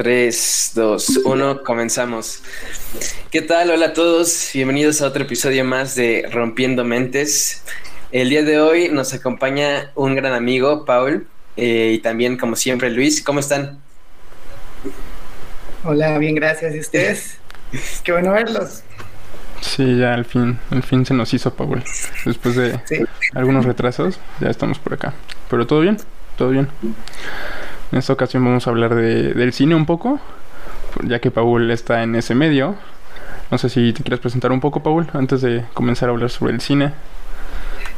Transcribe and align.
3, 0.00 0.72
2, 0.76 1.20
1, 1.26 1.62
comenzamos. 1.62 2.42
¿Qué 3.30 3.42
tal? 3.42 3.68
Hola 3.68 3.88
a 3.88 3.92
todos, 3.92 4.48
bienvenidos 4.54 5.02
a 5.02 5.06
otro 5.06 5.24
episodio 5.24 5.62
más 5.62 5.94
de 5.94 6.26
Rompiendo 6.32 6.86
Mentes. 6.86 7.62
El 8.10 8.30
día 8.30 8.42
de 8.42 8.58
hoy 8.58 8.88
nos 8.88 9.12
acompaña 9.12 9.90
un 9.94 10.14
gran 10.14 10.32
amigo, 10.32 10.86
Paul, 10.86 11.26
eh, 11.58 11.92
y 11.96 11.98
también, 11.98 12.38
como 12.38 12.56
siempre, 12.56 12.88
Luis. 12.88 13.22
¿Cómo 13.22 13.40
están? 13.40 13.78
Hola, 15.84 16.16
bien, 16.16 16.34
gracias. 16.34 16.74
¿Y 16.74 16.80
ustedes? 16.80 17.36
Qué 18.02 18.12
bueno 18.12 18.32
verlos. 18.32 18.82
Sí, 19.60 19.98
ya 19.98 20.14
al 20.14 20.24
fin, 20.24 20.58
al 20.70 20.82
fin 20.82 21.04
se 21.04 21.12
nos 21.12 21.34
hizo, 21.34 21.52
Paul. 21.52 21.84
Después 22.24 22.56
de 22.56 22.80
algunos 23.34 23.66
retrasos, 23.66 24.18
ya 24.40 24.48
estamos 24.48 24.78
por 24.78 24.94
acá. 24.94 25.12
Pero 25.50 25.66
todo 25.66 25.80
bien, 25.80 25.98
todo 26.38 26.48
bien. 26.48 26.70
En 27.92 27.98
esta 27.98 28.12
ocasión 28.12 28.44
vamos 28.44 28.66
a 28.66 28.70
hablar 28.70 28.94
de, 28.94 29.34
del 29.34 29.52
cine 29.52 29.74
un 29.74 29.84
poco, 29.84 30.20
ya 31.02 31.18
que 31.18 31.32
Paul 31.32 31.70
está 31.72 32.04
en 32.04 32.14
ese 32.14 32.36
medio. 32.36 32.76
No 33.50 33.58
sé 33.58 33.68
si 33.68 33.92
te 33.92 34.04
quieres 34.04 34.20
presentar 34.20 34.52
un 34.52 34.60
poco, 34.60 34.80
Paul, 34.80 35.08
antes 35.12 35.40
de 35.40 35.64
comenzar 35.74 36.08
a 36.08 36.12
hablar 36.12 36.30
sobre 36.30 36.52
el 36.52 36.60
cine. 36.60 36.92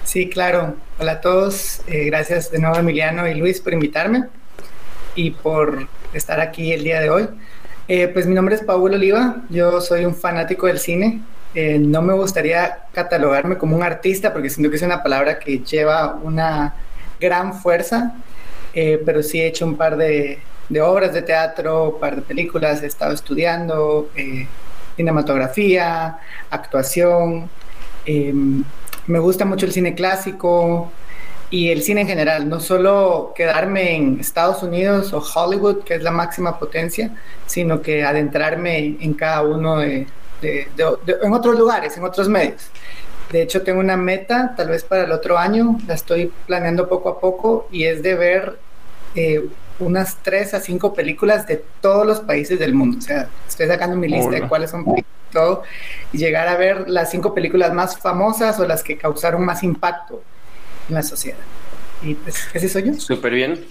Sí, 0.05 0.31
claro. 0.31 0.77
Hola 0.99 1.13
a 1.13 1.21
todos. 1.21 1.83
Eh, 1.87 2.07
gracias 2.07 2.51
de 2.51 2.59
nuevo 2.59 2.77
Emiliano 2.77 3.29
y 3.29 3.35
Luis 3.35 3.61
por 3.61 3.75
invitarme 3.75 4.25
y 5.15 5.33
por 5.33 5.87
estar 6.15 6.41
aquí 6.41 6.73
el 6.73 6.85
día 6.85 7.01
de 7.01 7.11
hoy. 7.11 7.29
Eh, 7.87 8.09
pues 8.09 8.27
mi 8.27 8.35
nombre 8.35 8.55
es 8.55 8.63
Paul 8.63 8.95
Oliva, 8.95 9.43
yo 9.51 9.83
soy 9.83 10.07
un 10.07 10.15
fanático 10.15 10.69
del 10.69 10.79
cine. 10.79 11.21
Eh, 11.55 11.79
no 11.79 12.01
me 12.01 12.15
gustaría 12.15 12.79
catalogarme 12.93 13.59
como 13.59 13.77
un 13.77 13.83
artista 13.83 14.33
porque 14.33 14.49
siento 14.49 14.71
que 14.71 14.77
es 14.77 14.83
una 14.83 15.03
palabra 15.03 15.39
que 15.39 15.59
lleva 15.59 16.15
una 16.15 16.77
gran 17.21 17.53
fuerza 17.53 18.15
eh, 18.75 19.01
pero 19.05 19.23
sí 19.23 19.41
he 19.41 19.47
hecho 19.47 19.65
un 19.65 19.77
par 19.77 19.97
de, 19.97 20.39
obras 20.81 21.13
de 21.13 21.23
teatro, 21.23 21.91
un 21.91 22.01
par 22.01 22.17
de 22.17 22.23
películas, 22.23 22.83
he 22.83 22.87
estado 22.87 23.13
estudiando 23.13 24.11
eh, 24.17 24.47
cinematografía, 24.97 26.19
actuación. 26.51 27.51
Em, 28.07 28.65
me 29.07 29.19
gusta 29.19 29.45
mucho 29.45 29.67
el 29.67 29.73
cine 29.73 29.95
clásico 29.95 30.91
y 31.51 31.71
el 31.71 31.83
cine 31.83 32.01
en 32.03 32.07
general, 32.07 32.49
no 32.49 32.61
solo 32.61 33.33
quedarme 33.37 33.95
en 33.95 34.19
Estados 34.21 34.63
Unidos 34.63 35.13
o 35.13 35.19
Hollywood, 35.23 35.85
que 35.85 35.95
es 35.97 36.03
la 36.03 36.11
máxima 36.11 36.59
potencia, 36.59 37.11
sino 37.47 37.83
que 37.83 38.05
adentrarme 38.05 38.97
en 39.01 39.13
cada 39.13 39.43
uno 39.43 39.79
de, 39.79 40.07
en 40.43 41.33
otros 41.33 41.59
lugares, 41.59 41.97
en 41.97 42.05
otros 42.05 42.29
medios. 42.29 42.71
De 43.33 43.41
hecho, 43.41 43.63
tengo 43.63 43.81
una 43.81 43.97
meta, 43.97 44.55
tal 44.55 44.69
vez 44.69 44.85
para 44.85 45.05
el 45.05 45.13
otro 45.13 45.39
año, 45.39 45.79
la 45.87 45.95
estoy 45.95 46.31
planeando 46.47 46.87
poco 46.87 47.09
a 47.09 47.19
poco, 47.19 47.67
y 47.73 47.85
es 47.85 48.03
de 48.03 48.15
ver 48.15 48.59
eh, 49.15 49.49
unas 49.79 50.19
tres 50.23 50.53
a 50.53 50.61
cinco 50.61 50.93
películas 50.93 51.47
de 51.47 51.65
todos 51.81 52.07
los 52.07 52.21
países 52.21 52.59
del 52.59 52.75
mundo. 52.75 52.99
O 52.99 53.01
sea, 53.01 53.29
estoy 53.49 53.69
sacando 53.69 53.97
mi 53.97 54.07
lista 54.07 54.33
de 54.33 54.47
cuáles 54.47 54.71
son 54.71 54.85
todo, 55.33 55.63
y 56.13 56.19
llegar 56.19 56.47
a 56.47 56.59
ver 56.59 56.91
las 56.91 57.11
cinco 57.11 57.33
películas 57.33 57.73
más 57.73 57.99
famosas 57.99 58.61
o 58.61 58.67
las 58.67 58.83
que 58.83 58.99
causaron 58.99 59.43
más 59.47 59.63
impacto 59.63 60.23
en 60.91 60.95
la 60.95 61.03
sociedad. 61.03 61.39
Y 62.03 62.15
pues, 62.15 62.37
ese 62.53 62.69
soy 62.69 62.83
yo. 62.85 62.95
Súper 63.01 63.33
bien. 63.33 63.65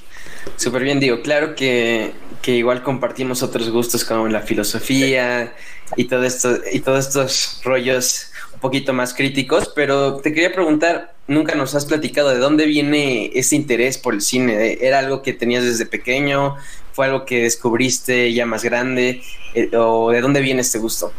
Súper 0.55 0.81
bien, 0.81 0.99
digo, 0.99 1.21
claro 1.21 1.53
que, 1.53 2.13
que, 2.41 2.53
igual 2.53 2.81
compartimos 2.81 3.43
otros 3.43 3.69
gustos 3.69 4.03
como 4.03 4.27
la 4.27 4.41
filosofía 4.41 5.53
y 5.95 6.05
todo 6.05 6.23
esto, 6.23 6.57
y 6.71 6.79
todos 6.79 7.07
estos 7.07 7.61
rollos 7.63 8.30
poquito 8.59 8.93
más 8.93 9.13
críticos, 9.13 9.71
pero 9.75 10.17
te 10.17 10.33
quería 10.33 10.53
preguntar, 10.53 11.13
nunca 11.27 11.55
nos 11.55 11.75
has 11.75 11.85
platicado 11.85 12.29
de 12.29 12.37
dónde 12.37 12.65
viene 12.65 13.31
ese 13.33 13.55
interés 13.55 13.97
por 13.97 14.13
el 14.13 14.21
cine. 14.21 14.77
¿Era 14.81 14.99
algo 14.99 15.21
que 15.21 15.33
tenías 15.33 15.63
desde 15.63 15.85
pequeño? 15.85 16.55
¿Fue 16.93 17.05
algo 17.05 17.25
que 17.25 17.43
descubriste 17.43 18.33
ya 18.33 18.45
más 18.45 18.63
grande? 18.63 19.21
Eh, 19.53 19.75
¿O 19.75 20.11
de 20.11 20.21
dónde 20.21 20.41
viene 20.41 20.61
este 20.61 20.79
gusto? 20.79 21.11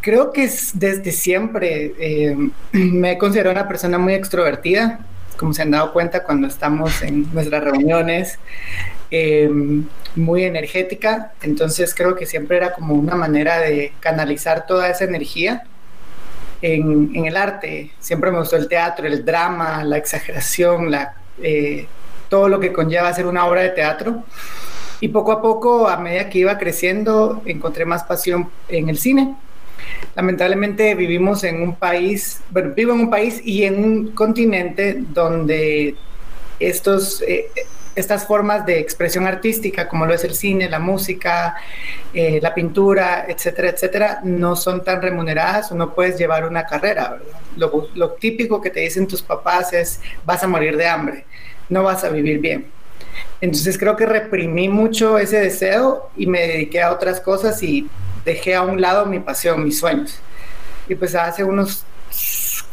creo 0.00 0.32
que 0.32 0.44
es 0.44 0.70
desde 0.78 1.12
siempre. 1.12 1.92
Eh, 1.98 2.36
me 2.72 3.12
he 3.12 3.18
considerado 3.18 3.52
una 3.52 3.68
persona 3.68 3.98
muy 3.98 4.14
extrovertida, 4.14 5.00
como 5.36 5.52
se 5.52 5.62
han 5.62 5.70
dado 5.70 5.92
cuenta 5.92 6.24
cuando 6.24 6.48
estamos 6.48 7.02
en 7.02 7.32
nuestras 7.32 7.62
reuniones. 7.62 8.38
Em, 9.10 9.86
muy 10.16 10.44
energética, 10.44 11.32
entonces 11.40 11.94
creo 11.94 12.14
que 12.14 12.26
siempre 12.26 12.58
era 12.58 12.74
como 12.74 12.94
una 12.94 13.14
manera 13.14 13.58
de 13.58 13.92
canalizar 14.00 14.66
toda 14.66 14.90
esa 14.90 15.04
energía 15.04 15.64
en, 16.60 17.24
el 17.24 17.36
arte. 17.36 17.92
Siempre 18.00 18.30
me 18.30 18.38
gustó 18.38 18.56
el 18.56 18.68
teatro, 18.68 19.06
el 19.06 19.24
drama, 19.24 19.82
la 19.84 19.96
exageración, 19.96 20.90
la, 20.90 21.14
eh, 21.42 21.86
todo 22.28 22.48
lo 22.48 22.60
que 22.60 22.72
conlleva 22.72 23.08
hacer 23.08 23.26
una 23.26 23.46
obra 23.46 23.62
de 23.62 23.70
teatro. 23.70 24.24
Y 25.00 25.08
poco 25.08 25.32
a 25.32 25.40
poco, 25.40 25.88
a 25.88 25.96
medida 25.96 26.28
que 26.28 26.40
iba 26.40 26.58
creciendo, 26.58 27.40
encontré 27.46 27.84
más 27.84 28.04
pasión 28.04 28.50
en 28.68 28.88
el 28.88 28.98
cine. 28.98 29.36
Lamentablemente 30.16 30.94
vivimos 30.94 31.44
en 31.44 31.62
un 31.62 31.76
país, 31.76 32.42
bueno, 32.50 32.74
vivo 32.74 32.92
en 32.92 33.00
un 33.00 33.10
país 33.10 33.40
y 33.44 33.62
en 33.64 33.82
un 33.82 34.10
continente 34.10 34.96
donde 34.98 35.94
estos, 36.58 37.22
eh, 37.22 37.46
estas 37.98 38.26
formas 38.26 38.64
de 38.64 38.78
expresión 38.78 39.26
artística, 39.26 39.88
como 39.88 40.06
lo 40.06 40.14
es 40.14 40.22
el 40.22 40.34
cine, 40.34 40.68
la 40.68 40.78
música, 40.78 41.56
eh, 42.14 42.38
la 42.40 42.54
pintura, 42.54 43.26
etcétera, 43.28 43.70
etcétera, 43.70 44.20
no 44.22 44.54
son 44.54 44.84
tan 44.84 45.02
remuneradas 45.02 45.72
o 45.72 45.74
no 45.74 45.94
puedes 45.94 46.16
llevar 46.16 46.46
una 46.46 46.64
carrera. 46.64 47.18
Lo, 47.56 47.88
lo 47.94 48.12
típico 48.12 48.60
que 48.60 48.70
te 48.70 48.80
dicen 48.80 49.08
tus 49.08 49.20
papás 49.20 49.72
es, 49.72 50.00
vas 50.24 50.42
a 50.44 50.46
morir 50.46 50.76
de 50.76 50.86
hambre, 50.86 51.24
no 51.68 51.82
vas 51.82 52.04
a 52.04 52.08
vivir 52.08 52.38
bien. 52.38 52.66
Entonces 53.40 53.76
creo 53.76 53.96
que 53.96 54.06
reprimí 54.06 54.68
mucho 54.68 55.18
ese 55.18 55.40
deseo 55.40 56.10
y 56.16 56.26
me 56.26 56.46
dediqué 56.46 56.80
a 56.80 56.92
otras 56.92 57.20
cosas 57.20 57.60
y 57.62 57.88
dejé 58.24 58.54
a 58.54 58.62
un 58.62 58.80
lado 58.80 59.06
mi 59.06 59.18
pasión, 59.18 59.64
mis 59.64 59.78
sueños. 59.78 60.20
Y 60.88 60.94
pues 60.94 61.16
hace 61.16 61.42
unos 61.42 61.84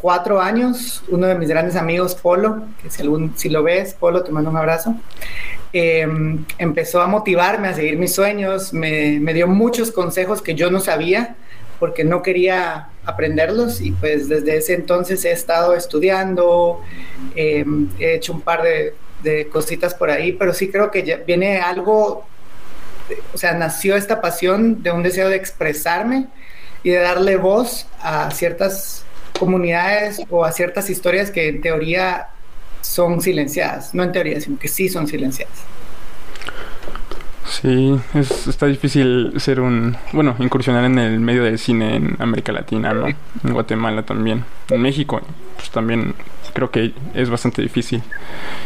cuatro 0.06 0.40
años, 0.40 1.04
uno 1.08 1.26
de 1.26 1.34
mis 1.34 1.50
grandes 1.50 1.76
amigos, 1.76 2.14
Polo, 2.14 2.62
que 2.80 2.92
si, 2.92 3.02
algún, 3.02 3.34
si 3.36 3.50
lo 3.50 3.64
ves, 3.64 3.96
Polo, 3.96 4.22
te 4.24 4.32
mando 4.32 4.52
un 4.52 4.58
abrazo, 4.58 4.94
em, 5.74 6.46
empezó 6.60 7.02
a 7.02 7.08
motivarme 7.08 7.70
a 7.70 7.74
seguir 7.74 7.98
mis 7.98 8.14
sueños, 8.14 8.72
me, 8.72 9.20
me, 9.20 9.34
dio 9.34 9.48
muchos 9.48 9.90
consejos 9.90 10.44
que 10.44 10.54
yo 10.54 10.70
no 10.70 10.80
sabía 10.80 11.36
porque 11.80 12.04
no 12.04 12.22
quería 12.22 12.90
aprenderlos 13.04 13.82
y 13.82 13.94
pues 13.94 14.30
desde 14.30 14.58
ese 14.58 14.76
entonces 14.76 15.26
he 15.26 15.32
estado 15.32 15.74
estudiando, 15.74 16.82
em, 17.36 17.90
he 17.98 18.14
hecho 18.14 18.32
un 18.32 18.42
par 18.42 18.62
de, 18.62 18.94
de, 19.24 19.48
cositas 19.48 19.96
por 19.96 20.12
ahí, 20.12 20.34
pero 20.34 20.54
sí 20.54 20.70
creo 20.70 20.92
que 20.92 21.02
ya 21.02 21.18
viene 21.18 21.62
algo, 21.62 22.28
o 23.34 23.38
sea, 23.40 23.54
nació 23.54 23.96
esta 23.96 24.22
pasión 24.22 24.84
de 24.84 24.92
un 24.92 25.02
deseo 25.02 25.30
de 25.30 25.36
expresarme 25.36 26.28
y 26.84 26.92
de 26.92 26.98
darle 26.98 27.38
voz 27.38 27.88
a 28.04 28.30
ciertas 28.30 29.05
comunidades 29.40 30.22
o 30.30 30.46
a 30.46 30.52
ciertas 30.52 30.90
historias 30.90 31.32
que 31.32 31.50
en 31.50 31.62
teoría 31.62 32.30
son 32.82 33.22
silenciadas, 33.22 33.94
no 33.94 34.04
en 34.04 34.12
teoría, 34.12 34.40
sino 34.40 34.58
que 34.58 34.68
sí 34.68 34.90
son 34.90 35.08
silenciadas. 35.08 35.66
Sí, 37.50 38.00
es, 38.14 38.48
está 38.48 38.66
difícil 38.66 39.34
ser 39.38 39.60
un, 39.60 39.96
bueno, 40.14 40.36
incursionar 40.40 40.84
en 40.86 40.98
el 40.98 41.20
medio 41.20 41.44
del 41.44 41.60
cine 41.60 41.96
en 41.96 42.18
América 42.20 42.52
Latina, 42.52 42.94
¿no? 42.94 43.08
En 43.08 43.54
Guatemala 43.54 44.04
también, 44.04 44.44
en 44.70 44.82
México, 44.82 45.22
pues 45.56 45.70
también 45.70 46.16
creo 46.54 46.72
que 46.72 46.94
es 47.14 47.30
bastante 47.30 47.62
difícil. 47.62 48.02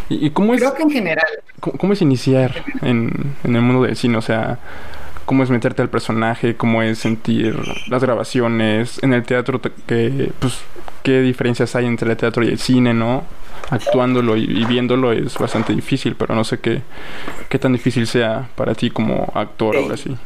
¿Y, 0.08 0.30
cómo 0.32 0.54
es? 0.54 0.62
Creo 0.62 0.74
que 0.74 0.84
en 0.84 0.92
general. 0.92 1.28
¿Cómo, 1.60 1.94
es 1.94 2.02
iniciar 2.02 2.64
en, 2.82 3.36
en 3.44 3.56
el 3.56 3.62
mundo 3.62 3.84
del 3.84 3.98
cine? 3.98 4.18
O 4.18 4.22
sea, 4.22 4.60
cómo 5.30 5.44
es 5.44 5.52
meterte 5.52 5.84
al 5.84 5.92
personaje, 5.92 6.56
cómo 6.56 6.82
es 6.82 6.98
sentir 6.98 7.56
las 7.88 8.02
grabaciones, 8.02 8.98
en 9.04 9.14
el 9.14 9.22
teatro, 9.22 9.62
que, 9.62 10.32
pues, 10.40 10.56
qué 11.04 11.22
diferencias 11.22 11.76
hay 11.76 11.86
entre 11.86 12.10
el 12.10 12.18
teatro 12.18 12.44
y 12.44 12.48
el 12.48 12.58
cine, 12.58 12.96
¿no? 12.96 13.24
Actuándolo 13.70 14.36
y, 14.36 14.66
viéndolo 14.66 15.12
es 15.12 15.38
bastante 15.38 15.76
difícil, 15.76 16.16
pero 16.16 16.34
no 16.34 16.44
sé 16.44 16.58
qué, 16.58 16.82
qué 17.48 17.60
tan 17.60 17.74
difícil 17.74 18.08
sea 18.08 18.50
para 18.56 18.74
ti 18.74 18.90
como 18.90 19.32
actor 19.36 19.76
ahora 19.76 19.98
sí. 19.98 20.18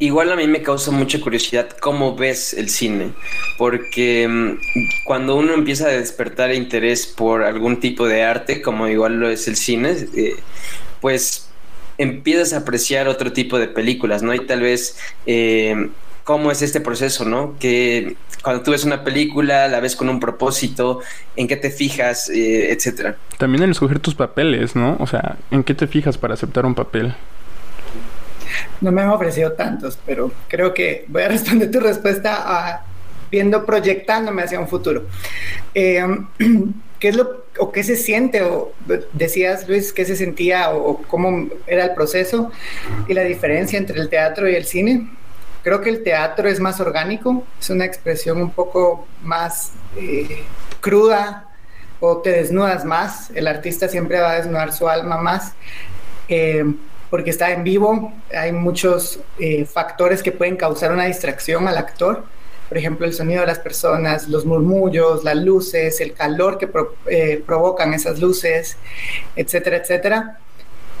Igual 0.00 0.32
a 0.32 0.34
mí 0.34 0.48
me 0.48 0.62
causa 0.62 0.90
mucha 0.90 1.20
curiosidad 1.20 1.68
cómo 1.80 2.16
ves 2.16 2.54
el 2.54 2.70
cine, 2.70 3.12
porque 3.56 4.26
mm, 4.26 5.04
cuando 5.04 5.36
uno 5.36 5.54
empieza 5.54 5.86
a 5.86 5.90
despertar 5.90 6.52
interés 6.52 7.06
por 7.06 7.44
algún 7.44 7.78
tipo 7.78 8.04
de 8.08 8.24
arte, 8.24 8.60
como 8.62 8.88
igual 8.88 9.20
lo 9.20 9.28
es 9.28 9.46
el 9.46 9.54
cine, 9.54 9.94
eh, 10.16 10.34
pues 11.00 11.43
empiezas 11.98 12.52
a 12.52 12.58
apreciar 12.58 13.08
otro 13.08 13.32
tipo 13.32 13.58
de 13.58 13.68
películas, 13.68 14.22
¿no? 14.22 14.34
Y 14.34 14.46
tal 14.46 14.60
vez 14.60 14.98
eh, 15.26 15.90
cómo 16.24 16.50
es 16.50 16.62
este 16.62 16.80
proceso, 16.80 17.24
¿no? 17.24 17.56
Que 17.58 18.16
cuando 18.42 18.62
tú 18.62 18.72
ves 18.72 18.84
una 18.84 19.04
película, 19.04 19.68
la 19.68 19.80
ves 19.80 19.94
con 19.94 20.08
un 20.08 20.20
propósito, 20.20 21.00
en 21.36 21.46
qué 21.46 21.56
te 21.56 21.70
fijas, 21.70 22.28
eh, 22.30 22.72
etcétera. 22.72 23.16
También 23.38 23.62
en 23.62 23.70
escoger 23.70 24.00
tus 24.00 24.14
papeles, 24.14 24.74
¿no? 24.74 24.96
O 25.00 25.06
sea, 25.06 25.36
¿en 25.50 25.62
qué 25.62 25.74
te 25.74 25.86
fijas 25.86 26.18
para 26.18 26.34
aceptar 26.34 26.66
un 26.66 26.74
papel? 26.74 27.14
No 28.80 28.92
me 28.92 29.02
han 29.02 29.10
ofrecido 29.10 29.52
tantos, 29.52 29.98
pero 30.04 30.32
creo 30.48 30.74
que 30.74 31.04
voy 31.08 31.22
a 31.22 31.28
responder 31.30 31.70
tu 31.70 31.80
respuesta 31.80 32.84
viendo, 33.30 33.64
proyectándome 33.64 34.42
hacia 34.42 34.60
un 34.60 34.68
futuro. 34.68 35.06
Eh, 35.74 36.04
¿Qué 36.98 37.08
es 37.08 37.16
lo 37.16 37.43
o 37.58 37.72
qué 37.72 37.82
se 37.82 37.96
siente, 37.96 38.42
o 38.42 38.72
decías 39.12 39.68
Luis, 39.68 39.92
qué 39.92 40.04
se 40.04 40.16
sentía 40.16 40.70
o, 40.70 41.02
cómo 41.02 41.48
era 41.66 41.84
el 41.84 41.94
proceso 41.94 42.50
y 43.08 43.14
la 43.14 43.22
diferencia 43.22 43.78
entre 43.78 44.00
el 44.00 44.08
teatro 44.08 44.48
y 44.48 44.54
el 44.54 44.64
cine. 44.64 45.10
Creo 45.62 45.80
que 45.80 45.90
el 45.90 46.02
teatro 46.02 46.48
es 46.48 46.60
más 46.60 46.80
orgánico, 46.80 47.44
es 47.60 47.70
una 47.70 47.84
expresión 47.84 48.40
un 48.40 48.50
poco 48.50 49.06
más 49.22 49.72
eh, 49.96 50.44
cruda 50.80 51.48
o 52.00 52.18
te 52.18 52.30
desnudas 52.30 52.84
más, 52.84 53.30
el 53.34 53.46
artista 53.46 53.88
siempre 53.88 54.20
va 54.20 54.32
a 54.32 54.36
desnudar 54.36 54.72
su 54.72 54.88
alma 54.88 55.16
más. 55.16 55.52
Eh, 56.28 56.64
porque 57.14 57.30
está 57.30 57.52
en 57.52 57.62
vivo, 57.62 58.12
hay 58.36 58.50
muchos 58.50 59.20
eh, 59.38 59.64
factores 59.66 60.20
que 60.20 60.32
pueden 60.32 60.56
causar 60.56 60.90
una 60.90 61.04
distracción 61.04 61.68
al 61.68 61.78
actor 61.78 62.24
por 62.68 62.78
ejemplo, 62.78 63.06
el 63.06 63.12
sonido 63.12 63.42
de 63.42 63.46
las 63.46 63.58
personas, 63.58 64.28
los 64.28 64.44
murmullos, 64.46 65.22
las 65.24 65.36
luces, 65.36 66.00
el 66.00 66.12
calor 66.12 66.58
que 66.58 66.68
eh, 67.06 67.42
provocan 67.46 67.94
esas 67.94 68.20
luces, 68.20 68.76
etcétera, 69.36 69.76
etcétera. 69.76 70.38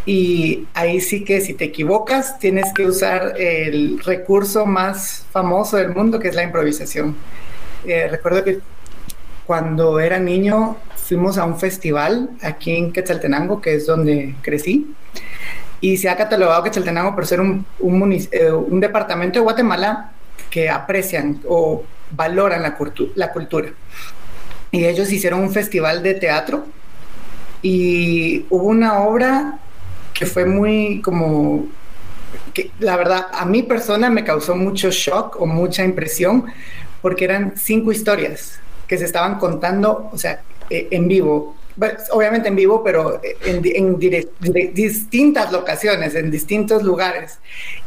Y 0.06 0.66
ahí 0.74 1.00
sí 1.00 1.24
que 1.24 1.40
si 1.40 1.54
te 1.54 1.64
equivocas, 1.64 2.38
tienes 2.38 2.72
que 2.74 2.84
usar 2.84 3.34
el 3.38 3.98
recurso 4.00 4.66
más 4.66 5.24
famoso 5.32 5.78
del 5.78 5.94
mundo, 5.94 6.20
que 6.20 6.28
es 6.28 6.34
la 6.34 6.42
improvisación. 6.42 7.16
Eh, 7.86 8.08
recuerdo 8.10 8.44
que 8.44 8.60
cuando 9.46 10.00
era 10.00 10.18
niño 10.18 10.76
fuimos 10.96 11.38
a 11.38 11.44
un 11.44 11.58
festival 11.58 12.30
aquí 12.42 12.76
en 12.76 12.92
Quetzaltenango, 12.92 13.60
que 13.60 13.74
es 13.74 13.86
donde 13.86 14.34
crecí, 14.42 14.94
y 15.80 15.96
se 15.96 16.08
ha 16.08 16.16
catalogado 16.16 16.62
Quetzaltenango 16.62 17.14
por 17.14 17.26
ser 17.26 17.40
un, 17.40 17.64
un, 17.78 18.12
eh, 18.12 18.50
un 18.52 18.80
departamento 18.80 19.38
de 19.38 19.42
Guatemala 19.42 20.13
que 20.54 20.70
aprecian 20.70 21.40
o 21.48 21.82
valoran 22.12 22.62
la, 22.62 22.78
la 23.16 23.32
cultura. 23.32 23.70
Y 24.70 24.84
ellos 24.84 25.10
hicieron 25.10 25.40
un 25.40 25.50
festival 25.50 26.00
de 26.00 26.14
teatro 26.14 26.64
y 27.60 28.46
hubo 28.50 28.68
una 28.68 29.00
obra 29.00 29.58
que 30.12 30.26
fue 30.26 30.44
muy 30.44 31.02
como 31.02 31.66
que 32.52 32.70
la 32.78 32.96
verdad 32.96 33.26
a 33.32 33.44
mi 33.46 33.64
persona 33.64 34.10
me 34.10 34.22
causó 34.22 34.54
mucho 34.54 34.92
shock 34.92 35.40
o 35.40 35.46
mucha 35.46 35.82
impresión 35.82 36.44
porque 37.02 37.24
eran 37.24 37.54
cinco 37.56 37.90
historias 37.90 38.60
que 38.86 38.96
se 38.96 39.06
estaban 39.06 39.40
contando, 39.40 40.08
o 40.12 40.18
sea, 40.18 40.42
eh, 40.70 40.86
en 40.92 41.08
vivo, 41.08 41.56
obviamente 42.12 42.48
en 42.48 42.56
vivo, 42.56 42.82
pero 42.84 43.20
en, 43.44 43.62
en 43.64 43.98
distintas 44.74 45.52
locaciones, 45.52 46.14
en 46.14 46.30
distintos 46.30 46.82
lugares. 46.82 47.38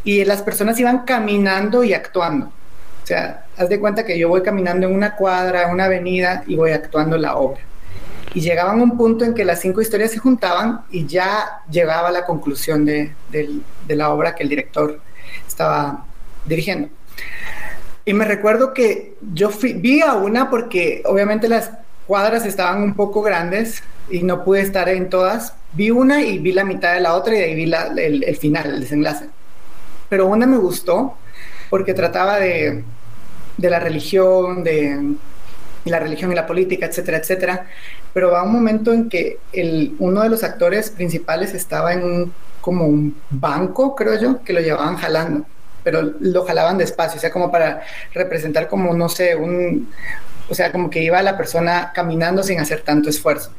Y 0.03 0.25
las 0.25 0.41
personas 0.41 0.79
iban 0.79 1.05
caminando 1.05 1.83
y 1.83 1.93
actuando. 1.93 2.51
O 3.03 3.07
sea, 3.07 3.45
haz 3.55 3.69
de 3.69 3.79
cuenta 3.79 4.05
que 4.05 4.19
yo 4.19 4.27
voy 4.27 4.43
caminando 4.43 4.85
en 4.85 4.93
una 4.93 5.15
cuadra, 5.15 5.67
una 5.67 5.85
avenida 5.85 6.43
y 6.45 6.57
voy 6.57 6.71
actuando 6.71 7.17
la 7.17 7.37
obra. 7.37 7.61
Y 8.33 8.41
llegaban 8.41 8.81
a 8.81 8.83
un 8.83 8.97
punto 8.97 9.23
en 9.23 9.33
que 9.33 9.45
las 9.45 9.61
cinco 9.61 9.79
historias 9.79 10.11
se 10.11 10.17
juntaban 10.17 10.81
y 10.91 11.05
ya 11.07 11.61
llegaba 11.71 12.11
la 12.11 12.25
conclusión 12.25 12.85
de, 12.85 13.13
la 13.87 14.09
obra 14.09 14.35
que 14.35 14.43
el 14.43 14.49
director 14.49 14.99
estaba 15.47 16.05
dirigiendo. 16.43 16.89
Y 18.03 18.13
me 18.13 18.25
recuerdo 18.25 18.73
que 18.73 19.15
yo 19.33 19.51
vi 19.75 20.01
a 20.01 20.13
una 20.15 20.49
porque 20.49 21.01
obviamente 21.05 21.47
las 21.47 21.71
cuadras 22.07 22.45
estaban 22.45 22.81
un 22.81 22.95
poco 22.95 23.21
grandes 23.21 23.83
y 24.09 24.23
no 24.23 24.43
pude 24.43 24.61
estar 24.61 24.89
en 24.89 25.09
todas. 25.09 25.53
Vi 25.73 25.91
una 25.91 26.21
y 26.21 26.39
vi 26.39 26.53
la 26.53 26.63
mitad 26.63 26.93
de 26.93 27.01
la 27.01 27.13
otra 27.13 27.35
y 27.35 27.41
ahí 27.41 27.55
vi 27.55 27.71
el, 27.97 28.23
el 28.23 28.37
final, 28.37 28.73
el 28.73 28.79
desenlace. 28.79 29.25
Pero 30.09 30.25
una 30.27 30.45
me 30.45 30.57
gustó 30.57 31.17
porque 31.69 31.93
trataba 31.93 32.39
de, 32.39 32.83
la 33.57 33.79
religión, 33.79 34.63
de 34.63 35.15
la 35.85 35.99
religión 35.99 36.31
y 36.31 36.35
la 36.35 36.47
política, 36.47 36.85
etcétera, 36.85 37.17
etcétera. 37.17 37.67
Pero 38.13 38.31
va 38.31 38.43
un 38.43 38.53
momento 38.53 38.93
en 38.93 39.09
que 39.09 39.39
uno 39.99 40.21
de 40.21 40.29
los 40.29 40.43
actores 40.43 40.89
principales 40.89 41.53
estaba 41.53 41.93
en 41.93 42.03
un, 42.03 42.33
como 42.61 42.85
un 42.85 43.15
banco, 43.29 43.95
creo 43.95 44.19
yo, 44.19 44.43
que 44.43 44.53
lo 44.53 44.61
llevaban 44.61 44.95
jalando, 44.95 45.45
pero 45.83 46.01
lo 46.19 46.45
jalaban 46.45 46.77
despacio, 46.77 47.17
o 47.17 47.21
sea, 47.21 47.31
como 47.31 47.51
para 47.51 47.83
representar 48.13 48.67
como, 48.67 48.93
no 48.93 49.09
sé, 49.09 49.35
un, 49.35 49.89
o 50.49 50.55
sea, 50.55 50.71
como 50.71 50.89
que 50.89 51.03
iba 51.03 51.21
la 51.21 51.37
persona 51.37 51.91
caminando 51.93 52.43
sin 52.43 52.59
hacer 52.59 52.81
tanto 52.81 53.09
esfuerzo. 53.09 53.51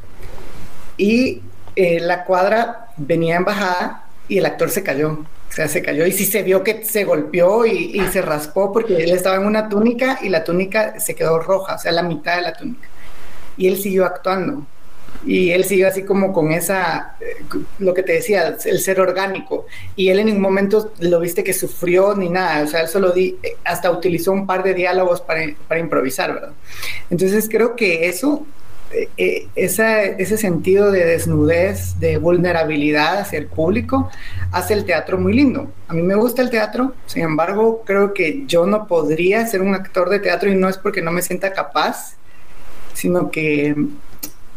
Y 0.96 1.43
eh, 1.76 2.00
la 2.00 2.25
cuadra 2.25 2.88
venía 2.96 3.37
en 3.37 3.44
bajada 3.44 4.05
y 4.26 4.38
el 4.38 4.46
actor 4.46 4.70
se 4.70 4.82
cayó. 4.82 5.11
O 5.49 5.52
sea, 5.52 5.69
se 5.69 5.82
cayó 5.82 6.06
y 6.06 6.12
sí 6.12 6.26
se 6.26 6.43
vio 6.43 6.62
que 6.62 6.85
se 6.85 7.05
golpeó 7.05 7.64
y, 7.64 8.00
se 8.12 8.20
raspó 8.20 8.73
porque 8.73 8.96
él 8.96 9.11
estaba 9.12 9.37
en 9.37 9.46
una 9.46 9.69
túnica 9.69 10.19
y 10.23 10.29
la 10.29 10.44
túnica 10.44 11.00
se 11.00 11.14
quedó 11.14 11.38
roja, 11.38 11.76
o 11.76 11.79
sea, 11.79 11.90
la 11.93 12.02
mitad 12.02 12.37
de 12.37 12.43
la 12.43 12.52
túnica. 12.52 12.88
Y 13.56 13.67
él 13.67 13.79
siguió 13.79 14.05
actuando. 14.05 14.67
Y 15.26 15.50
él 15.50 15.65
siguió 15.65 15.88
así 15.88 16.05
como 16.05 16.32
con 16.32 16.53
esa, 16.53 17.17
eh, 17.20 17.44
lo 17.79 17.93
que 17.93 18.03
te 18.03 18.12
decía, 18.12 18.56
el 18.65 18.79
ser 18.81 19.00
orgánico. 19.00 19.67
Y 19.97 20.09
él 20.11 20.20
en 20.20 20.26
ningún 20.26 20.43
momento 20.43 20.93
lo 21.00 21.20
viste 21.20 21.43
que 21.43 21.53
sufrió 21.53 22.15
ni 22.15 22.29
nada. 22.29 22.62
O 22.62 22.67
sea, 22.67 22.82
él 22.82 22.88
solo 22.88 23.11
di, 23.11 23.37
eh, 23.43 23.56
hasta 23.65 23.91
utilizó 23.91 24.32
un 24.32 24.47
par 24.47 24.62
de 24.62 24.75
diálogos 24.75 25.20
para, 25.20 25.43
para 25.67 25.81
improvisar, 25.81 26.35
¿verdad? 26.35 26.53
Entonces 27.11 27.49
creo 27.50 27.75
que 27.75 28.09
eso 28.09 28.47
eh, 28.91 29.11
eh, 29.19 29.49
ese 29.55 30.38
sentido 30.38 30.91
de 30.91 31.05
desnudez, 31.05 32.00
de 32.00 32.17
vulnerabilidad 32.17 33.19
hacia 33.19 33.38
el 33.38 33.47
público, 33.47 34.11
hace 34.50 34.73
el 34.73 34.87
teatro 34.87 35.19
muy 35.19 35.35
lindo. 35.35 35.70
A 35.88 35.94
mí 35.94 36.03
me 36.03 36.15
gusta 36.15 36.41
el 36.41 36.49
teatro, 36.49 36.94
sin 37.05 37.23
embargo, 37.23 37.82
creo 37.85 38.15
que 38.15 38.44
yo 38.47 38.67
no 38.67 38.87
podría 38.87 39.47
ser 39.47 39.61
un 39.61 39.75
actor 39.75 40.09
de 40.09 40.20
teatro 40.20 40.50
y 40.50 40.55
no 40.55 40.70
es 40.70 40.79
porque 40.79 41.03
no 41.03 41.12
me 41.12 41.20
sienta 41.20 41.53
capaz, 41.53 42.15
sino 42.94 43.31
que 43.31 43.76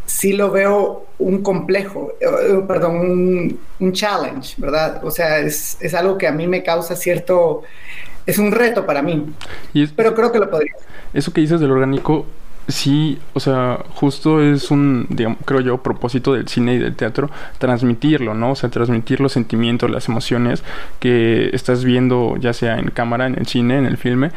sí 0.06 0.34
lo 0.34 0.52
veo 0.52 1.06
un 1.20 1.42
complejo, 1.42 2.14
eh, 2.20 2.64
perdón, 2.68 3.60
un, 3.80 3.94
challenge, 3.94 4.56
¿verdad? 4.58 5.04
O 5.04 5.12
sea, 5.12 5.40
es, 5.40 5.78
es, 5.80 5.94
algo 5.94 6.18
que 6.18 6.28
a 6.28 6.32
mí 6.32 6.48
me 6.48 6.64
causa 6.64 6.96
cierto, 6.96 7.64
es 8.26 8.38
un 8.38 8.52
reto 8.52 8.86
para 8.86 9.02
mí, 9.02 9.34
pero 9.96 10.14
creo 10.16 10.32
que 10.32 10.40
lo 10.40 10.50
podría. 10.50 10.74
Eso 11.14 11.32
que 11.34 11.42
dices 11.42 11.60
del 11.60 11.72
orgánico 11.72 12.26
sí, 12.72 13.20
o 13.34 13.40
sea, 13.40 13.80
justo 13.96 14.42
es 14.42 14.72
un, 14.72 15.06
digamos, 15.10 15.40
creo 15.46 15.62
yo, 15.62 15.78
propósito 15.78 16.34
del 16.34 16.48
cine 16.48 16.76
y 16.76 16.80
del 16.80 16.96
teatro, 16.96 17.30
transmitirlo, 17.58 18.34
¿no? 18.34 18.52
O 18.52 18.56
sea, 18.56 18.70
transmitir 18.70 19.20
los 19.20 19.32
sentimientos, 19.32 19.90
las 19.90 20.08
emociones 20.10 20.64
que 21.00 21.50
estás 21.54 21.84
viendo, 21.84 22.38
ya 22.38 22.54
sea 22.54 22.78
en 22.80 22.90
cámara, 22.92 23.28
en 23.28 23.38
el 23.38 23.48
cine, 23.48 23.78
en 23.78 23.86
el 23.86 23.98
filme, 23.98 24.32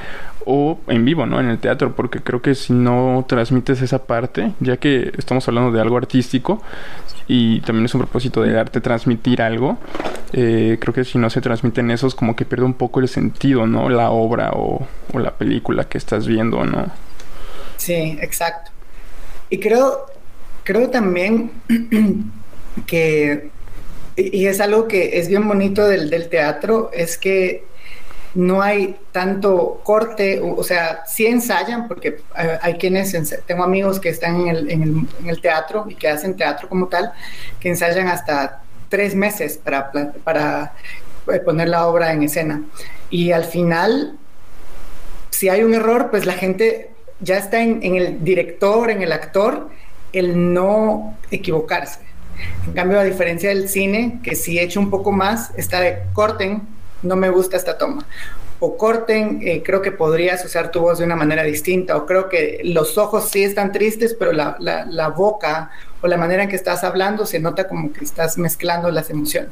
o 0.46 0.78
en 0.88 1.04
vivo, 1.04 1.26
¿no? 1.26 1.40
En 1.40 1.48
el 1.48 1.58
teatro, 1.58 1.94
porque 1.94 2.20
creo 2.20 2.42
que 2.42 2.54
si 2.54 2.72
no 2.72 3.24
transmites 3.28 3.80
esa 3.82 4.04
parte, 4.04 4.52
ya 4.60 4.76
que 4.76 5.12
estamos 5.16 5.46
hablando 5.48 5.72
de 5.72 5.80
algo 5.80 5.96
artístico 5.96 6.62
y 7.26 7.60
también 7.60 7.86
es 7.86 7.94
un 7.94 8.02
propósito 8.02 8.42
de 8.42 8.58
arte 8.58 8.80
transmitir 8.80 9.40
algo, 9.40 9.78
eh, 10.32 10.78
creo 10.80 10.92
que 10.92 11.04
si 11.04 11.18
no 11.18 11.30
se 11.30 11.40
transmiten 11.40 11.90
esos, 11.90 12.14
como 12.14 12.36
que 12.36 12.44
pierde 12.44 12.64
un 12.64 12.74
poco 12.74 13.00
el 13.00 13.08
sentido, 13.08 13.66
¿no? 13.66 13.88
La 13.88 14.10
obra 14.10 14.50
o, 14.52 14.86
o 15.12 15.18
la 15.18 15.32
película 15.32 15.84
que 15.84 15.98
estás 15.98 16.26
viendo, 16.26 16.64
¿no? 16.64 16.86
Sí, 17.84 18.16
exacto. 18.22 18.70
Y 19.50 19.60
creo, 19.60 20.06
creo 20.62 20.88
también 20.88 21.50
que, 22.86 23.50
y 24.16 24.46
es 24.46 24.58
algo 24.62 24.88
que 24.88 25.18
es 25.18 25.28
bien 25.28 25.46
bonito 25.46 25.86
del, 25.86 26.30
teatro, 26.30 26.90
es 26.94 27.18
que 27.18 27.66
no 28.34 28.62
hay 28.62 28.96
tanto 29.12 29.82
corte, 29.84 30.40
o, 30.40 30.62
sea, 30.64 31.02
sí 31.06 31.26
ensayan, 31.26 31.88
porque 31.88 32.22
hay, 32.62 32.78
quienes, 32.78 33.14
tengo 33.44 33.62
amigos 33.62 34.00
que 34.00 34.08
están 34.08 34.48
en 34.48 35.06
el, 35.26 35.40
teatro 35.42 35.84
y 35.86 35.96
que 35.96 36.08
hacen 36.08 36.38
teatro 36.38 36.70
como 36.70 36.88
tal, 36.88 37.12
que 37.60 37.68
ensayan 37.68 38.08
hasta 38.08 38.62
tres 38.88 39.14
meses 39.14 39.58
para, 39.58 39.92
para 40.24 40.72
poner 41.44 41.68
la 41.68 41.86
obra 41.86 42.12
en 42.12 42.22
escena. 42.22 42.62
Y 43.10 43.32
al 43.32 43.44
final, 43.44 44.16
si 45.28 45.50
hay 45.50 45.62
un 45.62 45.74
error, 45.74 46.08
pues 46.10 46.24
la 46.24 46.32
gente 46.32 46.93
ya 47.24 47.38
está 47.38 47.60
en, 47.62 47.82
el 47.82 48.22
director, 48.22 48.90
en 48.90 49.02
el 49.02 49.12
actor, 49.12 49.70
el 50.12 50.52
no 50.52 51.16
equivocarse. 51.30 52.00
En 52.66 52.72
cambio, 52.74 53.00
a 53.00 53.04
diferencia 53.04 53.48
del 53.48 53.68
cine, 53.68 54.20
que 54.22 54.36
si 54.36 54.58
echo 54.58 54.80
un 54.80 54.90
poco 54.90 55.12
más, 55.12 55.50
está 55.56 55.80
de 55.80 55.98
corten, 56.12 56.62
no 57.02 57.16
me 57.16 57.30
gusta 57.30 57.56
esta 57.56 57.78
toma. 57.78 58.06
O 58.60 58.76
corten, 58.76 59.40
eh, 59.42 59.62
creo 59.64 59.82
que 59.82 59.90
podrías 59.90 60.44
usar 60.44 60.70
tu 60.70 60.80
voz 60.80 60.98
de 60.98 61.04
una 61.04 61.16
manera 61.16 61.42
distinta. 61.42 61.96
O 61.96 62.06
creo 62.06 62.28
que 62.28 62.60
los 62.64 62.96
ojos 62.98 63.28
sí 63.30 63.42
están 63.42 63.72
tristes, 63.72 64.14
pero 64.18 64.32
la 64.32 65.08
boca 65.16 65.70
o 66.00 66.06
la 66.06 66.16
manera 66.16 66.42
en 66.42 66.48
que 66.48 66.56
estás 66.56 66.84
hablando 66.84 67.26
se 67.26 67.40
nota 67.40 67.66
como 67.66 67.92
que 67.92 68.04
estás 68.04 68.38
mezclando 68.38 68.90
las 68.90 69.10
emociones. 69.10 69.50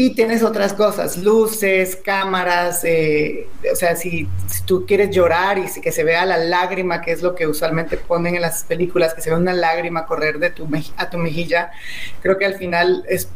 Y 0.00 0.10
tienes 0.10 0.44
otras 0.44 0.74
cosas, 0.74 1.16
luces, 1.16 1.96
cámaras, 1.96 2.84
eh, 2.84 3.48
o 3.72 3.74
sea, 3.74 3.96
si, 3.96 4.28
tú 4.64 4.86
quieres 4.86 5.10
llorar 5.10 5.58
y 5.58 5.80
que 5.80 5.90
se 5.90 6.04
vea 6.04 6.24
la 6.24 6.36
lágrima, 6.36 7.00
que 7.00 7.10
es 7.10 7.20
lo 7.20 7.34
que 7.34 7.48
usualmente 7.48 7.96
ponen 7.96 8.36
en 8.36 8.42
las 8.42 8.62
películas, 8.62 9.12
que 9.12 9.22
se 9.22 9.30
vea 9.30 9.40
una 9.40 9.52
lágrima 9.52 10.06
correr 10.06 10.38
de 10.38 10.50
tu 10.50 10.68
a 10.96 11.10
tu 11.10 11.18
mejilla, 11.18 11.72
creo 12.22 12.38
que 12.38 12.46
al 12.46 12.54
final 12.54 13.04
es 13.08 13.28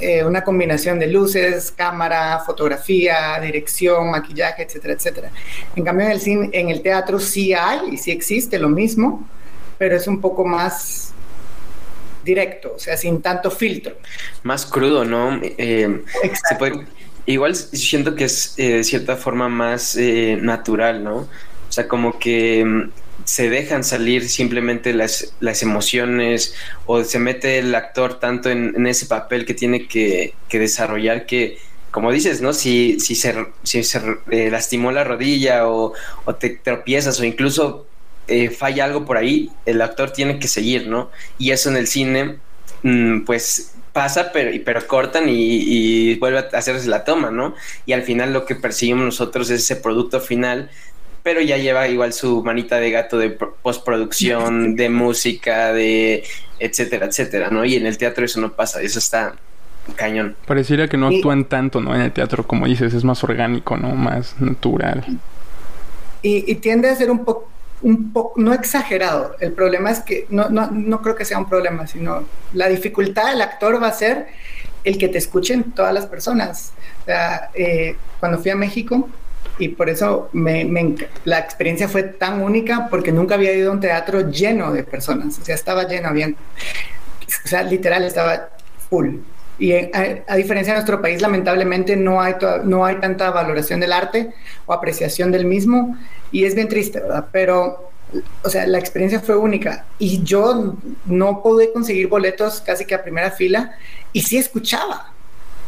eh, 0.00 0.24
una 0.24 0.44
combinación 0.44 0.98
de 0.98 1.08
luces, 1.08 1.70
cámara, 1.72 2.38
fotografía, 2.38 3.38
dirección, 3.42 4.10
maquillaje, 4.10 4.62
etcétera, 4.62 4.94
etcétera. 4.94 5.30
En 5.76 5.84
cambio, 5.84 6.06
en 6.06 6.12
el, 6.12 6.20
cine, 6.22 6.48
en 6.54 6.70
el 6.70 6.80
teatro 6.80 7.20
sí 7.20 7.52
hay 7.52 7.80
y 7.92 7.98
sí 7.98 8.12
existe 8.12 8.58
lo 8.58 8.70
mismo, 8.70 9.28
pero 9.76 9.94
es 9.94 10.06
un 10.06 10.22
poco 10.22 10.46
más 10.46 11.12
directo, 12.24 12.74
o 12.74 12.78
sea, 12.78 12.96
sin 12.96 13.22
tanto 13.22 13.50
filtro. 13.50 13.96
Más 14.42 14.66
crudo, 14.66 15.04
¿no? 15.04 15.40
Eh, 15.42 16.02
igual 17.26 17.54
siento 17.54 18.14
que 18.14 18.24
es 18.24 18.54
eh, 18.58 18.74
de 18.74 18.84
cierta 18.84 19.16
forma 19.16 19.48
más 19.48 19.96
eh, 19.96 20.38
natural, 20.40 21.04
¿no? 21.04 21.16
O 21.16 21.72
sea, 21.72 21.88
como 21.88 22.18
que 22.18 22.64
mm, 22.64 22.90
se 23.24 23.50
dejan 23.50 23.84
salir 23.84 24.28
simplemente 24.28 24.94
las, 24.94 25.34
las 25.40 25.62
emociones 25.62 26.54
o 26.86 27.04
se 27.04 27.18
mete 27.18 27.58
el 27.58 27.74
actor 27.74 28.18
tanto 28.18 28.48
en, 28.50 28.86
ese 28.86 29.06
papel 29.06 29.44
que 29.44 29.54
tiene 29.54 29.86
que, 29.86 30.34
desarrollar 30.50 31.26
que, 31.26 31.58
como 31.90 32.10
dices, 32.12 32.40
¿no? 32.40 32.52
Si, 32.52 33.00
si 33.00 33.14
se, 33.14 33.34
si 33.62 33.82
se 33.82 34.00
lastimó 34.50 34.92
la 34.92 35.04
rodilla 35.04 35.68
o, 35.68 35.92
o, 36.24 36.34
te 36.34 36.50
tropiezas 36.50 37.20
o 37.20 37.24
incluso 37.24 37.86
falla 38.56 38.84
algo 38.84 39.04
por 39.04 39.16
ahí, 39.16 39.50
el 39.66 39.80
actor 39.80 40.10
tiene 40.10 40.38
que 40.38 40.48
seguir, 40.48 40.86
¿no? 40.86 41.10
Y 41.38 41.50
eso 41.50 41.70
en 41.70 41.76
el 41.76 41.86
cine, 41.86 42.36
mm, 42.82 43.20
pues 43.20 43.72
pasa, 43.92 44.30
pero, 44.32 44.50
pero 44.64 44.86
cortan 44.86 45.24
y, 45.28 46.14
vuelve 46.20 46.38
a 46.38 46.56
hacerse 46.56 46.88
la 46.88 47.04
toma, 47.04 47.32
¿no? 47.32 47.54
Y 47.84 47.92
al 47.92 48.02
final 48.02 48.32
lo 48.32 48.44
que 48.44 48.54
percibimos 48.54 49.04
nosotros 49.04 49.50
es 49.50 49.62
ese 49.62 49.74
producto 49.74 50.20
final, 50.20 50.70
pero 51.24 51.40
ya 51.40 51.56
lleva 51.56 51.88
igual 51.88 52.12
su 52.12 52.44
manita 52.44 52.78
de 52.78 52.92
gato 52.92 53.18
de 53.18 53.30
postproducción, 53.30 54.76
de 54.80 54.88
música, 54.88 55.72
de 55.72 56.22
etcétera, 56.60 57.06
etcétera, 57.06 57.50
¿no? 57.50 57.64
Y 57.64 57.74
en 57.74 57.86
el 57.86 57.98
teatro 57.98 58.24
eso 58.24 58.40
no 58.40 58.52
pasa, 58.52 58.80
eso 58.82 59.00
está 59.00 59.34
cañón. 59.96 60.36
Pareciera 60.46 60.86
que 60.86 60.96
no 60.96 61.08
actúan 61.08 61.46
tanto, 61.46 61.80
¿no? 61.80 61.92
En 61.94 62.02
el 62.02 62.12
teatro, 62.12 62.46
como 62.46 62.66
dices, 62.66 62.94
es 62.94 63.02
más 63.02 63.24
orgánico, 63.24 63.76
¿no? 63.76 63.96
Más 63.96 64.40
natural. 64.40 65.04
Y, 66.22 66.50
y 66.50 66.54
tiende 66.56 66.88
a 66.88 66.94
ser 66.94 67.10
un 67.10 67.24
poco 67.24 67.48
no 67.82 68.52
exagerado, 68.52 69.36
el 69.40 69.52
problema 69.52 69.90
es 69.90 70.00
que 70.00 70.26
no, 70.30 70.48
no, 70.48 70.70
no 70.70 71.00
creo 71.00 71.14
que 71.14 71.24
sea 71.24 71.38
un 71.38 71.48
problema, 71.48 71.86
sino 71.86 72.24
la 72.52 72.68
dificultad 72.68 73.30
del 73.30 73.40
actor 73.40 73.82
va 73.82 73.88
a 73.88 73.92
ser 73.92 74.26
el 74.84 74.98
que 74.98 75.08
te 75.08 75.18
escuchen 75.18 75.72
todas 75.72 75.92
las 75.92 76.06
personas. 76.06 76.72
Eh, 77.54 77.96
cuando 78.20 78.38
fui 78.38 78.50
a 78.50 78.56
México, 78.56 79.08
y 79.58 79.68
por 79.68 79.88
eso 79.88 80.28
me, 80.32 80.96
la 81.24 81.38
experiencia 81.38 81.88
fue 81.88 82.02
tan 82.04 82.42
única, 82.42 82.88
porque 82.88 83.12
nunca 83.12 83.34
había 83.34 83.52
ido 83.52 83.70
a 83.70 83.74
un 83.74 83.80
teatro 83.80 84.30
lleno 84.30 84.72
de 84.72 84.84
personas, 84.84 85.38
o 85.38 85.44
sea, 85.44 85.54
estaba 85.54 85.84
lleno, 85.84 86.12
bien, 86.12 86.36
o 87.44 87.48
sea, 87.48 87.62
literal 87.62 88.04
estaba 88.04 88.50
full. 88.88 89.16
Y 89.58 89.72
a, 89.72 90.36
diferencia 90.36 90.72
de 90.72 90.78
nuestro 90.78 91.02
país, 91.02 91.20
lamentablemente 91.20 91.96
no 91.96 92.20
hay, 92.20 92.34
no 92.64 92.84
hay 92.84 92.96
tanta 92.96 93.30
valoración 93.30 93.80
del 93.80 93.92
arte 93.92 94.32
o 94.66 94.72
apreciación 94.72 95.32
del 95.32 95.46
mismo 95.46 95.96
y 96.30 96.44
es 96.44 96.54
bien 96.54 96.68
triste, 96.68 97.00
¿verdad? 97.00 97.26
Pero, 97.32 97.90
o 98.42 98.48
sea, 98.48 98.68
la 98.68 98.78
experiencia 98.78 99.20
fue 99.20 99.36
única 99.36 99.84
y 99.98 100.22
yo 100.22 100.76
no 101.06 101.42
pude 101.42 101.72
conseguir 101.72 102.06
boletos 102.06 102.60
casi 102.60 102.84
que 102.84 102.94
a 102.94 103.02
primera 103.02 103.32
fila 103.32 103.74
y 104.12 104.22
sí 104.22 104.38
escuchaba. 104.38 105.12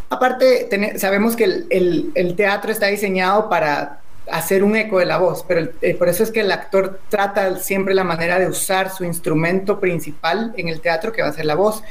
Aparte, 0.09 0.69
sabemos 0.99 1.35
que 1.35 1.45
el, 1.45 2.13
el, 2.15 2.35
teatro 2.37 2.73
está 2.73 2.87
diseñado 2.87 3.49
para 3.49 4.01
hacer 4.31 4.63
un 4.65 4.77
eco 4.77 4.99
de 4.99 5.07
la 5.07 5.19
voz, 5.19 5.45
pero 5.47 5.69
eh, 5.83 5.95
por 5.95 6.09
eso 6.09 6.23
es 6.23 6.31
que 6.31 6.41
el 6.41 6.51
actor 6.51 7.01
trata 7.09 7.57
siempre 7.59 7.95
la 7.95 8.05
manera 8.05 8.39
de 8.39 8.49
usar 8.49 8.91
su 8.91 9.05
instrumento 9.05 9.79
principal 9.79 10.53
en 10.57 10.69
el 10.69 10.81
teatro, 10.81 11.13
que 11.13 11.23
va 11.23 11.29
a 11.29 11.33
ser 11.33 11.45
la 11.45 11.55
voz 11.55 11.83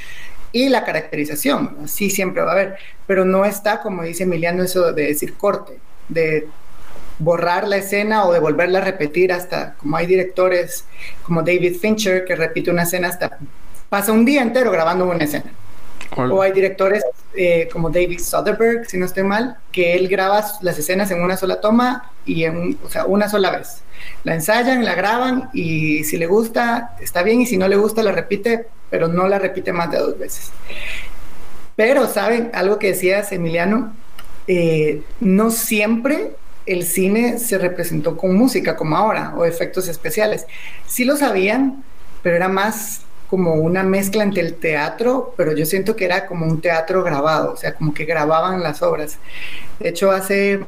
y 0.51 0.69
la 0.69 0.83
caracterización, 0.83 1.77
así 1.83 2.09
siempre 2.09 2.41
va 2.41 2.49
a 2.49 2.53
haber, 2.53 2.77
pero 3.05 3.25
no 3.25 3.45
está, 3.45 3.81
como 3.81 4.03
dice 4.03 4.23
Emiliano, 4.23 4.63
eso 4.63 4.93
de 4.93 5.07
decir 5.07 5.35
corte, 5.35 5.79
de 6.07 6.47
borrar 7.19 7.67
la 7.67 7.77
escena 7.77 8.25
o 8.25 8.33
de 8.33 8.39
volverla 8.39 8.79
a 8.79 8.83
repetir 8.83 9.31
hasta, 9.33 9.75
como 9.75 9.97
hay 9.97 10.07
directores 10.07 10.85
como 11.23 11.41
David 11.41 11.77
Fincher 11.79 12.25
que 12.25 12.35
repite 12.35 12.71
una 12.71 12.83
escena 12.83 13.09
hasta, 13.09 13.37
pasa 13.89 14.11
un 14.11 14.25
día 14.25 14.41
entero 14.41 14.71
grabando 14.71 15.05
una 15.05 15.23
escena. 15.23 15.51
O 16.15 16.41
hay 16.41 16.51
directores 16.51 17.03
eh, 17.35 17.69
como 17.71 17.89
David 17.89 18.19
Soderbergh, 18.19 18.85
si 18.87 18.97
no 18.97 19.05
estoy 19.05 19.23
mal, 19.23 19.57
que 19.71 19.95
él 19.95 20.07
graba 20.07 20.43
las 20.61 20.77
escenas 20.79 21.11
en 21.11 21.21
una 21.21 21.37
sola 21.37 21.61
toma 21.61 22.11
y 22.25 22.43
en, 22.43 22.77
o 22.83 22.89
sea, 22.89 23.05
una 23.05 23.29
sola 23.29 23.51
vez. 23.51 23.83
La 24.23 24.33
ensayan, 24.33 24.83
la 24.83 24.95
graban 24.95 25.49
y 25.53 26.03
si 26.03 26.17
le 26.17 26.25
gusta, 26.25 26.95
está 26.99 27.21
bien, 27.21 27.41
y 27.41 27.45
si 27.45 27.57
no 27.57 27.67
le 27.67 27.75
gusta, 27.75 28.01
la 28.01 28.11
repite, 28.11 28.67
pero 28.89 29.07
no 29.07 29.27
la 29.27 29.39
repite 29.39 29.71
más 29.71 29.91
de 29.91 29.99
dos 29.99 30.17
veces. 30.17 30.51
Pero, 31.75 32.07
¿saben? 32.07 32.49
Algo 32.53 32.79
que 32.79 32.87
decías, 32.87 33.31
Emiliano, 33.31 33.93
eh, 34.47 35.03
no 35.19 35.51
siempre 35.51 36.31
el 36.65 36.83
cine 36.83 37.39
se 37.39 37.57
representó 37.57 38.17
con 38.17 38.35
música 38.35 38.75
como 38.75 38.97
ahora 38.97 39.33
o 39.35 39.45
efectos 39.45 39.87
especiales. 39.87 40.45
Sí 40.87 41.05
lo 41.05 41.17
sabían, 41.17 41.83
pero 42.21 42.35
era 42.35 42.47
más 42.47 43.01
como 43.29 43.53
una 43.53 43.83
mezcla 43.83 44.23
entre 44.23 44.41
el 44.41 44.55
teatro, 44.55 45.33
pero 45.37 45.53
yo 45.53 45.65
siento 45.65 45.95
que 45.95 46.05
era 46.05 46.25
como 46.25 46.45
un 46.45 46.61
teatro 46.61 47.03
grabado, 47.03 47.53
o 47.53 47.57
sea, 47.57 47.75
como 47.75 47.93
que 47.93 48.05
grababan 48.05 48.63
las 48.63 48.81
obras. 48.81 49.19
De 49.79 49.89
hecho, 49.89 50.11
hace 50.11 50.59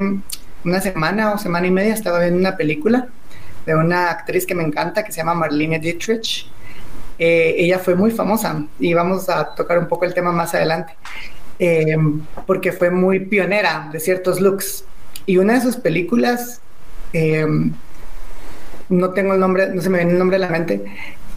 una 0.63 0.79
semana 0.79 1.33
o 1.33 1.37
semana 1.37 1.67
y 1.67 1.71
media 1.71 1.93
estaba 1.93 2.19
viendo 2.19 2.37
una 2.37 2.57
película 2.57 3.07
de 3.65 3.75
una 3.75 4.11
actriz 4.11 4.45
que 4.45 4.55
me 4.55 4.63
encanta, 4.63 5.03
que 5.03 5.11
se 5.11 5.17
llama 5.17 5.33
Marlene 5.33 5.79
Dietrich. 5.79 6.47
Eh, 7.17 7.55
ella 7.57 7.79
fue 7.79 7.95
muy 7.95 8.11
famosa 8.11 8.65
y 8.79 8.93
vamos 8.93 9.29
a 9.29 9.55
tocar 9.55 9.77
un 9.79 9.87
poco 9.87 10.05
el 10.05 10.13
tema 10.13 10.31
más 10.31 10.53
adelante, 10.53 10.93
eh, 11.59 11.95
porque 12.45 12.71
fue 12.71 12.89
muy 12.89 13.19
pionera 13.21 13.89
de 13.91 13.99
ciertos 13.99 14.39
looks. 14.39 14.85
Y 15.25 15.37
una 15.37 15.53
de 15.53 15.61
sus 15.61 15.77
películas, 15.77 16.61
eh, 17.13 17.45
no 18.89 19.09
tengo 19.11 19.33
el 19.33 19.39
nombre, 19.39 19.67
no 19.69 19.81
se 19.81 19.89
me 19.89 19.99
viene 19.99 20.13
el 20.13 20.19
nombre 20.19 20.37
a 20.37 20.39
la 20.39 20.49
mente, 20.49 20.83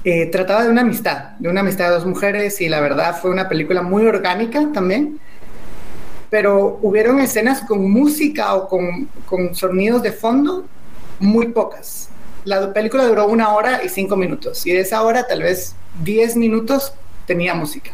eh, 0.05 0.27
trataba 0.27 0.65
de 0.65 0.71
una 0.71 0.83
amistad, 0.83 1.31
de 1.39 1.49
una 1.49 1.61
amistad 1.61 1.87
de 1.87 1.95
dos 1.95 2.07
mujeres 2.07 2.61
y 2.61 2.69
la 2.69 2.81
verdad 2.81 3.19
fue 3.21 3.31
una 3.31 3.49
película 3.49 3.81
muy 3.81 4.07
orgánica 4.07 4.69
también, 4.73 5.19
pero 6.29 6.79
hubieron 6.83 7.21
escenas 7.21 7.63
con 7.63 7.91
música 7.91 8.55
o 8.55 8.69
con, 8.69 9.09
con 9.27 9.55
sonidos 9.55 10.03
de 10.03 10.13
fondo 10.13 10.67
muy 11.21 11.49
pocas. 11.49 12.11
La 12.45 12.73
película 12.75 13.07
duró 13.07 13.27
una 13.27 13.55
hora 13.55 13.83
y 13.83 13.89
cinco 13.89 14.17
minutos 14.17 14.67
y 14.67 14.73
de 14.73 14.81
esa 14.81 15.03
hora 15.03 15.27
tal 15.27 15.43
vez 15.43 15.75
diez 16.03 16.37
minutos 16.37 16.93
tenía 17.27 17.55
música. 17.55 17.93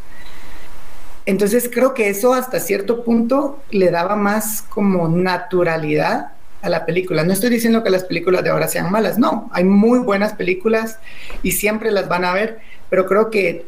Entonces 1.26 1.70
creo 1.72 1.94
que 1.94 2.08
eso 2.08 2.34
hasta 2.34 2.58
cierto 2.58 3.04
punto 3.04 3.60
le 3.70 3.90
daba 3.90 4.16
más 4.16 4.62
como 4.62 5.06
naturalidad 5.08 6.32
a 6.62 6.68
la 6.68 6.84
película. 6.86 7.24
No 7.24 7.32
estoy 7.32 7.50
diciendo 7.50 7.82
que 7.82 7.90
las 7.90 8.04
películas 8.04 8.44
de 8.44 8.50
ahora 8.50 8.68
sean 8.68 8.90
malas, 8.90 9.18
no, 9.18 9.50
hay 9.52 9.64
muy 9.64 9.98
buenas 9.98 10.34
películas 10.34 10.98
y 11.42 11.52
siempre 11.52 11.90
las 11.90 12.08
van 12.08 12.24
a 12.24 12.32
ver, 12.32 12.58
pero 12.88 13.06
creo 13.06 13.30
que 13.30 13.66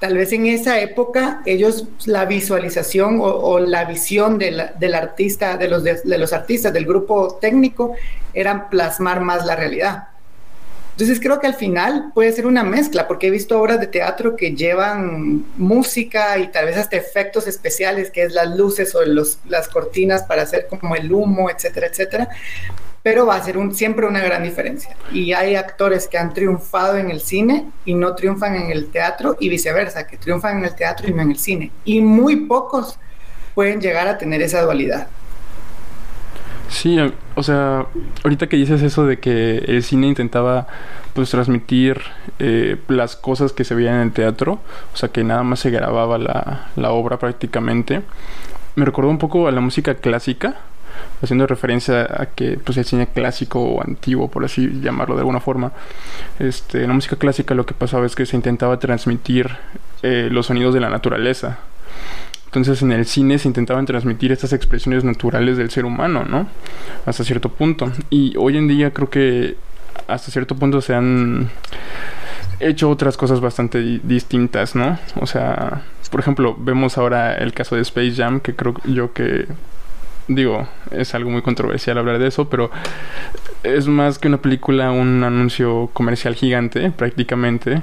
tal 0.00 0.16
vez 0.16 0.32
en 0.32 0.46
esa 0.46 0.80
época 0.80 1.42
ellos 1.46 1.86
la 2.06 2.24
visualización 2.24 3.18
o, 3.20 3.58
la 3.58 3.84
visión 3.84 4.38
del 4.38 4.94
artista, 4.94 5.56
de 5.56 5.68
los, 5.68 5.84
de 5.84 6.18
los 6.18 6.32
artistas, 6.32 6.72
del 6.72 6.86
grupo 6.86 7.38
técnico, 7.40 7.94
eran 8.32 8.68
plasmar 8.68 9.20
más 9.20 9.46
la 9.46 9.56
realidad. 9.56 10.08
Entonces 10.94 11.18
creo 11.18 11.40
que 11.40 11.48
al 11.48 11.56
final 11.56 12.12
puede 12.14 12.30
ser 12.30 12.46
una 12.46 12.62
mezcla, 12.62 13.08
porque 13.08 13.26
he 13.26 13.30
visto 13.30 13.60
obras 13.60 13.80
de 13.80 13.88
teatro 13.88 14.36
que 14.36 14.54
llevan 14.54 15.44
música 15.56 16.38
y 16.38 16.52
tal 16.52 16.66
vez 16.66 16.76
hasta 16.76 16.96
efectos 16.96 17.48
especiales, 17.48 18.12
que 18.12 18.22
es 18.22 18.32
las 18.32 18.56
luces 18.56 18.94
o 18.94 19.04
los, 19.04 19.40
las 19.48 19.66
cortinas 19.66 20.22
para 20.22 20.42
hacer 20.42 20.68
como 20.68 20.94
el 20.94 21.12
humo, 21.12 21.50
etcétera, 21.50 21.88
etcétera. 21.88 22.28
Pero 23.02 23.26
va 23.26 23.34
a 23.34 23.44
ser 23.44 23.58
un, 23.58 23.74
siempre 23.74 24.06
una 24.06 24.20
gran 24.20 24.44
diferencia. 24.44 24.96
Y 25.10 25.32
hay 25.32 25.56
actores 25.56 26.06
que 26.06 26.16
han 26.16 26.32
triunfado 26.32 26.96
en 26.96 27.10
el 27.10 27.20
cine 27.20 27.72
y 27.84 27.94
no 27.94 28.14
triunfan 28.14 28.54
en 28.54 28.70
el 28.70 28.92
teatro 28.92 29.36
y 29.40 29.48
viceversa, 29.48 30.06
que 30.06 30.16
triunfan 30.16 30.58
en 30.58 30.64
el 30.66 30.76
teatro 30.76 31.08
y 31.08 31.12
no 31.12 31.22
en 31.22 31.32
el 31.32 31.38
cine. 31.38 31.72
Y 31.84 32.00
muy 32.02 32.46
pocos 32.46 33.00
pueden 33.56 33.80
llegar 33.80 34.06
a 34.06 34.16
tener 34.16 34.40
esa 34.42 34.62
dualidad. 34.62 35.08
Sí, 36.68 36.98
o 37.34 37.42
sea, 37.42 37.86
ahorita 38.24 38.48
que 38.48 38.56
dices 38.56 38.82
eso 38.82 39.06
de 39.06 39.18
que 39.18 39.58
el 39.58 39.82
cine 39.82 40.08
intentaba 40.08 40.66
pues 41.12 41.30
transmitir 41.30 42.00
eh, 42.38 42.76
las 42.88 43.16
cosas 43.16 43.52
que 43.52 43.64
se 43.64 43.74
veían 43.74 43.96
en 43.96 44.00
el 44.02 44.12
teatro, 44.12 44.60
o 44.92 44.96
sea 44.96 45.10
que 45.10 45.22
nada 45.22 45.42
más 45.42 45.60
se 45.60 45.70
grababa 45.70 46.18
la, 46.18 46.68
la 46.76 46.90
obra 46.90 47.18
prácticamente, 47.18 48.02
me 48.76 48.84
recordó 48.84 49.10
un 49.10 49.18
poco 49.18 49.46
a 49.46 49.52
la 49.52 49.60
música 49.60 49.94
clásica, 49.94 50.56
haciendo 51.22 51.46
referencia 51.46 52.02
a 52.02 52.26
que 52.26 52.58
pues 52.62 52.76
el 52.78 52.84
cine 52.84 53.06
clásico 53.06 53.60
o 53.60 53.82
antiguo, 53.82 54.28
por 54.28 54.44
así 54.44 54.80
llamarlo 54.80 55.14
de 55.14 55.20
alguna 55.20 55.40
forma, 55.40 55.72
este, 56.38 56.82
en 56.82 56.88
la 56.88 56.94
música 56.94 57.16
clásica 57.16 57.54
lo 57.54 57.66
que 57.66 57.74
pasaba 57.74 58.06
es 58.06 58.14
que 58.14 58.26
se 58.26 58.36
intentaba 58.36 58.78
transmitir 58.78 59.50
eh, 60.02 60.28
los 60.30 60.46
sonidos 60.46 60.74
de 60.74 60.80
la 60.80 60.90
naturaleza. 60.90 61.58
Entonces 62.54 62.82
en 62.82 62.92
el 62.92 63.04
cine 63.04 63.36
se 63.38 63.48
intentaban 63.48 63.84
transmitir 63.84 64.30
estas 64.30 64.52
expresiones 64.52 65.02
naturales 65.02 65.56
del 65.56 65.70
ser 65.70 65.84
humano, 65.84 66.24
¿no? 66.24 66.46
Hasta 67.04 67.24
cierto 67.24 67.48
punto. 67.48 67.90
Y 68.10 68.36
hoy 68.36 68.56
en 68.56 68.68
día 68.68 68.92
creo 68.92 69.10
que 69.10 69.56
hasta 70.06 70.30
cierto 70.30 70.54
punto 70.54 70.80
se 70.80 70.94
han 70.94 71.50
hecho 72.60 72.90
otras 72.90 73.16
cosas 73.16 73.40
bastante 73.40 74.00
distintas, 74.04 74.76
¿no? 74.76 75.00
O 75.20 75.26
sea, 75.26 75.82
por 76.12 76.20
ejemplo, 76.20 76.54
vemos 76.56 76.96
ahora 76.96 77.34
el 77.34 77.52
caso 77.52 77.74
de 77.74 77.82
Space 77.82 78.12
Jam, 78.12 78.38
que 78.38 78.54
creo 78.54 78.74
yo 78.84 79.12
que 79.12 79.48
digo, 80.28 80.68
es 80.92 81.12
algo 81.16 81.30
muy 81.30 81.42
controversial 81.42 81.98
hablar 81.98 82.20
de 82.20 82.28
eso, 82.28 82.48
pero 82.48 82.70
es 83.64 83.88
más 83.88 84.20
que 84.20 84.28
una 84.28 84.38
película, 84.38 84.92
un 84.92 85.24
anuncio 85.24 85.90
comercial 85.92 86.36
gigante, 86.36 86.92
prácticamente, 86.92 87.82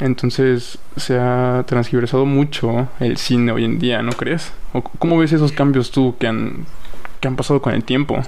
Entonces 0.00 0.78
se 0.96 1.18
ha 1.18 1.64
transgiversado 1.66 2.26
mucho 2.26 2.88
el 3.00 3.16
cine 3.16 3.52
hoy 3.52 3.64
en 3.64 3.78
día, 3.78 4.02
¿no 4.02 4.12
crees? 4.12 4.52
¿Cómo 4.98 5.18
ves 5.18 5.32
esos 5.32 5.52
cambios 5.52 5.90
tú 5.90 6.16
que 6.18 6.26
han, 6.26 6.66
que 7.20 7.28
han 7.28 7.36
pasado 7.36 7.62
con 7.62 7.74
el 7.74 7.82
tiempo? 7.82 8.20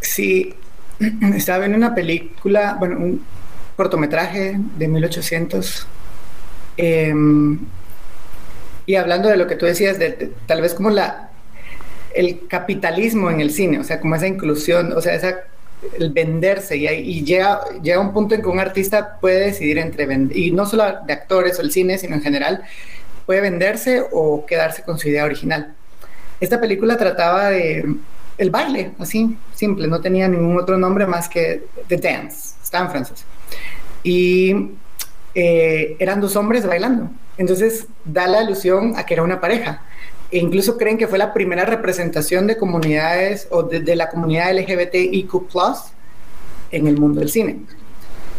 Sí, 0.00 0.54
estaba 1.34 1.60
viendo 1.60 1.78
una 1.78 1.94
película, 1.94 2.76
bueno, 2.78 2.98
un 2.98 3.24
cortometraje 3.76 4.58
de 4.76 4.88
1800. 4.88 5.86
Em, 6.76 7.60
y 8.86 8.96
hablando 8.96 9.28
de 9.28 9.38
lo 9.38 9.46
que 9.46 9.56
tú 9.56 9.64
decías, 9.64 9.98
de, 9.98 10.32
tal 10.46 10.60
vez 10.60 10.74
como 10.74 10.90
la 10.90 11.30
el 12.14 12.46
capitalismo 12.46 13.30
en 13.30 13.40
el 13.40 13.50
cine, 13.50 13.80
o 13.80 13.84
sea, 13.84 14.00
como 14.00 14.14
esa 14.14 14.28
inclusión, 14.28 14.92
o 14.92 15.00
sea, 15.00 15.14
esa 15.14 15.40
el 15.98 16.10
venderse 16.10 16.76
y, 16.76 17.24
llega, 17.24 17.60
llega 17.82 18.00
un 18.00 18.12
punto 18.12 18.34
en 18.34 18.42
que 18.42 18.48
un 18.48 18.60
artista 18.60 19.18
puede 19.20 19.46
decidir 19.46 19.78
entre 19.78 20.06
vender, 20.06 20.36
y 20.36 20.50
no 20.50 20.66
solo 20.66 20.84
de 21.06 21.12
actores 21.12 21.58
o 21.58 21.62
el 21.62 21.72
cine, 21.72 21.98
sino 21.98 22.14
en 22.16 22.22
general, 22.22 22.62
puede 23.26 23.40
venderse 23.40 24.02
o 24.12 24.44
quedarse 24.46 24.82
con 24.82 24.98
su 24.98 25.08
idea 25.08 25.24
original. 25.24 25.74
Esta 26.40 26.60
película 26.60 26.96
trataba 26.96 27.50
de 27.50 27.84
el 28.36 28.50
baile, 28.50 28.92
así, 28.98 29.36
simple, 29.54 29.86
no 29.86 30.00
tenía 30.00 30.28
ningún 30.28 30.58
otro 30.58 30.76
nombre 30.76 31.06
más 31.06 31.28
que 31.28 31.64
The 31.86 31.96
Dance, 31.96 32.54
está 32.62 32.80
en 32.80 32.90
francés. 32.90 33.24
Y 34.02 34.70
eh, 35.34 35.96
eran 35.98 36.20
dos 36.20 36.36
hombres 36.36 36.66
bailando. 36.66 37.10
Entonces 37.36 37.86
da 38.04 38.26
la 38.26 38.40
alusión 38.40 38.94
a 38.96 39.06
que 39.06 39.14
era 39.14 39.22
una 39.22 39.40
pareja. 39.40 39.82
E 40.34 40.38
incluso 40.38 40.76
creen 40.76 40.98
que 40.98 41.06
fue 41.06 41.16
la 41.16 41.32
primera 41.32 41.64
representación 41.64 42.48
de 42.48 42.56
comunidades 42.56 43.46
o 43.52 43.62
de, 43.62 43.94
la 43.94 44.10
comunidad 44.10 44.52
LGBTIQ 44.52 45.32
en 46.72 46.88
el 46.88 46.98
mundo 46.98 47.20
del 47.20 47.30
cine. 47.30 47.60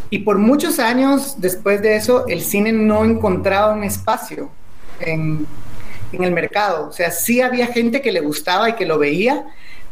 Y 0.10 0.20
por 0.20 0.38
muchos 0.38 0.80
años 0.80 1.36
después 1.38 1.82
de 1.82 1.96
eso, 1.96 2.28
el 2.28 2.42
cine 2.42 2.74
no 2.74 3.06
encontraba 3.06 3.74
un 3.74 3.86
espacio 3.86 4.50
en, 5.00 5.48
en 6.12 6.24
el 6.25 6.34
mercado. 6.34 6.90
O 6.90 6.92
sea, 6.92 7.12
sí 7.12 7.40
había 7.40 7.68
gente 7.68 8.02
que 8.02 8.12
le 8.12 8.20
gustaba 8.20 8.70
y 8.70 8.74
que 8.74 8.86
lo 8.86 9.00
veía, 9.00 9.46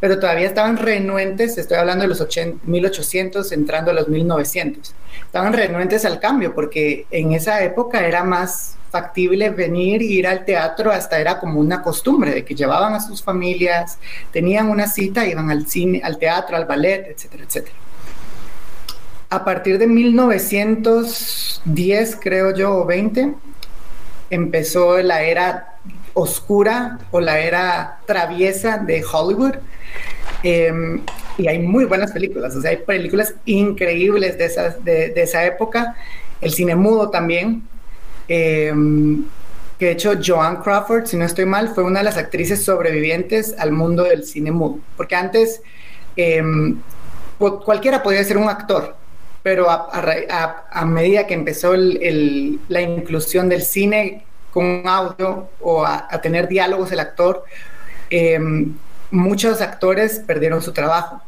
pero 0.03 0.19
todavía 0.19 0.47
estaban 0.47 0.75
renuentes, 0.75 1.57
estoy 1.57 1.77
hablando 1.77 2.01
de 2.01 2.09
los 2.09 2.21
1800, 2.65 3.49
entrando 3.53 3.91
a 3.91 3.93
los 3.93 4.09
1900, 4.09 4.93
estaban 5.23 5.53
renuentes 5.53 6.03
al 6.03 6.19
cambio, 6.19 6.53
porque 6.53 7.05
en 7.09 7.31
esa 7.31 7.63
época 7.63 8.05
era 8.05 8.25
más 8.25 8.75
factible 8.91 9.49
venir 9.51 10.01
e 10.01 10.05
ir 10.05 10.27
al 10.27 10.43
teatro, 10.43 10.91
hasta 10.91 11.21
era 11.21 11.39
como 11.39 11.57
una 11.57 11.81
costumbre 11.81 12.31
de 12.31 12.43
que 12.43 12.53
llevaban 12.53 12.93
a 12.93 12.99
sus 12.99 13.23
familias, 13.23 13.97
tenían 14.33 14.69
una 14.69 14.87
cita, 14.87 15.25
iban 15.25 15.49
al 15.49 15.67
cine, 15.67 16.01
al 16.03 16.17
teatro, 16.17 16.57
al 16.57 16.65
ballet, 16.65 17.07
etcétera, 17.07 17.45
etcétera. 17.45 17.75
A 19.29 19.45
partir 19.45 19.77
de 19.77 19.87
1910, 19.87 22.17
creo 22.19 22.53
yo, 22.53 22.79
o 22.79 22.85
20, 22.85 23.35
empezó 24.29 24.97
la 24.97 25.23
era 25.23 25.72
oscura 26.13 26.99
o 27.11 27.19
la 27.19 27.39
era 27.39 27.99
traviesa 28.05 28.77
de 28.77 29.03
Hollywood, 29.03 29.55
Em, 30.43 31.01
y 31.37 31.47
hay 31.47 31.59
muy 31.59 31.85
buenas 31.85 32.11
películas, 32.11 32.53
o 32.55 32.61
sea, 32.61 32.71
hay 32.71 32.77
películas 32.77 33.33
increíbles 33.45 34.37
de, 34.37 34.45
esas, 34.45 34.83
de, 34.83 35.13
esa 35.15 35.45
época. 35.45 35.95
El 36.41 36.51
cine 36.51 36.75
mudo 36.75 37.09
también. 37.09 37.63
Em, 38.27 39.25
que 39.79 39.87
de 39.87 39.91
hecho 39.93 40.13
Joan 40.23 40.57
Crawford, 40.57 41.05
si 41.07 41.17
no 41.17 41.25
estoy 41.25 41.45
mal, 41.45 41.69
fue 41.69 41.83
una 41.83 41.99
de 41.99 42.05
las 42.05 42.17
actrices 42.17 42.63
sobrevivientes 42.63 43.55
al 43.57 43.71
mundo 43.71 44.03
del 44.03 44.23
cine 44.25 44.51
mudo. 44.51 44.79
Porque 44.97 45.15
antes 45.15 45.61
em, 46.15 46.77
cualquiera 47.37 48.03
podía 48.03 48.23
ser 48.23 48.37
un 48.37 48.49
actor, 48.49 48.95
pero 49.41 49.67
a, 49.69 50.85
medida 50.85 51.25
que 51.25 51.33
empezó 51.33 51.73
la 51.75 52.81
inclusión 52.81 53.49
del 53.49 53.63
cine 53.63 54.25
con 54.53 54.87
audio 54.87 55.49
o 55.59 55.85
a, 55.85 56.07
tener 56.21 56.47
diálogos 56.47 56.91
el 56.91 56.99
actor, 56.99 57.43
muchos 59.11 59.61
actores 59.61 60.19
perdieron 60.19 60.61
su 60.61 60.71
trabajo. 60.73 61.21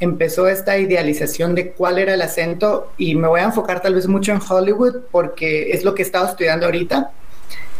Empezó 0.00 0.48
esta 0.48 0.76
idealización 0.76 1.54
de 1.54 1.70
cuál 1.70 1.98
era 1.98 2.14
el 2.14 2.22
acento 2.22 2.92
y 2.96 3.14
me 3.14 3.28
voy 3.28 3.40
a 3.40 3.44
enfocar 3.44 3.80
tal 3.80 3.94
vez 3.94 4.08
mucho 4.08 4.32
en 4.32 4.40
Hollywood 4.46 5.02
porque 5.10 5.70
es 5.72 5.84
lo 5.84 5.94
que 5.94 6.02
he 6.02 6.06
estado 6.06 6.26
estudiando 6.26 6.66
ahorita. 6.66 7.10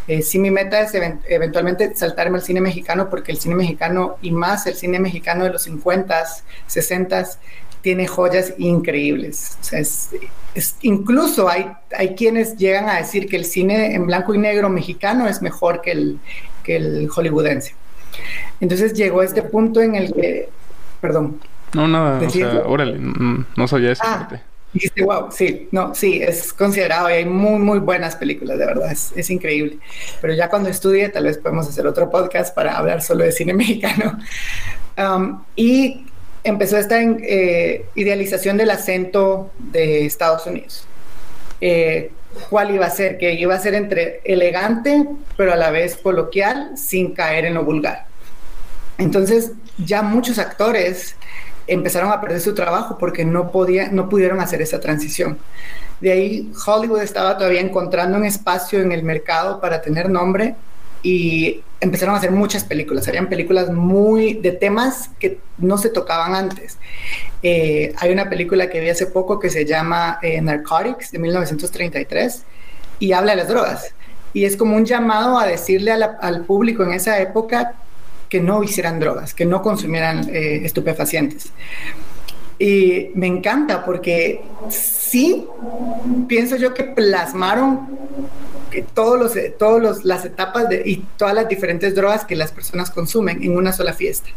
Eh, 0.06 0.22
sí, 0.22 0.38
mi 0.38 0.50
meta 0.50 0.80
es 0.80 0.92
eventualmente 0.94 1.94
saltarme 1.96 2.38
al 2.38 2.44
cine 2.44 2.60
mexicano 2.60 3.08
porque 3.08 3.32
el 3.32 3.38
cine 3.38 3.54
mexicano 3.54 4.16
y 4.20 4.32
más 4.32 4.66
el 4.66 4.74
cine 4.74 4.98
mexicano 4.98 5.44
de 5.44 5.50
los 5.50 5.66
50s, 5.66 6.42
60s 6.68 7.38
tiene 7.84 8.06
joyas 8.06 8.54
increíbles. 8.56 9.58
incluso 10.80 11.50
hay, 11.50 11.70
hay 11.94 12.14
quienes 12.14 12.56
llegan 12.56 12.88
a 12.88 12.96
decir 12.96 13.28
que 13.28 13.36
el 13.36 13.44
cine 13.44 13.94
en 13.94 14.06
blanco 14.06 14.32
y 14.32 14.38
negro 14.38 14.70
mexicano 14.70 15.28
es 15.28 15.42
mejor 15.42 15.82
que 15.82 15.92
el, 15.92 16.18
que 16.62 16.76
el 16.76 17.08
hollywoodense. 17.10 17.74
Entonces 18.58 18.94
llegó 18.94 19.22
este 19.22 19.42
punto 19.42 19.82
en 19.82 19.96
el 19.96 20.14
que, 20.14 20.48
perdón. 21.02 21.40
No, 21.74 21.86
nada, 21.86 22.26
o 22.26 22.30
sea, 22.30 22.62
órale, 22.64 22.98
no, 22.98 23.68
sabía 23.68 23.92
eso. 23.92 24.02
Ah, 24.02 24.30
dijiste, 24.72 25.04
wow, 25.04 25.30
sí, 25.30 25.68
no, 25.70 25.94
sí, 25.94 26.22
es 26.22 26.54
considerado 26.54 27.10
y 27.10 27.12
hay 27.12 27.26
muy, 27.26 27.58
muy 27.58 27.80
buenas 27.80 28.16
películas, 28.16 28.58
de 28.58 28.64
verdad, 28.64 28.92
es, 28.92 29.30
increíble. 29.30 29.78
Pero 30.22 30.32
ya 30.32 30.48
cuando 30.48 30.70
estudie, 30.70 31.10
tal 31.10 31.24
vez 31.24 31.36
podemos 31.36 31.68
hacer 31.68 31.86
otro 31.86 32.08
podcast 32.08 32.54
para 32.54 32.78
hablar 32.78 33.02
solo 33.02 33.24
de 33.24 33.32
cine 33.32 33.52
mexicano. 33.52 34.18
Um, 34.96 35.42
y 35.54 36.06
empezó 36.44 36.76
esta 36.76 37.02
eh, 37.02 37.86
idealización 37.94 38.56
del 38.56 38.70
acento 38.70 39.50
de 39.58 40.06
Estados 40.06 40.46
Unidos. 40.46 40.86
Eh, 41.60 42.12
¿Cuál 42.50 42.74
iba 42.74 42.86
a 42.86 42.90
ser? 42.90 43.16
Que 43.16 43.32
iba 43.32 43.54
a 43.54 43.60
ser 43.60 43.74
entre 43.74 44.20
elegante, 44.24 45.06
pero 45.36 45.52
a 45.52 45.56
la 45.56 45.70
vez 45.70 45.96
coloquial, 45.96 46.76
sin 46.76 47.14
caer 47.14 47.46
en 47.46 47.54
lo 47.54 47.64
vulgar. 47.64 48.06
Entonces, 48.98 49.52
ya 49.78 50.02
muchos 50.02 50.38
actores 50.38 51.16
empezaron 51.66 52.12
a 52.12 52.20
perder 52.20 52.40
su 52.40 52.54
trabajo 52.54 52.98
porque 52.98 53.24
no, 53.24 53.50
podía, 53.50 53.88
no 53.88 54.08
pudieron 54.08 54.40
hacer 54.40 54.60
esa 54.60 54.80
transición. 54.80 55.38
De 56.00 56.12
ahí 56.12 56.52
Hollywood 56.66 57.00
estaba 57.00 57.38
todavía 57.38 57.60
encontrando 57.60 58.18
un 58.18 58.24
espacio 58.24 58.80
en 58.80 58.92
el 58.92 59.02
mercado 59.02 59.60
para 59.60 59.80
tener 59.80 60.10
nombre 60.10 60.54
y 61.04 61.62
empezaron 61.80 62.14
a 62.14 62.18
hacer 62.18 62.32
muchas 62.32 62.64
películas. 62.64 63.06
Habían 63.06 63.28
películas 63.28 63.70
muy 63.70 64.34
de 64.34 64.52
temas 64.52 65.10
que 65.20 65.38
no 65.58 65.76
se 65.76 65.90
tocaban 65.90 66.34
antes. 66.34 66.78
Eh, 67.42 67.94
hay 67.98 68.10
una 68.10 68.30
película 68.30 68.70
que 68.70 68.80
vi 68.80 68.88
hace 68.88 69.06
poco 69.06 69.38
que 69.38 69.50
se 69.50 69.66
llama 69.66 70.18
eh, 70.22 70.40
Narcotics 70.40 71.12
de 71.12 71.18
1933 71.18 72.42
y 72.98 73.12
habla 73.12 73.32
de 73.32 73.36
las 73.36 73.48
drogas. 73.48 73.94
Y 74.32 74.46
es 74.46 74.56
como 74.56 74.76
un 74.76 74.86
llamado 74.86 75.38
a 75.38 75.46
decirle 75.46 75.92
al 75.92 76.44
público 76.46 76.82
en 76.82 76.92
esa 76.94 77.20
época 77.20 77.74
que 78.30 78.40
no 78.40 78.64
hicieran 78.64 78.98
drogas, 78.98 79.34
que 79.34 79.44
no 79.44 79.60
consumieran 79.60 80.30
eh, 80.30 80.62
estupefacientes. 80.64 81.52
Y 82.58 83.10
me 83.14 83.26
encanta 83.26 83.84
porque 83.84 84.42
sí 84.70 85.46
pienso 86.28 86.56
yo 86.56 86.72
que 86.72 86.84
plasmaron 86.84 87.98
todos 88.82 89.18
los, 89.18 89.32
todos 89.58 90.04
las 90.04 90.24
etapas 90.24 90.66
y 90.84 91.04
todas 91.16 91.34
las 91.34 91.48
diferentes 91.48 91.94
drogas 91.94 92.24
que 92.24 92.36
las 92.36 92.52
personas 92.52 92.90
consumen 92.90 93.42
en 93.42 93.56
una 93.56 93.72
sola 93.72 93.92
fiesta. 93.92 94.28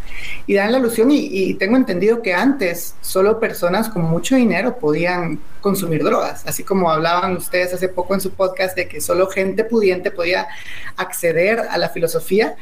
Y 0.45 0.55
dan 0.55 0.71
la 0.71 0.77
alusión, 0.77 1.11
y, 1.11 1.27
y, 1.31 1.53
tengo 1.55 1.77
entendido 1.77 2.21
que 2.21 2.33
antes 2.33 2.95
solo 3.01 3.39
personas 3.39 3.89
con 3.89 4.03
mucho 4.03 4.35
dinero 4.35 4.77
podían 4.77 5.39
consumir 5.61 6.03
drogas, 6.03 6.43
así 6.45 6.63
como 6.63 6.89
hablaban 6.89 7.35
ustedes 7.35 7.73
hace 7.73 7.89
poco 7.89 8.13
en 8.13 8.21
su 8.21 8.31
podcast 8.31 8.75
de 8.75 8.87
que 8.87 9.01
solo 9.01 9.27
gente 9.27 9.63
pudiente 9.63 10.11
podía 10.11 10.47
acceder 10.95 11.59
a 11.59 11.77
la 11.77 11.89
filosofía, 11.89 12.55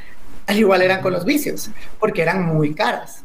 al 0.47 0.57
igual 0.57 0.81
eran 0.81 1.01
con 1.01 1.13
los 1.13 1.25
vicios, 1.25 1.69
porque 1.99 2.21
eran 2.21 2.43
muy 2.45 2.73
caras. 2.73 3.23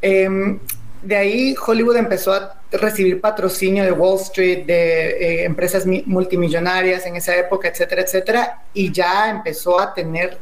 Em, 0.00 0.58
de 1.02 1.16
ahí 1.16 1.54
Hollywood 1.66 1.96
empezó 1.96 2.32
a 2.32 2.54
recibir 2.70 3.20
patrocinio 3.20 3.84
de 3.84 3.92
Wall 3.92 4.20
Street, 4.20 4.64
de 4.64 5.10
eh, 5.10 5.44
empresas 5.44 5.84
multimillonarias 6.06 7.04
en 7.06 7.16
esa 7.16 7.36
época, 7.36 7.68
etcétera, 7.68 8.02
etcétera, 8.02 8.62
y 8.72 8.92
ya 8.92 9.28
empezó 9.28 9.80
a 9.80 9.92
tener, 9.92 10.38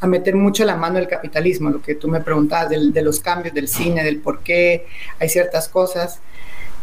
a 0.00 0.06
meter 0.06 0.34
mucho 0.34 0.64
la 0.64 0.76
mano 0.76 0.98
el 0.98 1.06
capitalismo, 1.06 1.70
lo 1.70 1.80
que 1.80 1.94
tú 1.94 2.08
me 2.08 2.20
preguntabas 2.20 2.70
de, 2.70 3.02
los 3.02 3.20
cambios 3.20 3.54
del 3.54 3.68
cine, 3.68 4.02
del 4.02 4.18
por 4.20 4.40
qué 4.40 4.86
hay 5.18 5.28
ciertas 5.28 5.68
cosas. 5.68 6.20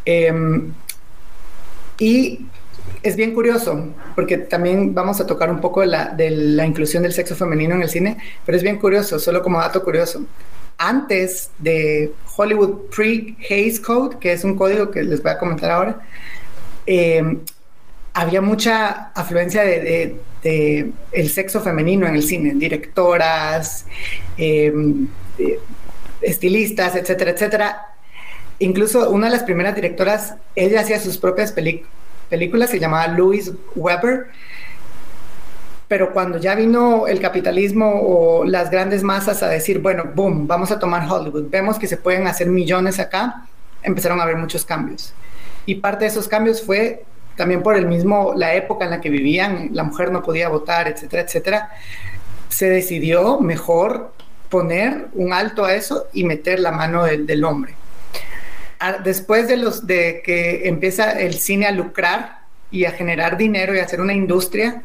Em, 0.06 0.74
y 2.00 2.46
es 3.04 3.16
bien 3.18 3.34
curioso, 3.34 3.94
porque 4.16 4.38
también 4.38 4.94
vamos 4.94 5.20
a 5.20 5.28
tocar 5.28 5.52
un 5.52 5.60
poco 5.60 5.82
de 5.82 5.88
la, 5.88 6.06
de 6.06 6.32
la 6.32 6.66
inclusión 6.66 7.04
del 7.04 7.12
sexo 7.12 7.36
femenino 7.36 7.76
en 7.76 7.84
el 7.84 7.90
cine, 7.90 8.18
pero 8.46 8.56
es 8.56 8.64
bien 8.64 8.80
curioso, 8.80 9.20
solo 9.20 9.44
como 9.44 9.60
dato 9.60 9.84
curioso 9.84 10.26
antes 10.78 11.52
de 11.60 12.14
Hollywood 12.36 12.90
Pre-Hays 12.96 13.80
Code, 13.80 14.18
que 14.20 14.34
es 14.34 14.44
un 14.44 14.56
código 14.56 14.92
que 14.92 15.04
les 15.04 15.22
voy 15.22 15.32
a 15.32 15.38
comentar 15.38 15.72
ahora, 15.72 16.02
eh, 16.86 17.38
había 18.14 18.42
mucha 18.42 19.12
afluencia 19.14 19.64
de, 19.64 20.16
el 21.12 21.30
sexo 21.30 21.62
femenino 21.62 22.08
en 22.08 22.16
el 22.16 22.24
cine, 22.24 22.54
directoras, 22.56 23.86
eh, 24.38 24.74
estilistas, 26.22 26.96
etcétera, 26.96 27.32
etcétera. 27.32 27.82
Incluso 28.60 29.10
una 29.10 29.28
de 29.28 29.34
las 29.34 29.44
primeras 29.44 29.76
directoras, 29.76 30.36
ella 30.56 30.82
hacía 30.82 31.00
sus 31.00 31.18
propias 31.18 31.52
películas, 31.52 32.70
se 32.70 32.80
llamaba 32.80 33.08
Louis 33.08 33.52
Weber. 33.76 34.28
Pero 35.88 36.12
cuando 36.12 36.38
ya 36.38 36.54
vino 36.56 37.08
el 37.08 37.20
capitalismo 37.22 38.02
o 38.02 38.44
las 38.44 38.70
grandes 38.70 39.04
masas 39.04 39.42
a 39.42 39.48
decir, 39.48 39.80
bueno, 39.80 40.04
boom, 40.14 40.46
vamos 40.48 40.72
a 40.72 40.80
tomar 40.80 41.10
Hollywood, 41.10 41.50
vemos 41.50 41.80
que 41.80 41.88
se 41.88 41.98
pueden 41.98 42.28
hacer 42.28 42.48
millones 42.48 43.00
acá, 43.00 43.46
empezaron 43.84 44.20
a 44.20 44.24
haber 44.24 44.36
muchos 44.36 44.66
cambios. 44.66 45.14
Y 45.66 45.76
parte 45.76 46.06
de 46.06 46.12
esos 46.12 46.28
cambios 46.28 46.62
fue 46.62 47.06
también 47.38 47.64
por 47.64 47.78
el 47.78 47.86
mismo, 47.86 48.34
la 48.36 48.56
época 48.56 48.86
en 48.86 48.92
la 48.92 49.00
que 49.00 49.10
vivían, 49.10 49.70
la 49.72 49.84
mujer 49.84 50.12
no 50.12 50.24
podía 50.24 50.50
votar, 50.50 50.88
etcétera, 50.88 51.24
etcétera. 51.24 51.70
Se 52.50 52.70
decidió 52.70 53.40
mejor 53.40 54.12
poner 54.50 55.08
un 55.14 55.34
alto 55.34 55.64
a 55.64 55.74
eso 55.74 56.08
y 56.14 56.24
meter 56.24 56.60
la 56.60 56.72
mano 56.72 57.04
del, 57.04 57.44
hombre. 57.44 57.76
Después 59.04 59.48
de, 59.48 59.58
los, 59.58 59.86
de 59.86 60.22
que 60.24 60.68
empieza 60.68 61.12
el 61.12 61.36
cine 61.36 61.68
a 61.68 61.72
lucrar 61.72 62.40
y 62.72 62.86
a 62.86 62.92
generar 62.92 63.38
dinero 63.38 63.76
y 63.76 63.80
a 63.80 63.84
hacer 63.84 64.02
una 64.02 64.14
industria, 64.14 64.82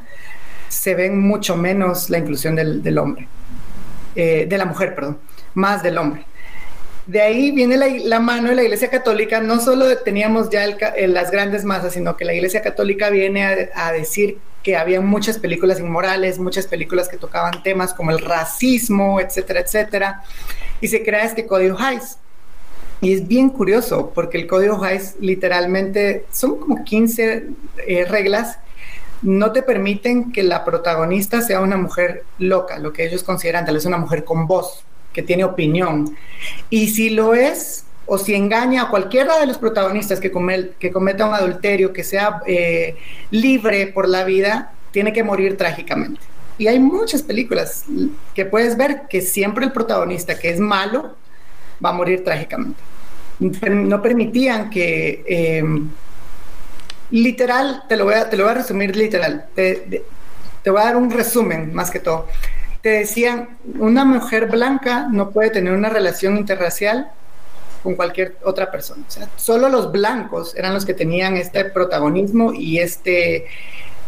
se 0.72 0.94
ven 0.94 1.20
mucho 1.20 1.54
menos 1.54 2.08
la 2.08 2.18
inclusión 2.18 2.56
del, 2.56 2.98
hombre, 2.98 3.28
eh, 4.16 4.46
de 4.48 4.58
la 4.58 4.64
mujer, 4.64 4.94
perdón, 4.94 5.18
más 5.54 5.82
del 5.82 5.98
hombre. 5.98 6.24
De 7.06 7.20
ahí 7.20 7.50
viene 7.50 7.76
la, 7.76 8.20
mano 8.20 8.48
de 8.48 8.54
la 8.54 8.62
Iglesia 8.62 8.88
Católica. 8.88 9.40
No 9.40 9.60
solo 9.60 9.98
teníamos 9.98 10.48
ya 10.48 10.66
las 11.08 11.30
grandes 11.30 11.64
masas, 11.64 11.92
sino 11.92 12.16
que 12.16 12.24
la 12.24 12.32
Iglesia 12.32 12.62
Católica 12.62 13.10
viene 13.10 13.68
a, 13.74 13.92
decir 13.92 14.38
que 14.62 14.76
había 14.76 15.00
muchas 15.00 15.38
películas 15.38 15.78
inmorales, 15.78 16.38
muchas 16.38 16.66
películas 16.66 17.08
que 17.08 17.18
tocaban 17.18 17.62
temas 17.62 17.92
como 17.92 18.12
el 18.12 18.20
racismo, 18.20 19.20
etcétera, 19.20 19.60
etcétera. 19.60 20.22
Y 20.80 20.88
se 20.88 21.02
crea 21.02 21.24
este 21.24 21.44
código 21.44 21.76
Hays. 21.78 22.16
Y 23.02 23.12
es 23.12 23.26
bien 23.26 23.50
curioso 23.50 24.12
porque 24.14 24.38
el 24.38 24.46
código 24.46 24.82
Hays 24.82 25.16
literalmente 25.20 26.24
son 26.32 26.60
como 26.60 26.82
15 26.82 27.46
eh, 27.88 28.04
reglas. 28.06 28.58
No 29.22 29.52
te 29.52 29.62
permiten 29.62 30.32
que 30.32 30.42
la 30.42 30.64
protagonista 30.64 31.40
sea 31.40 31.60
una 31.60 31.76
mujer 31.76 32.24
loca, 32.38 32.78
lo 32.78 32.92
que 32.92 33.06
ellos 33.06 33.22
consideran 33.22 33.64
tal 33.64 33.76
vez 33.76 33.86
una 33.86 33.98
mujer 33.98 34.24
con 34.24 34.46
voz 34.46 34.84
que 35.12 35.22
tiene 35.22 35.44
opinión. 35.44 36.16
Y 36.70 36.88
si 36.88 37.10
lo 37.10 37.34
es, 37.34 37.84
o 38.06 38.18
si 38.18 38.34
engaña 38.34 38.82
a 38.82 38.90
cualquiera 38.90 39.38
de 39.38 39.46
los 39.46 39.58
protagonistas 39.58 40.20
que, 40.20 40.32
que 40.78 40.92
cometa 40.92 41.26
un 41.26 41.34
adulterio, 41.34 41.92
que 41.92 42.02
sea 42.04 42.40
eh, 42.46 42.96
libre 43.30 43.86
por 43.88 44.08
la 44.08 44.24
vida, 44.24 44.72
tiene 44.90 45.12
que 45.12 45.22
morir 45.22 45.56
trágicamente. 45.56 46.20
Y 46.58 46.66
hay 46.66 46.78
muchas 46.78 47.22
películas 47.22 47.84
que 48.34 48.44
puedes 48.44 48.76
ver 48.76 49.02
que 49.08 49.20
siempre 49.20 49.64
el 49.64 49.72
protagonista 49.72 50.38
que 50.38 50.50
es 50.50 50.60
malo 50.60 51.16
va 51.84 51.90
a 51.90 51.92
morir 51.92 52.24
trágicamente. 52.24 52.80
No 53.40 54.02
permitían 54.02 54.70
que... 54.70 55.24
Em, 55.26 55.88
literal, 57.12 57.84
te 57.88 57.96
lo, 57.96 58.06
voy 58.06 58.14
a, 58.14 58.28
te 58.28 58.36
lo 58.36 58.44
voy 58.44 58.50
a 58.50 58.54
resumir 58.56 58.96
literal. 58.96 59.46
te 59.54 60.04
voy 60.66 60.80
a 60.80 60.84
dar 60.84 60.96
un 60.96 61.10
resumen 61.10 61.72
más 61.72 61.90
que 61.90 62.00
todo 62.00 62.26
te 62.82 62.88
decían, 62.90 63.56
una 63.78 64.04
mujer 64.04 64.48
blanca 64.48 65.06
no 65.08 65.30
puede 65.30 65.50
tener 65.50 65.72
una 65.72 65.88
relación 65.88 66.36
interracial 66.36 67.10
con 67.82 67.94
cualquier 67.94 68.36
otra 68.44 68.70
persona. 68.70 69.04
O 69.08 69.10
sea, 69.10 69.28
solo 69.36 69.68
los 69.68 69.92
blancos 69.92 70.54
eran 70.56 70.74
los 70.74 70.84
que 70.84 70.92
tenían 70.92 71.36
este 71.36 71.64
protagonismo 71.64 72.52
y 72.52 72.78
este, 72.78 73.46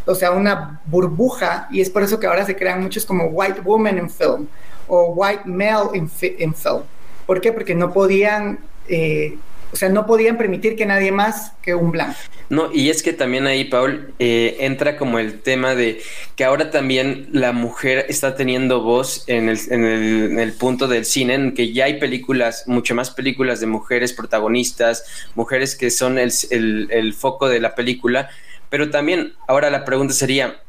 o 0.06 0.14
sea, 0.16 0.32
una 0.32 0.80
burbuja, 0.86 1.68
y 1.70 1.80
es 1.80 1.88
por 1.88 2.02
eso 2.02 2.18
que 2.18 2.26
ahora 2.26 2.44
se 2.44 2.56
crean 2.56 2.82
muchos 2.82 3.06
como 3.06 3.26
white 3.26 3.60
woman 3.60 3.96
in 3.96 4.10
film 4.10 4.48
o 4.88 5.12
white 5.12 5.42
male 5.44 5.90
in, 5.94 6.08
film. 6.08 6.82
¿Por 7.26 7.40
qué? 7.40 7.52
Porque 7.52 7.76
no 7.76 7.92
podían 7.92 8.58
eh, 8.88 9.38
o 9.74 9.76
sea, 9.76 9.88
no 9.88 10.06
podían 10.06 10.38
permitir 10.38 10.76
que 10.76 10.86
nadie 10.86 11.10
más 11.10 11.50
que 11.60 11.74
un 11.74 11.90
blanco. 11.90 12.16
No, 12.48 12.72
y 12.72 12.90
es 12.90 13.02
que 13.02 13.12
también 13.12 13.48
ahí, 13.48 13.64
Paul, 13.64 14.14
eh, 14.20 14.58
entra 14.60 14.96
como 14.96 15.18
el 15.18 15.40
tema 15.40 15.74
de 15.74 16.00
que 16.36 16.44
ahora 16.44 16.70
también 16.70 17.28
la 17.32 17.50
mujer 17.50 18.06
está 18.08 18.36
teniendo 18.36 18.82
voz 18.82 19.24
en 19.26 19.48
el, 19.48 19.58
en 19.70 20.38
el, 20.38 20.52
punto 20.52 20.86
del 20.86 21.04
cine, 21.04 21.34
en 21.34 21.54
que 21.54 21.72
ya 21.72 21.86
hay 21.86 21.98
películas, 21.98 22.68
mucho 22.68 22.94
más 22.94 23.10
películas 23.10 23.58
de 23.58 23.66
mujeres 23.66 24.12
protagonistas, 24.12 25.26
mujeres 25.34 25.74
que 25.74 25.90
son 25.90 26.16
el, 26.18 26.30
el 26.50 27.14
foco 27.14 27.48
de 27.48 27.58
la 27.58 27.74
película, 27.74 28.30
pero 28.70 28.90
también 28.90 29.34
ahora 29.48 29.70
la 29.70 29.84
pregunta 29.84 30.14
sería, 30.14 30.60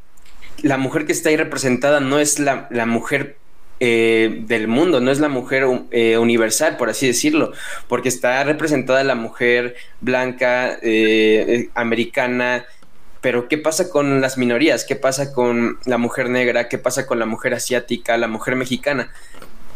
la 0.64 0.78
mujer 0.78 1.06
que 1.06 1.12
está 1.12 1.30
ahí 1.30 1.38
representada 1.38 2.00
no 2.00 2.18
es 2.18 2.40
la, 2.40 2.68
la 2.72 2.88
mujer 2.88 3.38
eh, 3.80 4.44
del 4.48 4.68
mundo, 4.68 5.02
no 5.02 5.12
es 5.12 5.20
la 5.20 5.30
mujer 5.30 5.66
eh, 5.92 6.18
universal, 6.18 6.78
por 6.78 6.90
así 6.90 7.08
decirlo, 7.08 7.52
porque 7.88 8.10
está 8.10 8.44
representada 8.44 9.04
la 9.04 9.16
mujer 9.16 9.76
blanca, 10.02 10.78
eh, 10.82 11.70
americana, 11.76 12.66
pero 13.26 13.48
¿qué 13.48 13.58
pasa 13.58 13.90
con 13.90 14.22
las 14.22 14.38
minorías? 14.38 14.86
¿Qué 14.86 14.96
pasa 14.96 15.34
con 15.34 15.80
la 15.86 15.98
mujer 15.98 16.30
negra? 16.30 16.70
¿Qué 16.70 16.78
pasa 16.78 17.08
con 17.08 17.18
la 17.18 17.26
mujer 17.26 17.56
asiática, 17.56 18.18
la 18.18 18.28
mujer 18.28 18.56
mexicana? 18.56 19.12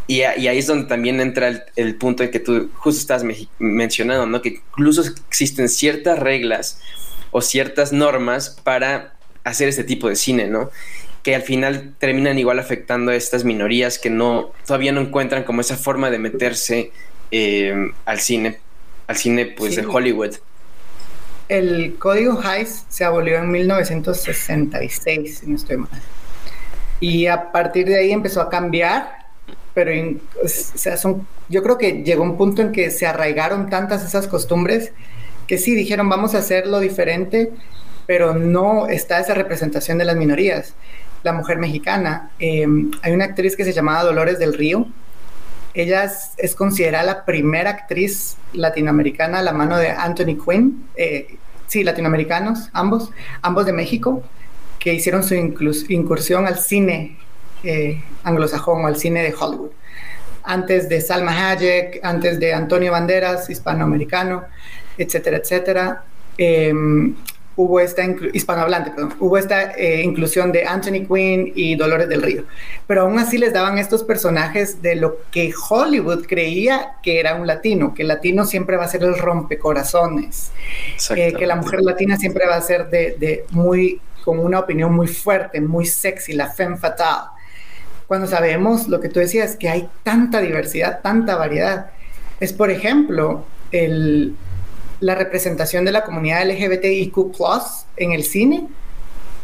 Y, 0.05 0.21
ahí 0.21 0.57
es 0.57 0.67
donde 0.67 0.88
también 0.88 1.19
entra 1.19 1.65
el, 1.75 1.95
punto 1.95 2.23
en 2.23 2.31
que 2.31 2.39
tú 2.39 2.69
justo 2.75 2.99
estás 2.99 3.23
mencionando, 3.59 4.25
¿no? 4.25 4.41
Que 4.41 4.49
incluso 4.49 5.03
existen 5.27 5.67
ciertas 5.67 6.19
reglas 6.19 6.79
o 7.31 7.41
ciertas 7.41 7.91
normas 7.91 8.51
para 8.63 9.13
hacer 9.43 9.67
este 9.67 9.83
tipo 9.83 10.09
de 10.09 10.15
cine, 10.15 10.47
¿no? 10.47 10.69
Que 11.23 11.36
al 11.36 11.41
final 11.41 11.93
terminan 11.99 12.39
igual 12.39 12.60
afectando 12.60 13.12
a 13.12 13.15
estas 13.15 13.43
minorías 13.43 13.99
que 13.99 14.10
no 14.10 14.51
todavía 14.65 14.91
no 14.91 15.01
encuentran 15.01 15.43
como 15.43 15.62
esa 15.62 15.77
forma 15.77 16.10
de 16.10 16.19
meterse 16.19 16.91
eh, 17.32 17.91
al 18.05 18.19
cine, 18.19 18.60
al 19.08 19.17
cine 19.17 19.45
pues 19.45 19.75
de 19.75 19.86
Hollywood. 19.86 20.36
El 21.49 21.95
código 21.97 22.39
Hays 22.43 22.86
se 22.89 23.03
abolió 23.03 23.38
en 23.39 23.51
1966, 23.51 25.39
si 25.39 25.47
no 25.47 25.55
estoy 25.55 25.77
mal. 25.77 25.89
Y 26.99 27.25
a 27.27 27.51
partir 27.51 27.88
de 27.88 27.97
ahí 27.97 28.12
empezó 28.12 28.41
a 28.41 28.49
cambiar, 28.49 29.25
pero 29.73 29.91
o 30.43 30.47
sea, 30.47 30.95
son, 30.95 31.27
yo 31.47 31.63
creo 31.63 31.77
que 31.77 32.03
llegó 32.03 32.23
un 32.23 32.38
punto 32.38 32.62
en 32.62 32.71
que 32.71 32.91
se 32.91 33.08
arraigaron 33.08 33.69
tantas 33.69 34.05
esas 34.05 34.27
costumbres 34.27 34.91
que 35.47 35.58
sí 35.58 35.73
dijeron 35.73 36.08
vamos 36.08 36.36
a 36.36 36.39
hacerlo 36.39 36.79
diferente, 36.79 37.51
pero 38.05 38.36
no 38.36 38.88
está 38.88 39.19
esa 39.19 39.34
representación 39.34 39.97
de 39.97 40.05
las 40.05 40.15
minorías 40.15 40.75
la 41.23 41.34
mujer 41.34 41.58
mexicana. 41.58 42.32
Em, 42.39 42.91
hay 43.01 43.13
una 43.13 43.25
actriz 43.25 43.55
que 43.55 43.65
se 43.65 43.73
llamaba 43.73 44.03
Dolores 44.03 44.39
del 44.39 44.53
Río. 44.53 44.88
Ella 45.73 46.12
es, 46.38 46.55
considerada 46.55 47.03
la 47.03 47.25
primera 47.25 47.69
actriz 47.69 48.38
latinoamericana 48.53 49.39
a 49.39 49.43
la 49.43 49.53
mano 49.53 49.77
de 49.77 49.89
Anthony 49.89 50.38
Quinn. 50.43 50.88
Eh, 50.95 51.38
sí, 51.67 51.84
latinoamericanos, 51.84 52.69
ambos, 52.73 53.12
ambos 53.41 53.65
de 53.65 53.73
México, 53.73 54.23
que 54.79 54.93
hicieron 54.93 55.23
su 55.23 55.36
incursión 55.36 56.47
al 56.47 56.58
cine 56.58 57.17
eh, 57.63 58.01
anglosajón 58.23 58.86
o 58.86 58.88
al 58.88 58.95
cine 58.95 59.21
de 59.21 59.34
Hollywood. 59.38 59.71
Antes 60.43 60.88
de 60.88 61.01
Salma 61.01 61.51
Hayek, 61.51 61.99
antes 62.03 62.39
de 62.39 62.53
Antonio 62.53 62.91
Banderas, 62.93 63.49
hispanoamericano, 63.49 64.45
etcétera, 64.97 65.38
etcétera. 65.38 66.03
Em, 66.38 67.15
hubo 67.59 67.81
esta 67.81 68.03
hispanohablante, 68.31 68.91
perdón, 68.91 69.15
hubo 69.19 69.37
esta 69.37 69.73
eh, 69.73 70.01
inclusión 70.01 70.53
de 70.53 70.63
Anthony 70.63 71.05
Quinn 71.05 71.51
y 71.55 71.75
Dolores 71.75 72.07
del 72.07 72.21
Río. 72.21 72.45
Pero 72.87 73.01
aún 73.01 73.19
así 73.19 73.37
les 73.37 73.51
daban 73.51 73.77
estos 73.77 74.05
personajes 74.05 74.81
de 74.81 74.95
lo 74.95 75.17
que 75.29 75.51
Hollywood 75.69 76.25
creía 76.25 76.93
que 77.03 77.19
era 77.19 77.35
un 77.35 77.45
latino, 77.45 77.93
que 77.93 78.03
el 78.03 78.07
latino 78.07 78.45
siempre 78.45 78.77
va 78.77 78.85
a 78.85 78.87
ser 78.87 79.03
el 79.03 79.17
rompecorazones, 79.17 80.51
eh, 81.13 81.33
que 81.33 81.45
la 81.45 81.57
mujer 81.57 81.81
latina 81.81 82.15
siempre 82.15 82.47
va 82.47 82.55
a 82.55 82.61
ser 82.61 82.89
de, 82.89 83.43
muy, 83.49 83.99
con 84.23 84.39
una 84.39 84.59
opinión 84.59 84.95
muy 84.95 85.07
fuerte, 85.07 85.59
muy 85.59 85.85
sexy, 85.85 86.31
la 86.31 86.47
femme 86.47 86.77
fatale. 86.77 87.27
Cuando 88.07 88.25
sabemos 88.25 88.87
lo 88.87 89.01
que 89.01 89.09
tú 89.09 89.19
decías, 89.19 89.57
que 89.57 89.67
hay 89.67 89.89
tanta 90.03 90.39
diversidad, 90.39 91.01
tanta 91.01 91.35
variedad. 91.35 91.91
Es, 92.39 92.53
por 92.53 92.71
ejemplo, 92.71 93.43
el, 93.73 94.33
la 94.99 95.15
representación 95.15 95.85
de 95.85 95.91
la 95.91 96.03
comunidad 96.03 96.45
LGBTIQ 96.45 97.17
en 97.97 98.12
el 98.12 98.23
cine, 98.23 98.67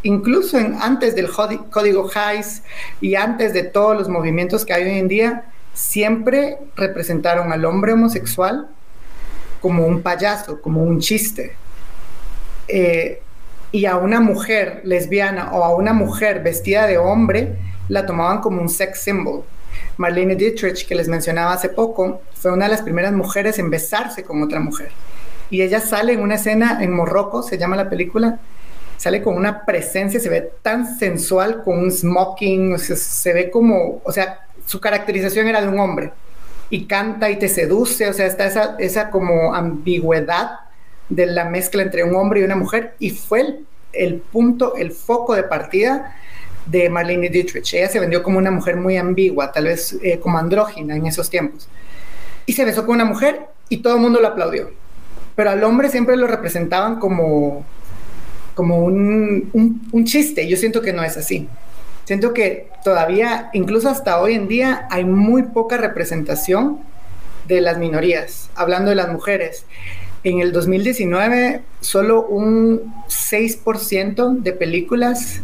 incluso 0.03 0.57
en, 0.57 0.75
antes 0.81 1.15
del 1.15 1.29
código 1.29 2.09
Hays 2.13 2.61
y 3.01 3.15
antes 3.15 3.53
de 3.53 3.63
todos 3.63 3.97
los 3.97 4.09
movimientos 4.09 4.65
que 4.65 4.73
hay 4.73 4.83
hoy 4.83 4.99
en 4.99 5.07
día, 5.07 5.45
siempre 5.73 6.57
representaron 6.75 7.51
al 7.51 7.65
hombre 7.65 7.93
homosexual 7.93 8.67
como 9.61 9.85
un 9.85 10.01
payaso, 10.01 10.61
como 10.61 10.83
un 10.83 10.99
chiste. 10.99 11.55
Eh, 12.67 13.21
y 13.71 13.85
a 13.85 13.97
una 13.97 14.21
mujer 14.21 14.81
lesbiana 14.85 15.51
o 15.51 15.63
a 15.63 15.75
una 15.75 15.91
mujer 15.91 16.41
vestida 16.41 16.87
de 16.87 16.97
hombre 16.97 17.57
la 17.89 18.05
tomaban 18.05 18.39
como 18.39 18.61
un 18.61 18.69
sex 18.69 19.01
symbol. 19.01 19.43
Marlene 19.97 20.35
Dietrich, 20.35 20.87
que 20.87 20.95
les 20.95 21.07
mencionaba 21.07 21.53
hace 21.53 21.69
poco, 21.69 22.21
fue 22.33 22.51
una 22.51 22.65
de 22.65 22.71
las 22.71 22.81
primeras 22.81 23.11
mujeres 23.11 23.59
en 23.59 23.69
besarse 23.69 24.23
con 24.23 24.41
otra 24.41 24.59
mujer 24.59 24.91
y 25.49 25.61
ella 25.61 25.79
sale 25.79 26.13
en 26.13 26.21
una 26.21 26.35
escena 26.35 26.79
en 26.81 26.91
Morroco, 26.91 27.43
se 27.43 27.57
llama 27.57 27.75
la 27.75 27.89
película, 27.89 28.39
sale 28.97 29.21
con 29.21 29.35
una 29.35 29.65
presencia, 29.65 30.19
se 30.19 30.29
ve 30.29 30.49
tan 30.61 30.97
sensual, 30.97 31.63
con 31.63 31.79
un 31.79 31.91
smoking, 31.91 32.77
se 32.79 33.33
ve 33.33 33.51
como, 33.51 34.01
o 34.03 34.11
sea, 34.11 34.39
su 34.65 34.79
caracterización 34.79 35.47
era 35.47 35.61
de 35.61 35.67
un 35.67 35.79
hombre 35.79 36.11
y 36.69 36.85
canta 36.85 37.29
y 37.29 37.37
te 37.37 37.47
seduce, 37.47 38.09
o 38.09 38.13
sea, 38.13 38.25
está 38.25 38.45
esa, 38.45 38.75
esa 38.79 39.09
como 39.11 39.53
ambigüedad 39.53 40.59
de 41.09 41.27
la 41.27 41.45
mezcla 41.45 41.83
entre 41.83 42.03
un 42.03 42.15
hombre 42.15 42.41
y 42.41 42.43
una 42.43 42.55
mujer 42.55 42.95
y 42.99 43.11
fue 43.11 43.41
el, 43.41 43.65
el 43.93 44.15
punto, 44.15 44.75
el 44.75 44.91
foco 44.91 45.35
de 45.35 45.43
partida 45.43 46.15
de 46.65 46.89
Marlene 46.89 47.29
Dietrich. 47.29 47.73
Ella 47.73 47.89
se 47.89 47.99
vendió 47.99 48.23
como 48.23 48.39
una 48.39 48.51
mujer 48.51 48.77
muy 48.77 48.97
ambigua, 48.97 49.51
tal 49.51 49.65
vez 49.65 49.97
eh, 50.01 50.19
como 50.19 50.37
andrógina 50.37 50.95
en 50.95 51.05
esos 51.05 51.29
tiempos. 51.29 51.67
Y 52.45 52.53
se 52.53 52.65
besó 52.65 52.85
con 52.85 52.95
una 52.95 53.05
mujer 53.05 53.41
y 53.69 53.77
todo 53.77 53.95
el 53.95 54.01
mundo 54.01 54.19
lo 54.19 54.27
aplaudió. 54.27 54.71
Pero 55.35 55.49
al 55.49 55.63
hombre 55.63 55.89
siempre 55.89 56.15
lo 56.17 56.27
representaban 56.27 56.99
como, 56.99 57.65
como 58.53 58.79
un, 58.79 59.49
un, 59.53 59.87
un 59.91 60.05
chiste. 60.05 60.47
Yo 60.47 60.57
siento 60.57 60.81
que 60.81 60.93
no 60.93 61.03
es 61.03 61.17
así. 61.17 61.47
Siento 62.05 62.33
que 62.33 62.69
todavía, 62.83 63.49
incluso 63.53 63.89
hasta 63.89 64.19
hoy 64.21 64.35
en 64.35 64.47
día, 64.47 64.87
hay 64.91 65.05
muy 65.05 65.43
poca 65.43 65.77
representación 65.77 66.79
de 67.47 67.61
las 67.61 67.77
minorías, 67.77 68.49
hablando 68.55 68.89
de 68.89 68.95
las 68.95 69.09
mujeres. 69.11 69.65
En 70.23 70.39
el 70.39 70.51
2019, 70.51 71.61
solo 71.81 72.25
un 72.25 72.93
6% 73.07 74.39
de 74.39 74.53
películas 74.53 75.41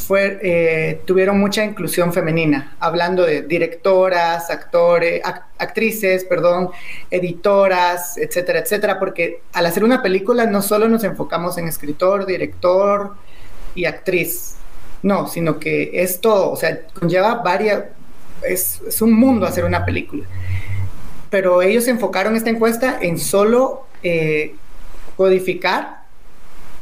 fue, 0.00 0.38
eh, 0.42 1.00
tuvieron 1.04 1.38
mucha 1.38 1.64
inclusión 1.64 2.12
femenina, 2.12 2.76
hablando 2.80 3.24
de 3.24 3.42
directoras, 3.42 4.50
actores, 4.50 5.22
actrices, 5.58 6.24
perdón, 6.24 6.70
editoras, 7.10 8.16
etcétera, 8.16 8.60
etcétera, 8.60 8.98
porque 8.98 9.42
al 9.52 9.66
hacer 9.66 9.84
una 9.84 10.02
película 10.02 10.46
no 10.46 10.62
solo 10.62 10.88
nos 10.88 11.04
enfocamos 11.04 11.58
en 11.58 11.68
escritor, 11.68 12.26
director 12.26 13.14
y 13.74 13.84
actriz, 13.84 14.56
no, 15.02 15.28
sino 15.28 15.58
que 15.58 15.90
esto, 15.94 16.50
o 16.50 16.56
sea, 16.56 16.80
conlleva 16.92 17.36
varias, 17.36 17.84
es, 18.42 18.80
es 18.86 19.02
un 19.02 19.12
mundo 19.12 19.46
hacer 19.46 19.64
una 19.64 19.84
película. 19.84 20.24
Pero 21.30 21.62
ellos 21.62 21.86
enfocaron 21.88 22.36
esta 22.36 22.50
encuesta 22.50 22.98
en 23.00 23.18
solo 23.18 23.86
eh, 24.02 24.56
codificar, 25.16 26.02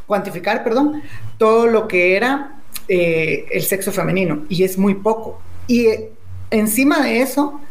cuantificar, 0.07 0.63
perdón, 0.63 1.03
todo 1.37 1.67
lo 1.67 1.87
que 1.87 2.15
era 2.15 2.58
eh, 2.89 3.45
el 3.51 3.63
sexo 3.63 3.91
femenino 3.91 4.45
y 4.49 4.63
es 4.63 4.77
muy 4.77 4.95
poco. 4.95 5.41
Y 5.67 5.87
eh, 5.87 6.11
encima 6.51 7.01
de 7.01 7.21
eso, 7.21 7.61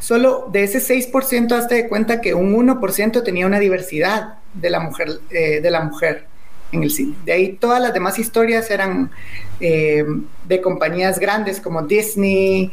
solo 0.00 0.48
de 0.52 0.64
ese 0.64 0.78
6% 0.78 1.52
hazte 1.52 1.76
de 1.76 1.88
cuenta 1.88 2.20
que 2.20 2.34
un 2.34 2.54
1% 2.54 3.22
tenía 3.22 3.46
una 3.46 3.58
diversidad 3.58 4.38
de 4.52 4.70
la 4.70 4.80
mujer, 4.80 5.20
de 5.30 5.70
la 5.70 5.80
mujer 5.82 6.26
en 6.72 6.82
el 6.82 6.90
cine. 6.90 7.14
De 7.24 7.32
ahí 7.32 7.52
todas 7.52 7.80
las 7.80 7.94
demás 7.94 8.18
historias 8.18 8.70
eran 8.70 9.10
de 9.60 10.60
compañías 10.62 11.18
grandes 11.18 11.60
como 11.60 11.82
Disney, 11.82 12.70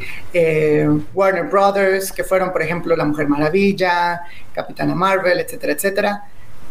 Warner 1.14 1.46
Brothers, 1.46 2.12
que 2.12 2.24
fueron, 2.24 2.52
por 2.52 2.62
ejemplo, 2.62 2.96
La 2.96 3.06
Mujer 3.06 3.28
Maravilla, 3.28 4.22
Capitana 4.54 4.96
Marvel, 4.96 5.40
etcétera, 5.40 5.74
etcétera 5.74 6.24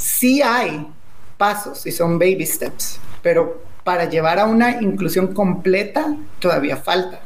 sí 0.02 0.42
hay 0.42 0.87
pasos 1.38 1.87
y 1.87 1.92
son 1.92 2.18
baby 2.18 2.44
steps, 2.44 2.98
pero 3.22 3.62
para 3.85 4.09
llevar 4.09 4.38
a 4.38 4.47
una 4.47 4.81
inclusión 4.81 5.29
completa 5.35 6.16
todavía 6.38 6.77
falta. 6.77 7.21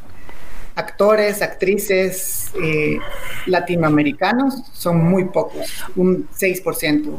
Actores, 0.74 1.40
actrices 1.40 2.52
eh, 2.62 2.98
latinoamericanos 3.46 4.62
son 4.72 5.02
muy 5.02 5.24
pocos, 5.24 5.66
un 5.96 6.28
6% 6.28 7.14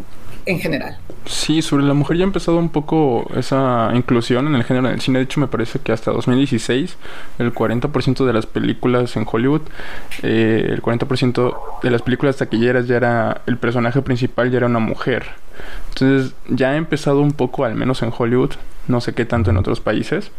en 0.45 0.59
general. 0.59 0.97
Sí, 1.25 1.61
sobre 1.61 1.83
la 1.83 1.93
mujer 1.93 2.17
ya 2.17 2.23
ha 2.23 2.27
empezado 2.27 2.57
un 2.57 2.69
poco 2.69 3.29
esa 3.35 3.91
inclusión 3.93 4.47
en 4.47 4.55
el 4.55 4.63
género 4.63 4.87
del 4.89 5.01
cine. 5.01 5.19
De 5.19 5.25
hecho, 5.25 5.39
me 5.39 5.47
parece 5.47 5.79
que 5.79 5.91
hasta 5.91 6.11
2016 6.11 6.97
el 7.39 7.53
40% 7.53 8.25
de 8.25 8.33
las 8.33 8.45
películas 8.45 9.15
en 9.17 9.25
Hollywood, 9.29 9.61
eh, 10.23 10.67
el 10.69 10.81
40% 10.81 11.81
de 11.83 11.91
las 11.91 12.01
películas 12.01 12.37
taquilleras 12.37 12.87
ya 12.87 12.95
era, 12.95 13.41
el 13.45 13.57
personaje 13.57 14.01
principal 14.01 14.51
ya 14.51 14.57
era 14.57 14.67
una 14.67 14.79
mujer. 14.79 15.25
Entonces 15.89 16.33
ya 16.47 16.71
ha 16.71 16.75
empezado 16.77 17.21
un 17.21 17.33
poco, 17.33 17.65
al 17.65 17.75
menos 17.75 18.01
en 18.01 18.13
Hollywood, 18.15 18.51
no 18.87 19.01
sé 19.01 19.13
qué 19.13 19.25
tanto 19.25 19.49
en 19.51 19.57
otros 19.57 19.81
países, 19.81 20.31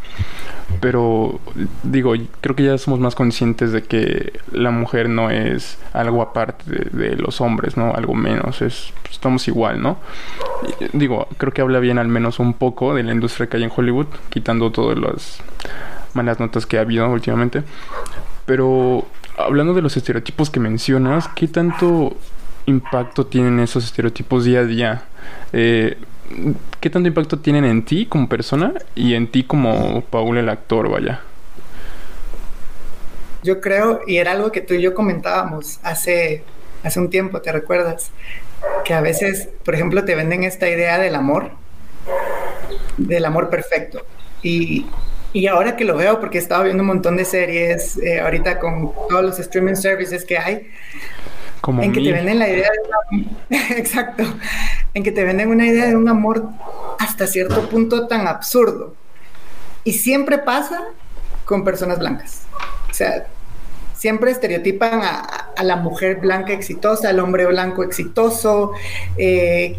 pero 0.81 1.41
digo, 1.83 2.15
creo 2.41 2.57
que 2.57 2.65
ya 2.65 2.79
somos 2.79 2.99
más 3.01 3.15
conscientes 3.15 3.73
de 3.73 3.83
que 3.83 4.41
la 4.53 4.71
mujer 4.71 5.09
no 5.09 5.31
es 5.31 5.79
algo 5.93 6.23
aparte 6.23 6.65
de, 6.91 7.17
los 7.17 7.41
hombres, 7.41 7.77
¿no? 7.77 7.93
Algo 7.95 8.15
menos, 8.15 8.63
es, 8.63 8.93
estamos 9.11 9.47
igual, 9.49 9.83
¿no? 9.83 9.99
digo, 10.93 11.29
creo 11.37 11.53
que 11.53 11.61
habla 11.61 11.79
bien 11.79 11.99
al 11.99 12.09
menos 12.09 12.39
un 12.39 12.55
poco 12.55 12.95
de 12.95 13.03
la 13.03 13.13
industria 13.13 13.49
que 13.49 13.59
hay 13.59 13.65
en 13.65 13.73
Hollywood, 13.75 14.07
quitando 14.31 14.71
todas 14.71 14.99
las 14.99 15.41
malas 16.15 16.41
notas 16.41 16.67
que 16.67 16.79
ha 16.79 16.83
habido 16.83 17.09
últimamente. 17.09 17.63
Pero 18.47 19.07
hablando 19.37 19.75
de 19.75 19.83
los 19.83 19.97
estereotipos 19.97 20.51
que 20.51 20.61
mencionas, 20.61 21.29
¿qué 21.29 21.49
tanto 21.49 22.17
impacto 22.69 23.27
tienen 23.27 23.59
esos 23.61 23.85
estereotipos 23.85 24.45
día 24.45 24.61
a 24.61 24.65
día? 24.65 25.03
Eh, 25.53 25.97
¿Qué 26.81 26.91
tanto 26.91 27.09
impacto 27.09 27.39
tienen 27.39 27.65
en 27.65 27.85
ti 27.85 28.07
como 28.07 28.29
persona 28.29 28.75
y 28.95 29.15
en 29.15 29.27
ti 29.29 29.45
como 29.45 30.03
Paul 30.03 30.37
el 30.37 30.49
actor, 30.49 30.91
vaya? 30.91 31.21
Yo 33.43 33.61
creo, 33.61 34.01
y 34.07 34.19
era 34.19 34.33
algo 34.33 34.53
que 34.53 34.61
tú 34.61 34.75
y 34.75 34.83
yo 34.83 34.95
comentábamos 34.95 35.81
hace, 35.83 36.45
hace 36.83 37.01
un 37.01 37.09
tiempo, 37.09 37.41
¿te 37.41 37.51
recuerdas? 37.51 38.11
Que 38.85 38.93
a 38.93 39.01
veces, 39.01 39.49
por 39.65 39.75
ejemplo, 39.75 40.05
te 40.05 40.15
venden 40.15 40.45
esta 40.45 40.69
idea 40.69 40.99
del 40.99 41.15
amor, 41.15 41.53
del 42.99 43.25
amor 43.25 43.49
perfecto. 43.49 44.05
Y, 44.43 44.87
y 45.33 45.47
ahora 45.47 45.77
que 45.77 45.85
lo 45.85 45.97
veo, 45.97 46.21
porque 46.21 46.39
he 46.39 46.41
estado 46.41 46.65
viendo 46.65 46.83
un 46.83 46.89
montón 46.89 47.17
de 47.17 47.25
series, 47.25 47.97
eh, 47.99 48.21
ahorita 48.21 48.59
con 48.59 48.93
todos 49.09 49.25
los 49.25 49.39
streaming 49.39 49.77
services 49.77 50.25
que 50.25 50.37
hay, 50.37 50.71
en 51.67 51.93
que 51.93 52.01
te 52.01 52.13
venden 52.13 52.39
la 52.39 52.49
idea 52.49 52.69
de 53.11 53.57
exacto, 53.79 54.25
en 54.95 55.03
que 55.03 55.13
te 55.13 55.25
venden 55.25 55.49
una 55.49 55.67
idea 55.67 55.87
de 55.87 55.97
un 55.97 56.09
amor 56.09 56.49
hasta 56.99 57.27
cierto 57.27 57.69
punto 57.69 58.07
tan 58.07 58.27
absurdo. 58.27 58.95
Y 59.85 59.95
siempre 59.95 60.39
pasa 60.39 60.83
con 61.45 61.65
personas 61.65 61.99
blancas. 61.99 62.43
O 62.91 62.95
sea, 62.95 63.27
siempre 63.95 64.31
estereotipan 64.31 65.01
a, 65.03 65.45
la 65.63 65.77
mujer 65.77 66.17
blanca 66.17 66.53
exitosa, 66.53 67.09
al 67.09 67.19
hombre 67.19 67.45
blanco 67.47 67.83
exitoso, 67.83 68.73
eh, 69.17 69.77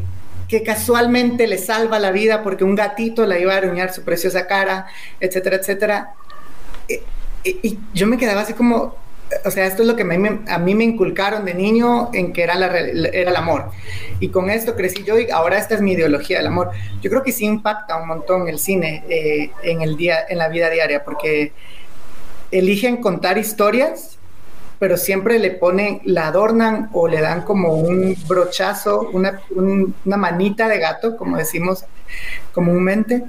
que 0.49 0.63
casualmente 0.63 1.47
le 1.47 1.57
salva 1.57 1.99
la 1.99 2.11
vida 2.11 2.43
porque 2.43 2.65
un 2.65 2.75
gatito 2.75 3.25
la 3.25 3.39
iba 3.39 3.53
a 3.53 3.57
aruñar 3.57 3.93
su 3.93 4.03
preciosa 4.03 4.45
cara, 4.45 4.87
etcétera, 5.21 5.55
etcétera. 5.57 6.13
Eh, 6.89 7.03
y 7.43 7.79
yo 7.93 8.07
me 8.07 8.17
quedaba 8.17 8.41
así 8.41 8.53
como, 8.53 8.95
o 9.45 9.51
sea, 9.51 9.65
esto 9.65 9.83
es 9.83 9.87
lo 9.87 9.95
que 9.95 10.03
a 10.03 10.57
mí 10.59 10.75
me 10.75 10.83
inculcaron 10.83 11.45
de 11.45 11.53
niño 11.53 12.09
en 12.13 12.33
que 12.33 12.43
era, 12.43 12.55
era 12.55 13.29
el 13.29 13.35
amor. 13.35 13.71
Y 14.19 14.29
con 14.29 14.49
esto 14.49 14.75
crecí 14.75 15.03
yo 15.03 15.19
y 15.19 15.29
ahora 15.29 15.57
esta 15.57 15.75
es 15.75 15.81
mi 15.81 15.93
ideología 15.93 16.37
del 16.37 16.47
amor. 16.47 16.71
Yo 17.01 17.09
creo 17.09 17.23
que 17.23 17.31
sí 17.31 17.45
impacta 17.45 17.97
un 17.97 18.07
montón 18.07 18.47
el 18.47 18.59
cine 18.59 19.03
eh, 19.09 19.51
en, 19.63 19.81
el 19.81 19.97
día, 19.97 20.17
en 20.27 20.37
la 20.39 20.49
vida 20.49 20.69
diaria, 20.69 21.03
porque 21.03 21.53
eligen 22.51 22.97
contar 22.97 23.37
historias, 23.37 24.17
pero 24.79 24.97
siempre 24.97 25.37
le 25.39 25.51
ponen, 25.51 26.01
la 26.05 26.27
adornan 26.27 26.89
o 26.93 27.07
le 27.07 27.21
dan 27.21 27.43
como 27.43 27.73
un 27.73 28.15
brochazo, 28.27 29.09
una, 29.13 29.41
una 29.51 30.17
manita 30.17 30.67
de 30.67 30.79
gato, 30.79 31.17
como 31.17 31.37
decimos 31.37 31.85
comúnmente, 32.53 33.23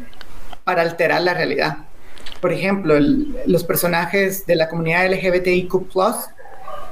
para 0.64 0.82
alterar 0.82 1.20
la 1.22 1.34
realidad 1.34 1.89
por 2.40 2.52
ejemplo, 2.52 2.94
los 3.46 3.64
personajes 3.64 4.46
de 4.46 4.56
la 4.56 4.68
comunidad 4.68 5.10
LGBTIQ 5.10 5.72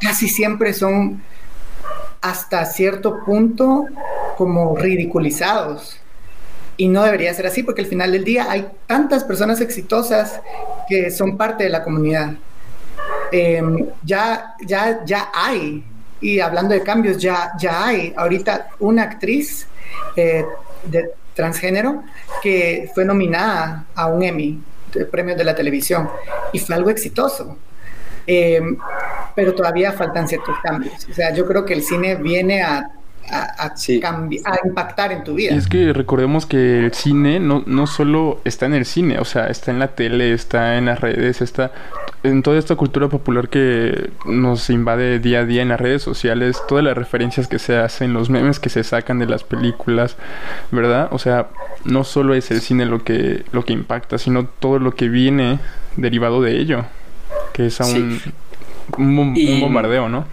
casi 0.00 0.28
siempre 0.28 0.74
son 0.74 1.22
hasta 2.20 2.64
cierto 2.66 3.24
punto 3.24 3.86
como 4.36 4.76
ridiculizados. 4.76 5.98
Y 6.76 6.88
no 6.88 7.02
debería 7.02 7.34
ser 7.34 7.46
así 7.46 7.62
porque 7.62 7.82
al 7.82 7.88
final 7.88 8.12
del 8.12 8.24
día 8.24 8.46
hay 8.48 8.68
tantas 8.86 9.24
personas 9.24 9.60
exitosas 9.60 10.40
que 10.88 11.10
son 11.10 11.36
parte 11.36 11.64
de 11.64 11.70
la 11.70 11.82
comunidad. 11.82 12.34
Em, 13.32 13.86
ya, 14.04 14.54
ya, 14.64 15.04
ya 15.04 15.30
hay, 15.34 15.84
y 16.20 16.40
hablando 16.40 16.74
de 16.74 16.82
cambios, 16.82 17.18
ya, 17.18 17.52
ya 17.58 17.86
hay 17.86 18.12
ahorita 18.16 18.68
una 18.78 19.02
actriz 19.02 19.66
eh, 20.16 20.44
de 20.84 21.10
transgénero 21.34 22.02
que 22.42 22.90
fue 22.94 23.04
nominada 23.04 23.86
a 23.94 24.06
un 24.06 24.22
Emmy 24.22 24.60
premios 25.10 25.36
de 25.36 25.44
la 25.44 25.54
televisión 25.54 26.08
y 26.52 26.58
fue 26.58 26.74
algo 26.74 26.90
exitoso. 26.90 27.58
Eh, 28.26 28.60
pero 29.34 29.54
todavía 29.54 29.92
faltan 29.92 30.28
ciertos 30.28 30.56
cambios. 30.62 31.06
O 31.10 31.14
sea, 31.14 31.32
yo 31.32 31.46
creo 31.46 31.64
que 31.64 31.72
el 31.72 31.82
cine 31.82 32.16
viene 32.16 32.62
a, 32.62 32.90
a, 33.30 33.74
impactar 34.64 35.12
en 35.12 35.24
tu 35.24 35.34
vida. 35.34 35.54
Y 35.54 35.58
es 35.58 35.66
que 35.66 35.92
recordemos 35.92 36.46
que 36.46 36.86
el 36.86 36.92
cine 36.92 37.40
no, 37.40 37.62
no 37.66 37.86
solo 37.86 38.40
está 38.44 38.66
en 38.66 38.74
el 38.74 38.84
cine, 38.84 39.18
o 39.18 39.24
sea, 39.24 39.46
está 39.46 39.70
en 39.70 39.78
la 39.78 39.88
tele, 39.88 40.32
está 40.32 40.76
en 40.76 40.86
las 40.86 41.00
redes, 41.00 41.40
está 41.40 41.72
en 42.22 42.42
toda 42.42 42.58
esta 42.58 42.74
cultura 42.74 43.08
popular 43.08 43.48
que 43.48 44.10
nos 44.26 44.70
invade 44.70 45.18
día 45.20 45.40
a 45.40 45.44
día 45.44 45.62
en 45.62 45.68
las 45.68 45.80
redes 45.80 46.02
sociales, 46.02 46.58
todas 46.68 46.84
las 46.84 46.96
referencias 46.96 47.46
que 47.46 47.58
se 47.58 47.76
hacen, 47.76 48.12
los 48.12 48.30
memes 48.30 48.58
que 48.58 48.68
se 48.68 48.84
sacan 48.84 49.18
de 49.18 49.26
las 49.26 49.44
películas, 49.44 50.16
¿verdad? 50.70 51.08
O 51.12 51.18
sea, 51.18 51.48
no 51.84 52.04
solo 52.04 52.34
es 52.34 52.50
el 52.50 52.60
cine 52.60 52.86
lo 52.86 53.04
que, 53.04 53.44
lo 53.52 53.64
que 53.64 53.72
impacta, 53.72 54.18
sino 54.18 54.46
todo 54.46 54.78
lo 54.78 54.94
que 54.94 55.08
viene 55.08 55.60
derivado 55.96 56.42
de 56.42 56.58
ello, 56.58 56.84
que 57.52 57.66
es 57.66 57.78
un, 57.80 58.20
un, 58.96 59.60
bombardeo, 59.60 60.08
¿no? 60.08 60.26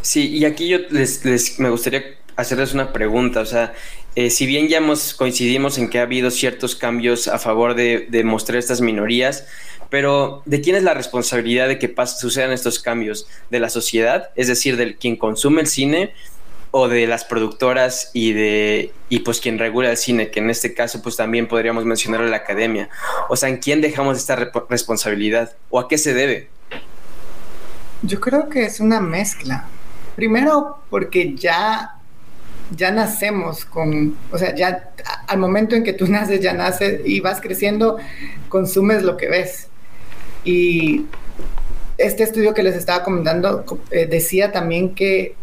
Sí, 0.00 0.28
y 0.28 0.44
aquí 0.44 0.68
yo 0.68 0.78
les, 0.90 1.24
les 1.24 1.60
me 1.60 1.70
gustaría 1.70 2.02
hacerles 2.36 2.72
una 2.74 2.92
pregunta, 2.92 3.40
o 3.40 3.46
sea, 3.46 3.72
eh, 4.14 4.28
si 4.28 4.46
bien 4.46 4.68
ya 4.68 4.78
hemos, 4.78 5.14
coincidimos 5.14 5.78
en 5.78 5.88
que 5.88 5.98
ha 5.98 6.02
habido 6.02 6.30
ciertos 6.30 6.76
cambios 6.76 7.28
a 7.28 7.38
favor 7.38 7.74
de, 7.74 8.22
mostrar 8.24 8.58
estas 8.58 8.82
minorías, 8.82 9.46
pero 9.92 10.40
¿de 10.46 10.62
quién 10.62 10.74
es 10.74 10.84
la 10.84 10.94
responsabilidad 10.94 11.68
de 11.68 11.78
que 11.78 11.94
sucedan 12.06 12.50
estos 12.50 12.78
cambios? 12.78 13.26
¿De 13.50 13.60
la 13.60 13.68
sociedad? 13.68 14.30
Es 14.36 14.46
decir, 14.46 14.78
de 14.78 14.96
quien 14.96 15.16
consume 15.16 15.60
el 15.60 15.66
cine 15.66 16.14
o 16.70 16.88
de 16.88 17.06
las 17.06 17.26
productoras 17.26 18.10
y 18.14 18.32
de 18.32 18.90
y 19.10 19.18
pues 19.18 19.38
quien 19.38 19.58
regula 19.58 19.90
el 19.90 19.98
cine, 19.98 20.30
que 20.30 20.40
en 20.40 20.48
este 20.48 20.72
caso 20.72 21.02
pues 21.02 21.16
también 21.16 21.46
podríamos 21.46 21.84
mencionar 21.84 22.22
a 22.22 22.26
la 22.26 22.38
academia. 22.38 22.88
O 23.28 23.36
sea, 23.36 23.50
¿en 23.50 23.58
quién 23.58 23.82
dejamos 23.82 24.16
esta 24.16 24.50
responsabilidad 24.70 25.56
o 25.68 25.78
a 25.78 25.88
qué 25.88 25.98
se 25.98 26.14
debe? 26.14 26.48
Yo 28.00 28.18
creo 28.18 28.48
que 28.48 28.64
es 28.64 28.80
una 28.80 28.98
mezcla. 29.02 29.68
Primero 30.16 30.78
porque 30.88 31.34
ya 31.34 31.98
ya 32.74 32.90
nacemos 32.92 33.66
con, 33.66 34.16
o 34.30 34.38
sea, 34.38 34.54
ya 34.54 34.90
al 35.26 35.38
momento 35.38 35.76
en 35.76 35.84
que 35.84 35.92
tú 35.92 36.06
naces, 36.08 36.40
ya 36.40 36.54
naces 36.54 37.02
y 37.04 37.20
vas 37.20 37.42
creciendo, 37.42 37.98
consumes 38.48 39.02
lo 39.02 39.18
que 39.18 39.28
ves. 39.28 39.68
Y 40.44 41.06
este 41.98 42.22
estudio 42.22 42.54
que 42.54 42.62
les 42.62 42.74
estaba 42.76 43.04
comentando 43.04 43.64
eh, 43.90 44.06
decía 44.06 44.52
también 44.52 44.94
que, 44.94 45.34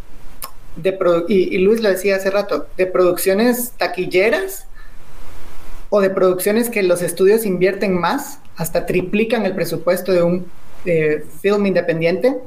de 0.76 0.98
y, 1.28 1.56
y, 1.56 1.58
Luis 1.60 1.82
lo 1.82 1.90
decía 1.90 2.16
hace 2.16 2.30
rato, 2.30 2.68
de 2.78 2.86
producciones 2.86 3.72
taquilleras 3.78 4.68
o 5.90 6.02
de 6.02 6.10
producciones 6.10 6.70
que 6.70 6.84
los 6.84 7.02
estudios 7.02 7.46
invierten 7.46 8.00
más, 8.00 8.40
hasta 8.56 8.86
triplican 8.86 9.46
el 9.46 9.56
presupuesto 9.56 10.12
de 10.12 10.24
un 10.24 10.46
eh, 10.86 11.26
film 11.42 11.66
independiente, 11.66 12.38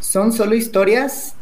son 0.00 0.32
solo 0.32 0.54
historias 0.54 1.34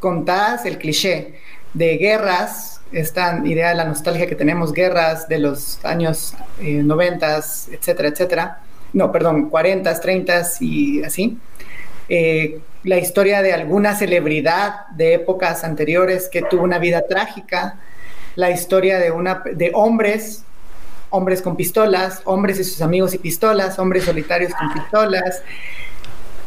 contadas, 0.00 0.66
el 0.66 0.78
cliché 0.78 1.34
de 1.74 1.96
guerras, 1.96 2.80
esta 2.92 3.42
idea 3.44 3.70
de 3.70 3.74
la 3.74 3.84
nostalgia 3.84 4.26
que 4.26 4.34
tenemos, 4.34 4.72
guerras 4.72 5.28
de 5.28 5.38
los 5.38 5.84
años 5.84 6.34
eh, 6.60 6.82
90, 6.82 7.36
etcétera, 7.36 8.08
etcétera. 8.08 8.62
No, 8.92 9.12
perdón, 9.12 9.48
40, 9.50 10.00
30 10.00 10.42
y 10.60 11.02
así. 11.02 11.38
Eh, 12.08 12.60
la 12.84 12.98
historia 12.98 13.42
de 13.42 13.52
alguna 13.52 13.96
celebridad 13.96 14.86
de 14.90 15.14
épocas 15.14 15.64
anteriores 15.64 16.28
que 16.28 16.42
tuvo 16.42 16.62
una 16.62 16.78
vida 16.78 17.02
trágica, 17.08 17.80
la 18.36 18.50
historia 18.50 18.98
de, 18.98 19.10
una, 19.10 19.42
de 19.44 19.72
hombres, 19.74 20.44
hombres 21.10 21.42
con 21.42 21.56
pistolas, 21.56 22.22
hombres 22.24 22.60
y 22.60 22.64
sus 22.64 22.80
amigos 22.82 23.12
y 23.14 23.18
pistolas, 23.18 23.78
hombres 23.80 24.04
solitarios 24.04 24.52
con 24.54 24.72
pistolas. 24.72 25.42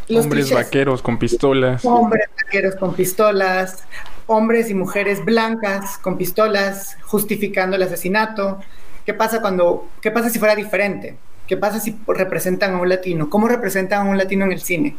hombres 0.10 0.54
vaqueros 0.54 1.02
con 1.02 1.19
pistolas. 1.19 1.84
Hombres 1.84 2.30
vaqueros 2.41 2.75
con 2.75 2.93
pistolas, 2.93 3.84
hombres 4.28 4.69
y 4.69 4.73
mujeres 4.73 5.25
blancas 5.25 5.97
con 5.97 6.17
pistolas 6.17 6.95
justificando 7.02 7.75
el 7.75 7.82
asesinato. 7.84 8.60
¿Qué 9.06 9.13
pasa 9.13 9.41
cuando, 9.41 9.89
qué 10.02 10.10
pasa 10.12 10.30
si 10.30 10.39
fuera 10.39 10.56
diferente? 10.56 11.17
¿Qué 11.49 11.57
pasa 11.57 11.79
si 11.79 11.97
representan 12.05 12.75
a 12.75 12.77
un 12.77 12.88
latino? 12.88 13.27
¿Cómo 13.27 13.47
representan 13.47 14.05
a 14.05 14.09
un 14.12 14.19
latino 14.19 14.45
en 14.45 14.51
el 14.51 14.62
cine? 14.62 14.95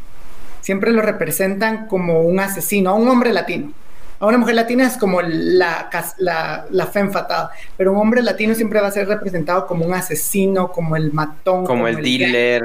Siempre 0.60 0.90
lo 0.90 1.00
representan 1.00 1.86
como 1.86 2.22
un 2.22 2.40
asesino, 2.40 2.90
a 2.90 2.94
un 2.94 3.06
hombre 3.06 3.32
latino. 3.32 3.72
A 4.18 4.26
una 4.26 4.36
mujer 4.36 4.56
latina 4.56 4.84
es 4.84 4.96
como 4.96 5.22
la, 5.22 5.88
la, 6.18 6.66
la 6.68 6.86
femme 6.88 7.12
fatal, 7.12 7.50
pero 7.76 7.92
un 7.92 7.98
hombre 7.98 8.20
latino 8.20 8.56
siempre 8.56 8.80
va 8.80 8.88
a 8.88 8.90
ser 8.90 9.06
representado 9.06 9.64
como 9.68 9.86
un 9.86 9.94
asesino, 9.94 10.72
como 10.72 10.96
el 10.96 11.12
matón. 11.12 11.64
Como, 11.64 11.86
el, 11.86 12.02
dealer. 12.02 12.64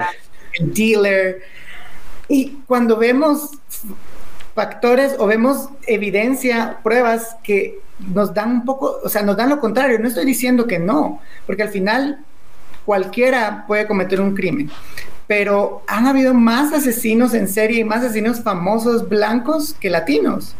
el 0.53 0.73
dealer. 0.73 1.43
Y 2.27 2.57
cuando 2.65 2.97
vemos 2.97 3.51
factores 4.55 5.15
o 5.19 5.27
vemos 5.27 5.69
evidencia, 5.85 6.79
pruebas 6.81 7.37
que 7.43 7.77
nos 7.99 8.33
dan 8.33 8.49
un 8.49 8.65
poco, 8.65 8.97
o 9.03 9.09
sea, 9.09 9.21
nos 9.21 9.37
dan 9.37 9.49
lo 9.49 9.59
contrario. 9.59 9.99
No 9.99 10.07
estoy 10.07 10.25
diciendo 10.25 10.65
que 10.65 10.79
no, 10.79 11.21
porque 11.45 11.61
al 11.61 11.69
final 11.69 12.25
cualquiera 12.85 13.65
puede 13.67 13.87
cometer 13.87 14.21
un 14.21 14.35
crimen, 14.35 14.69
pero 15.27 15.83
han 15.87 16.07
habido 16.07 16.33
más 16.33 16.73
asesinos 16.73 17.33
en 17.33 17.47
serie 17.47 17.79
y 17.79 17.83
más 17.83 18.03
asesinos 18.03 18.41
famosos 18.41 19.09
blancos 19.09 19.75
que 19.79 19.89
latinos. 19.89 20.55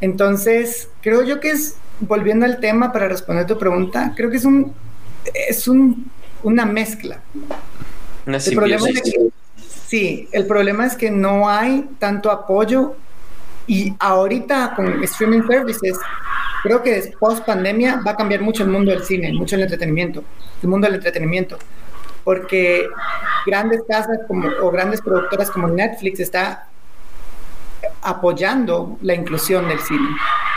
Entonces, 0.00 0.88
creo 1.02 1.22
yo 1.22 1.40
que 1.40 1.50
es, 1.50 1.76
volviendo 2.00 2.46
al 2.46 2.60
tema 2.60 2.92
para 2.92 3.08
responder 3.08 3.46
tu 3.46 3.58
pregunta, 3.58 4.12
creo 4.16 4.30
que 4.30 4.36
es 4.36 4.44
un, 4.44 4.72
es 5.48 5.66
un, 5.68 6.10
una 6.42 6.66
mezcla. 6.66 7.20
Una 8.26 8.38
el 8.38 8.54
problema 8.54 8.88
es 8.88 9.02
que, 9.02 9.30
Sí, 9.86 10.28
el 10.32 10.46
problema 10.46 10.86
es 10.86 10.96
que 10.96 11.10
no 11.10 11.48
hay 11.48 11.88
tanto 11.98 12.30
apoyo 12.30 12.96
y 13.66 13.94
ahorita 13.98 14.74
con 14.76 15.02
streaming 15.04 15.42
services, 15.46 15.98
creo 16.62 16.82
que 16.82 17.12
post 17.18 17.44
pandemia 17.44 18.00
va 18.06 18.12
a 18.12 18.16
cambiar 18.16 18.40
mucho 18.42 18.62
el 18.62 18.70
mundo 18.70 18.90
del 18.90 19.04
cine, 19.04 19.32
mucho 19.32 19.56
el 19.56 19.62
entretenimiento, 19.62 20.22
el 20.62 20.68
mundo 20.68 20.86
del 20.86 20.96
entretenimiento, 20.96 21.58
porque 22.24 22.88
grandes 23.46 23.82
casas 23.88 24.18
como, 24.26 24.48
o 24.62 24.70
grandes 24.70 25.00
productoras 25.00 25.50
como 25.50 25.68
Netflix 25.68 26.20
está 26.20 26.68
apoyando 28.02 28.98
la 29.02 29.14
inclusión 29.14 29.68
del 29.68 29.78
cine, 29.80 30.08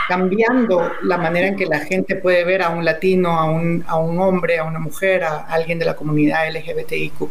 cambiando 0.08 0.92
la 1.04 1.18
manera 1.18 1.48
en 1.48 1.56
que 1.56 1.66
la 1.66 1.80
gente 1.80 2.16
puede 2.16 2.44
ver 2.44 2.62
a 2.62 2.70
un 2.70 2.84
latino, 2.84 3.38
a 3.38 3.46
un, 3.46 3.84
a 3.88 3.98
un 3.98 4.20
hombre, 4.20 4.60
a 4.60 4.64
una 4.64 4.80
mujer, 4.80 5.24
a 5.24 5.46
alguien 5.46 5.80
de 5.80 5.86
la 5.86 5.96
comunidad 5.96 6.50
LGBTIQ 6.50 7.30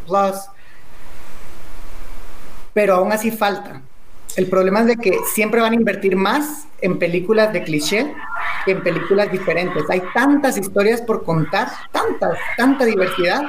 pero 2.73 2.97
aún 2.97 3.11
así 3.11 3.31
falta. 3.31 3.81
El 4.37 4.49
problema 4.49 4.81
es 4.81 4.87
de 4.87 4.97
que 4.97 5.19
siempre 5.33 5.61
van 5.61 5.73
a 5.73 5.77
invertir 5.77 6.17
más 6.17 6.67
en 6.81 6.99
películas 6.99 7.53
de 7.53 7.63
cliché 7.63 8.13
que 8.65 8.73
en 8.73 8.83
películas 8.83 9.31
diferentes. 9.31 9.85
Hay 9.89 10.03
tantas 10.13 10.59
historias 10.59 11.01
por 11.01 11.25
contar, 11.25 11.69
tantas, 11.93 12.37
tanta 12.57 12.85
diversidad, 12.85 13.43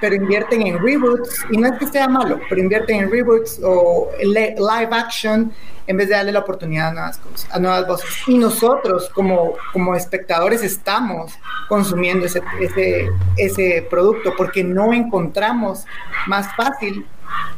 pero 0.00 0.14
invierten 0.14 0.66
en 0.66 0.78
reboots, 0.78 1.44
y 1.50 1.56
no 1.56 1.68
es 1.68 1.78
que 1.78 1.86
sea 1.86 2.08
malo, 2.08 2.38
pero 2.48 2.60
invierten 2.60 3.00
en 3.00 3.10
reboots 3.10 3.60
o 3.64 4.10
live 4.22 4.88
action 4.90 5.52
en 5.86 5.96
vez 5.96 6.08
de 6.08 6.14
darle 6.14 6.32
la 6.32 6.40
oportunidad 6.40 6.88
a 6.88 6.92
nuevas 6.92 7.18
cosas, 7.18 7.48
a 7.50 7.58
nuevas 7.58 7.86
voces. 7.86 8.10
Y 8.26 8.38
nosotros 8.38 9.10
como, 9.14 9.54
como 9.72 9.96
espectadores 9.96 10.62
estamos 10.62 11.32
consumiendo 11.68 12.26
ese, 12.26 12.42
ese, 12.60 13.10
ese 13.36 13.86
producto 13.90 14.34
porque 14.36 14.62
no 14.62 14.92
encontramos 14.92 15.84
más 16.26 16.54
fácil 16.54 17.06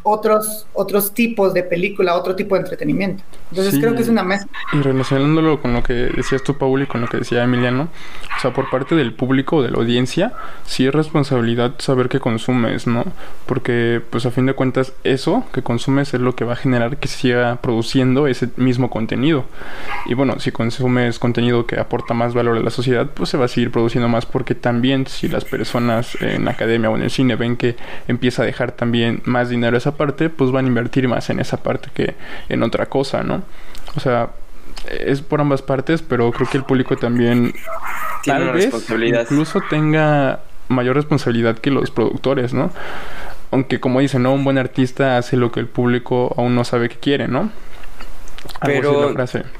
otros, 0.02 0.66
otros 0.74 1.12
tipos 1.12 1.54
de 1.54 1.62
película, 1.62 2.14
otro 2.14 2.36
tipo 2.36 2.54
de 2.54 2.62
entretenimiento. 2.62 3.22
Entonces 3.50 3.78
creo 3.78 3.94
que 3.94 4.02
es 4.02 4.08
una 4.08 4.22
mezcla. 4.22 4.50
Y 4.72 4.80
relacionándolo 4.80 5.60
con 5.60 5.74
lo 5.74 5.82
que 5.82 5.92
decías 5.92 6.42
tú, 6.42 6.58
Paul, 6.58 6.82
y 6.82 6.86
con 6.86 7.00
lo 7.00 7.06
que 7.06 7.18
decía 7.18 7.44
Emiliano, 7.44 7.88
o 8.36 8.40
sea, 8.40 8.52
por 8.52 8.68
parte 8.70 8.94
del 8.94 9.12
público, 9.12 9.62
de 9.62 9.70
la 9.70 9.78
audiencia, 9.78 10.32
sí 10.64 10.86
es 10.86 10.94
responsabilidad 10.94 11.74
saber 11.78 12.08
qué 12.08 12.20
consumes, 12.20 12.86
¿no? 12.86 13.04
Porque, 13.46 14.02
pues 14.10 14.26
a 14.26 14.30
fin 14.30 14.46
de 14.46 14.54
cuentas, 14.54 14.92
eso 15.04 15.44
que 15.52 15.62
consumes 15.62 16.14
es 16.14 16.20
lo 16.20 16.34
que 16.34 16.44
va 16.44 16.54
a 16.54 16.56
generar 16.56 16.98
que 16.98 17.08
siga 17.08 17.56
produciendo 17.56 18.26
ese 18.26 18.48
mismo 18.56 18.90
contenido. 18.90 19.44
Y 20.06 20.14
bueno, 20.14 20.40
si 20.40 20.50
consumes 20.50 21.18
contenido 21.18 21.66
que 21.66 21.78
aporta 21.78 22.14
más 22.14 22.34
valor 22.34 22.56
a 22.56 22.60
la 22.60 22.70
sociedad, 22.70 23.08
pues 23.14 23.30
se 23.30 23.36
va 23.36 23.46
a 23.46 23.48
seguir 23.48 23.70
produciendo 23.70 24.08
más 24.08 24.26
porque 24.26 24.54
también 24.54 25.06
si 25.06 25.28
las 25.28 25.44
personas 25.44 26.16
en 26.20 26.44
la 26.44 26.52
academia 26.52 26.90
o 26.90 26.96
en 26.96 27.02
el 27.02 27.10
cine 27.10 27.36
ven 27.36 27.56
que 27.56 27.76
empieza 28.08 28.42
a 28.42 28.46
dejar 28.46 28.72
también 28.72 29.22
más 29.24 29.48
dinero 29.48 29.63
esa 29.72 29.96
parte, 29.96 30.28
pues 30.28 30.50
van 30.50 30.66
a 30.66 30.68
invertir 30.68 31.08
más 31.08 31.30
en 31.30 31.40
esa 31.40 31.56
parte 31.56 31.88
que 31.94 32.14
en 32.48 32.62
otra 32.62 32.86
cosa, 32.86 33.22
¿no? 33.22 33.42
O 33.96 34.00
sea, 34.00 34.30
es 34.90 35.22
por 35.22 35.40
ambas 35.40 35.62
partes, 35.62 36.02
pero 36.02 36.30
creo 36.32 36.48
que 36.48 36.58
el 36.58 36.64
público 36.64 36.96
también 36.96 37.54
Tiene 38.22 38.40
tal 38.40 38.52
vez 38.52 38.70
incluso 39.30 39.62
tenga 39.70 40.40
mayor 40.68 40.96
responsabilidad 40.96 41.58
que 41.58 41.70
los 41.70 41.90
productores, 41.90 42.52
¿no? 42.52 42.70
Aunque 43.50 43.80
como 43.80 44.00
dicen, 44.00 44.24
¿no? 44.24 44.34
Un 44.34 44.44
buen 44.44 44.58
artista 44.58 45.16
hace 45.16 45.36
lo 45.36 45.52
que 45.52 45.60
el 45.60 45.68
público 45.68 46.34
aún 46.36 46.54
no 46.54 46.64
sabe 46.64 46.88
que 46.88 46.96
quiere, 46.96 47.28
¿no? 47.28 47.50
pero 48.62 49.14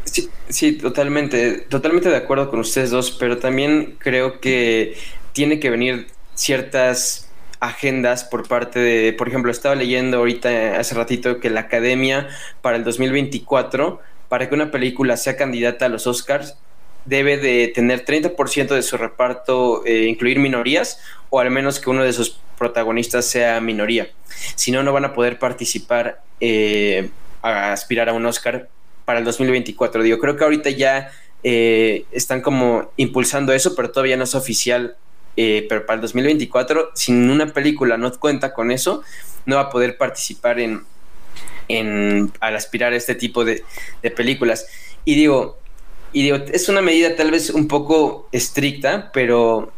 sí, 0.05 0.29
sí, 0.49 0.73
totalmente, 0.73 1.67
totalmente 1.69 2.11
de 2.11 2.17
acuerdo 2.17 2.51
con 2.51 2.61
ustedes 2.61 2.91
dos, 2.91 3.11
pero 3.13 3.39
también 3.39 3.97
creo 3.99 4.41
que 4.41 4.97
tiene 5.33 5.59
que 5.59 5.71
venir 5.71 6.09
ciertas 6.35 7.31
agendas 7.67 8.25
por 8.25 8.47
parte 8.47 8.79
de, 8.79 9.13
por 9.13 9.29
ejemplo, 9.29 9.51
estaba 9.51 9.75
leyendo 9.75 10.19
ahorita 10.19 10.79
hace 10.79 10.95
ratito 10.95 11.41
que 11.41 11.51
la 11.51 11.61
Academia 11.61 12.29
para 12.61 12.77
el 12.77 12.85
2024, 12.85 14.01
para 14.29 14.49
que 14.49 14.55
una 14.55 14.71
película 14.71 15.17
sea 15.17 15.37
candidata 15.37 15.87
a 15.87 15.89
los 15.89 16.07
Oscars, 16.07 16.57
debe 17.05 17.37
de 17.37 17.69
tener 17.75 18.05
30% 18.05 18.69
de 18.75 18.83
su 18.83 18.97
reparto 18.97 19.85
eh, 19.85 20.07
incluir 20.07 20.39
minorías 20.39 21.01
o 21.31 21.41
al 21.41 21.51
menos 21.51 21.81
que 21.81 21.91
uno 21.91 22.03
de 22.03 22.13
sus 22.13 22.39
protagonistas 22.57 23.27
sea 23.27 23.61
minoría. 23.61 24.09
Si 24.55 24.71
no, 24.71 24.83
no 24.83 24.93
van 24.93 25.05
a 25.05 25.13
poder 25.13 25.39
participar 25.39 26.23
eh, 26.41 27.11
a 27.43 27.73
aspirar 27.73 28.09
a 28.09 28.13
un 28.13 28.25
Oscar 28.25 28.69
para 29.05 29.19
el 29.19 29.25
2024. 29.25 30.03
Digo, 30.03 30.19
creo 30.19 30.37
que 30.37 30.45
ahorita 30.45 30.71
ya 30.71 31.11
eh, 31.43 32.05
están 32.11 32.41
como 32.41 32.91
impulsando 32.97 33.53
eso, 33.53 33.75
pero 33.75 33.91
todavía 33.91 34.17
no 34.17 34.25
es 34.25 34.35
oficial 34.35 34.97
eh, 35.37 35.67
pero 35.69 35.85
para 35.87 35.97
el 35.97 36.03
2024, 36.03 36.91
si 36.95 37.13
una 37.13 37.47
película 37.53 37.97
no 37.97 38.13
cuenta 38.19 38.53
con 38.53 38.71
eso, 38.71 39.03
no 39.47 39.57
va 39.57 39.63
a 39.63 39.71
poder 39.71 39.97
participar 39.97 40.61
en, 40.61 40.85
al 42.41 42.57
aspirar 42.57 42.93
a 42.93 42.97
este 42.97 43.15
tipo 43.15 43.45
de, 43.45 43.65
películas. 44.17 44.67
Y 45.05 45.15
digo, 45.17 45.59
Y 46.13 46.31
es 46.31 46.69
una 46.69 46.83
medida 46.83 47.17
tal 47.17 47.31
vez 47.31 47.51
un 47.51 47.67
poco 47.67 48.29
estricta, 48.33 49.11
pero 49.13 49.73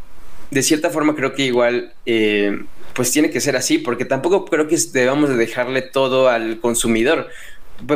de 0.50 0.62
cierta 0.62 0.90
forma 0.90 1.14
creo 1.16 1.34
que 1.34 1.42
igual 1.42 1.94
eh, 2.04 2.62
pues 2.94 3.10
tiene 3.10 3.30
que 3.30 3.40
ser 3.40 3.56
así, 3.56 3.78
porque 3.78 4.04
tampoco 4.04 4.44
creo 4.44 4.68
que 4.68 4.76
debamos 4.92 5.30
de 5.30 5.36
dejarle 5.36 5.82
todo 5.82 6.28
al 6.28 6.60
consumidor. 6.60 7.28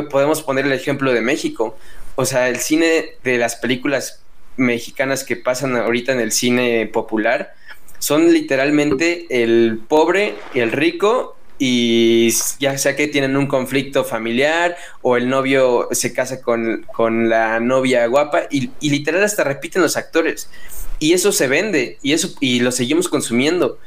podemos 0.09 0.41
poner 0.41 0.65
el 0.65 0.73
ejemplo 0.73 1.13
de 1.13 1.21
México. 1.21 1.77
O 2.15 2.25
sea, 2.25 2.49
el 2.49 2.57
cine 2.57 3.15
de 3.23 3.37
las 3.37 3.55
películas 3.55 4.21
mexicanas 4.57 5.23
que 5.23 5.35
pasan 5.35 5.75
ahorita 5.75 6.11
en 6.11 6.19
el 6.19 6.31
cine 6.31 6.87
popular 6.87 7.53
son 7.99 8.33
literalmente 8.33 9.27
el 9.29 9.79
pobre 9.87 10.35
y 10.53 10.59
el 10.59 10.71
rico 10.71 11.37
y 11.63 12.33
ya 12.59 12.75
sea 12.79 12.95
que 12.95 13.07
tienen 13.07 13.37
un 13.37 13.45
conflicto 13.45 14.03
familiar 14.03 14.75
o 15.03 15.15
el 15.15 15.29
novio 15.29 15.87
se 15.91 16.11
casa 16.11 16.41
con, 16.41 16.87
la 17.29 17.59
novia 17.59 18.07
guapa 18.07 18.47
y, 18.49 18.71
y, 18.79 18.89
literal 18.89 19.23
hasta 19.23 19.43
repiten 19.43 19.83
los 19.83 19.95
actores. 19.95 20.49
Y 20.97 21.13
eso 21.13 21.31
se 21.31 21.47
vende 21.47 21.99
y 22.01 22.13
eso 22.13 22.29
y 22.39 22.61
lo 22.61 22.71
seguimos 22.71 23.07
consumiendo. 23.07 23.77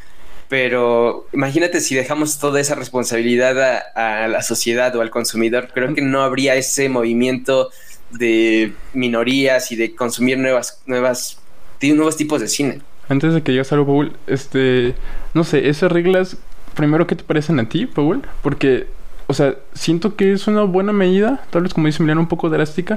Pero 0.49 1.27
imagínate 1.33 1.81
si 1.81 1.97
dejamos 1.97 2.39
toda 2.39 2.61
esa 2.61 2.77
responsabilidad 2.77 3.83
a 3.97 4.29
la 4.29 4.43
sociedad 4.43 4.95
o 4.95 5.01
al 5.01 5.11
consumidor 5.11 5.71
creo 5.75 5.93
que 5.97 6.03
no 6.03 6.23
habría 6.23 6.55
ese 6.55 6.89
movimiento 6.89 7.71
de 8.19 8.73
minorías 8.93 9.71
y 9.73 9.77
de 9.77 9.95
consumir 9.95 10.39
nuevas 10.39 10.83
nuevas 10.87 11.39
nuevos 11.81 12.17
tipos 12.17 12.41
de 12.41 12.49
cine 12.49 12.81
antes 13.09 13.35
de 13.35 13.43
que 13.43 13.53
llegues 13.53 13.71
a 13.73 13.77
Paul, 13.77 14.13
este, 14.27 14.95
no 15.35 15.45
sé, 15.45 15.69
esas 15.69 15.93
reglas 15.93 16.39
primero, 16.75 17.07
¿qué 17.07 17.17
te 17.17 17.25
parecen 17.25 17.61
a 17.61 17.69
ti, 17.69 17.87
Paul? 17.87 18.23
Porque, 18.43 18.89
o 19.27 19.35
sea, 19.35 19.55
siento 19.75 20.17
que 20.17 20.33
es 20.33 20.47
una 20.47 20.63
buena 20.63 20.93
medida, 20.93 21.43
tal 21.51 21.63
vez 21.63 21.73
como 21.73 21.87
dice 21.87 21.99
Emiliano, 21.99 22.21
un 22.21 22.29
poco 22.29 22.51
drástica, 22.51 22.97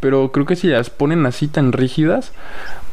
pero 0.00 0.32
creo 0.32 0.46
que 0.46 0.56
si 0.56 0.68
las 0.68 0.90
ponen 0.90 1.26
así 1.26 1.46
tan 1.46 1.72
rígidas, 1.72 2.32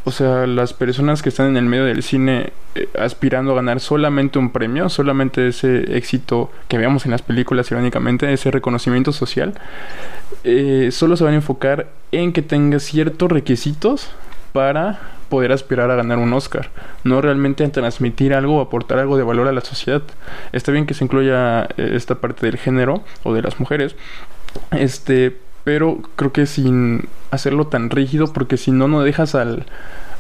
o 0.08 0.12
sea, 0.12 0.48
las 0.48 0.72
personas 0.72 1.22
que 1.22 1.28
están 1.28 1.48
en 1.48 1.58
el 1.58 1.66
medio 1.66 1.84
del 1.84 2.02
cine 2.02 2.54
eh, 2.76 2.88
aspirando 2.98 3.52
a 3.52 3.56
ganar 3.56 3.82
solamente 3.82 4.40
un 4.40 4.52
premio, 4.52 4.88
solamente 4.88 5.50
ese 5.50 5.98
éxito 5.98 6.50
que 6.70 6.78
veamos 6.78 7.04
en 7.04 7.12
las 7.12 7.22
películas, 7.22 7.70
irónicamente, 7.72 8.32
ese 8.32 8.50
reconocimiento 8.50 9.12
social, 9.12 9.56
eh, 10.46 10.92
solo 10.94 11.18
se 11.18 11.26
van 11.26 11.34
a 11.34 11.36
enfocar 11.36 11.88
en 12.14 12.32
que 12.32 12.42
tenga 12.42 12.80
ciertos 12.80 13.30
requisitos 13.30 14.10
para 14.54 14.98
poder 15.28 15.52
aspirar 15.52 15.92
a 15.92 15.96
ganar 15.96 16.20
un 16.20 16.32
Oscar, 16.32 16.70
no 17.04 17.20
realmente 17.20 17.66
a 17.66 17.70
transmitir 17.70 18.34
algo 18.34 18.60
o 18.60 18.62
aportar 18.62 19.00
algo 19.00 19.18
de 19.18 19.24
valor 19.24 19.50
a 19.50 19.52
la 19.52 19.60
sociedad. 19.60 20.04
Está 20.54 20.72
bien 20.72 20.86
que 20.86 20.94
se 20.94 21.04
incluya 21.04 21.66
eh, 21.76 21.92
esta 21.96 22.16
parte 22.16 22.46
del 22.46 22.56
género 22.56 23.04
o 23.24 23.34
de 23.34 23.42
las 23.42 23.60
mujeres, 23.60 23.98
este, 24.72 25.38
pero 25.68 26.00
creo 26.16 26.32
que 26.32 26.46
sin 26.46 27.10
hacerlo 27.30 27.68
tan 27.68 27.90
rígido, 27.90 28.32
porque 28.32 28.56
si 28.56 28.72
no, 28.72 28.88
no 28.88 29.02
dejas 29.02 29.36
al, 29.36 29.66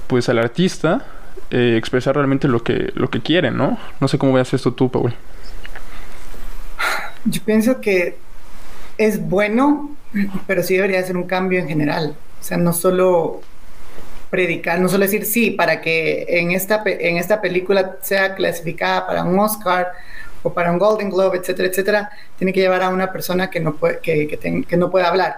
pues 0.07 0.27
al 0.27 0.39
artista 0.39 1.05
eh, 1.51 1.75
expresar 1.77 2.15
realmente 2.15 2.49
lo 2.49 2.63
que, 2.63 2.91
lo 2.95 3.09
que 3.09 3.21
quiere, 3.21 3.49
¿no? 3.49 3.77
No 4.01 4.09
sé 4.09 4.17
cómo 4.17 4.33
veas 4.33 4.53
esto 4.53 4.73
tú, 4.73 4.91
Paul. 4.91 5.13
Yo 7.23 7.41
pienso 7.45 7.79
que 7.79 8.17
es 8.97 9.21
bueno, 9.21 9.95
pero 10.47 10.63
sí 10.63 10.75
debería 10.75 11.01
ser 11.03 11.15
un 11.15 11.27
cambio 11.27 11.59
en 11.59 11.69
general. 11.69 12.17
O 12.41 12.43
sea, 12.43 12.57
no 12.57 12.73
solo 12.73 13.39
predicar, 14.29 14.81
no 14.81 14.89
solo 14.89 15.05
decir 15.05 15.23
sí, 15.23 15.51
para 15.51 15.79
que 15.79 16.25
en 16.27 16.51
esta, 16.51 16.83
en 16.85 17.15
esta 17.15 17.39
película 17.39 17.95
sea 18.01 18.35
clasificada 18.35 19.07
para 19.07 19.23
un 19.23 19.39
Oscar 19.39 19.93
o 20.43 20.53
para 20.53 20.71
un 20.71 20.79
Golden 20.79 21.09
Globe, 21.09 21.37
etcétera, 21.37 21.67
etcétera, 21.67 22.11
tiene 22.37 22.53
que 22.53 22.59
llevar 22.59 22.81
a 22.83 22.89
una 22.89 23.11
persona 23.11 23.49
que 23.49 23.59
no 23.59 23.75
puede, 23.75 23.99
que, 23.99 24.27
que, 24.67 24.77
no 24.77 24.89
puede 24.89 25.05
hablar. 25.05 25.37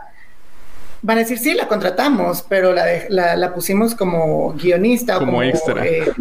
Van 1.01 1.17
a 1.17 1.21
decir, 1.21 1.39
sí, 1.39 1.53
la 1.53 1.67
contratamos, 1.67 2.43
pero 2.47 2.73
la, 2.73 2.85
la, 3.09 3.35
la 3.35 3.53
pusimos 3.53 3.95
como 3.95 4.53
guionista 4.53 5.15
como, 5.15 5.31
como 5.31 5.43
extra. 5.43 5.85
Eh, 5.85 6.11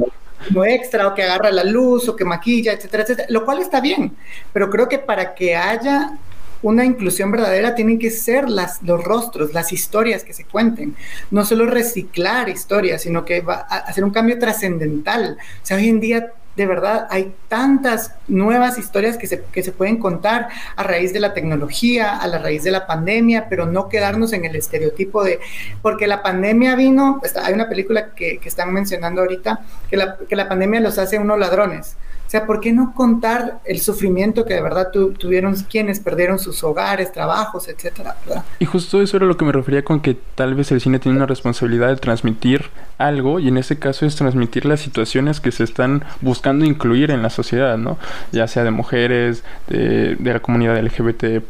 como 0.47 0.65
extra 0.65 1.09
o 1.09 1.15
que 1.15 1.25
agarra 1.25 1.51
la 1.51 1.65
luz 1.65 2.09
o 2.09 2.15
que 2.17 2.25
maquilla, 2.25 2.73
etcétera, 2.73 3.03
etcétera, 3.03 3.29
lo 3.31 3.45
cual 3.45 3.59
está 3.59 3.81
bien, 3.81 4.17
pero 4.53 4.71
creo 4.71 4.89
que 4.89 4.99
para 4.99 5.35
que 5.35 5.57
haya 5.57 6.17
una 6.63 6.85
inclusión 6.85 7.31
verdadera 7.31 7.75
tienen 7.75 7.99
que 7.99 8.11
ser 8.11 8.49
las, 8.49 8.83
los 8.83 9.03
rostros, 9.03 9.55
las 9.55 9.73
historias 9.73 10.25
que 10.25 10.33
se 10.33 10.45
cuenten. 10.45 10.97
No 11.31 11.45
solo 11.45 11.67
reciclar 11.67 12.49
historias, 12.49 13.03
sino 13.03 13.25
que 13.25 13.41
va 13.41 13.67
a 13.69 13.79
hacer 13.79 14.05
un 14.05 14.11
cambio 14.11 14.39
trascendental. 14.39 15.39
O 15.63 15.67
sea, 15.67 15.77
hoy 15.77 15.89
en 15.89 16.01
día 16.01 16.33
de 16.59 16.67
verdad 16.67 17.07
hay 17.09 17.33
tantas 17.47 18.17
nuevas 18.27 18.79
historias 18.79 19.17
que 19.17 19.29
se, 19.29 19.45
que 19.45 19.63
se, 19.63 19.71
pueden 19.71 19.99
contar 19.99 20.49
a 20.75 20.83
raíz 20.83 21.13
de 21.13 21.21
la 21.21 21.33
tecnología, 21.33 22.17
a 22.17 22.27
la 22.27 22.39
raíz 22.39 22.65
de 22.65 22.73
la 22.73 22.85
pandemia, 22.85 23.49
pero 23.49 23.65
no 23.65 23.89
quedarnos 23.89 24.33
en 24.33 24.45
el 24.45 24.57
estereotipo 24.57 25.23
de, 25.23 25.39
porque 25.83 26.09
la 26.09 26.21
pandemia 26.21 26.75
vino, 26.75 27.19
pues, 27.21 27.37
hay 27.37 27.55
una 27.55 27.69
película 27.69 28.13
que, 28.13 28.39
que 28.39 28.49
están 28.49 28.73
mencionando 28.73 29.21
ahorita, 29.21 29.61
que 29.89 29.97
la, 29.97 30.17
que 30.29 30.35
la 30.35 30.49
pandemia 30.49 30.81
los 30.81 30.99
hace 30.99 31.17
unos 31.17 31.39
ladrones. 31.39 31.97
O 32.29 32.31
sea, 32.31 32.45
¿por 32.45 32.61
qué 32.61 32.75
no 32.75 32.93
contar 32.95 33.61
el 33.65 33.81
sufrimiento 33.81 34.45
que 34.45 34.53
de 34.53 34.61
verdad 34.61 34.91
tuvieron 34.91 35.55
quienes 35.63 35.99
perdieron 35.99 36.39
sus 36.39 36.63
hogares, 36.63 37.11
trabajos, 37.11 37.69
etcétera? 37.69 38.17
Y 38.59 38.67
justo 38.67 39.01
eso 39.01 39.17
era 39.17 39.25
lo 39.25 39.39
que 39.39 39.47
me 39.47 39.53
refería 39.53 39.83
con 39.83 40.01
que 40.01 40.15
tal 40.35 40.55
vez 40.55 40.71
el 40.71 40.83
cine 40.83 40.99
tiene 40.99 41.17
una 41.17 41.25
responsabilidad 41.25 41.89
de 41.89 41.97
transmitir 41.97 42.67
algo 42.99 43.41
y 43.41 43.49
en 43.49 43.57
este 43.57 43.79
caso 43.79 44.05
es 44.05 44.15
transmitir 44.15 44.67
las 44.67 44.81
situaciones 44.81 45.41
que 45.41 45.53
se 45.53 45.65
están 45.65 46.05
buscando 46.21 46.67
incluir 46.67 47.13
en 47.13 47.23
la 47.23 47.31
sociedad, 47.31 47.79
¿no? 47.79 47.97
Ya 48.31 48.47
sea 48.47 48.63
de 48.63 48.73
mujeres, 48.73 49.43
de, 49.69 50.17
de 50.17 50.33
la 50.35 50.41
comunidad 50.41 50.79
LGBT+, 50.79 51.43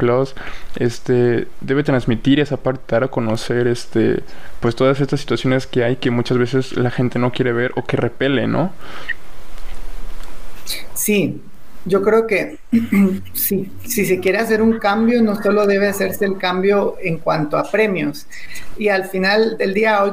este, 0.76 1.48
debe 1.60 1.82
transmitir 1.82 2.38
esa 2.38 2.56
parte, 2.56 2.84
dar 2.86 3.02
a 3.02 3.08
conocer, 3.08 3.66
este, 3.66 4.22
pues 4.60 4.76
todas 4.76 5.00
estas 5.00 5.18
situaciones 5.18 5.66
que 5.66 5.82
hay 5.82 5.96
que 5.96 6.12
muchas 6.12 6.38
veces 6.38 6.76
la 6.76 6.92
gente 6.92 7.18
no 7.18 7.32
quiere 7.32 7.52
ver 7.52 7.72
o 7.74 7.84
que 7.84 7.96
repele, 7.96 8.46
¿no? 8.46 8.70
Sí, 10.94 11.40
yo 11.84 12.02
creo 12.02 12.26
que 12.26 12.58
si, 13.32 13.70
si 13.84 14.04
se 14.06 14.20
quiere 14.20 14.38
hacer 14.38 14.62
un 14.62 14.78
cambio, 14.78 15.22
no 15.22 15.40
solo 15.42 15.66
debe 15.66 15.88
hacerse 15.88 16.24
el 16.24 16.38
cambio 16.38 16.96
en 17.02 17.18
cuanto 17.18 17.56
a 17.56 17.70
premios. 17.70 18.26
Y 18.76 18.88
al 18.88 19.06
final 19.06 19.56
del 19.58 19.74
día, 19.74 20.02
hoy 20.02 20.12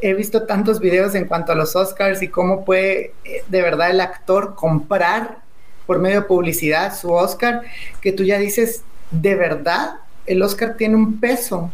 he 0.00 0.14
visto 0.14 0.44
tantos 0.44 0.80
videos 0.80 1.14
en 1.14 1.26
cuanto 1.26 1.52
a 1.52 1.54
los 1.54 1.76
Oscars 1.76 2.22
y 2.22 2.28
cómo 2.28 2.64
puede 2.64 3.12
eh, 3.24 3.44
de 3.48 3.62
verdad 3.62 3.90
el 3.90 4.00
actor 4.00 4.54
comprar 4.54 5.38
por 5.86 5.98
medio 5.98 6.22
de 6.22 6.26
publicidad 6.26 6.96
su 6.98 7.12
Oscar, 7.12 7.62
que 8.00 8.12
tú 8.12 8.24
ya 8.24 8.38
dices, 8.38 8.82
de 9.10 9.34
verdad, 9.34 9.96
el 10.26 10.42
Oscar 10.42 10.76
tiene 10.76 10.96
un 10.96 11.20
peso 11.20 11.70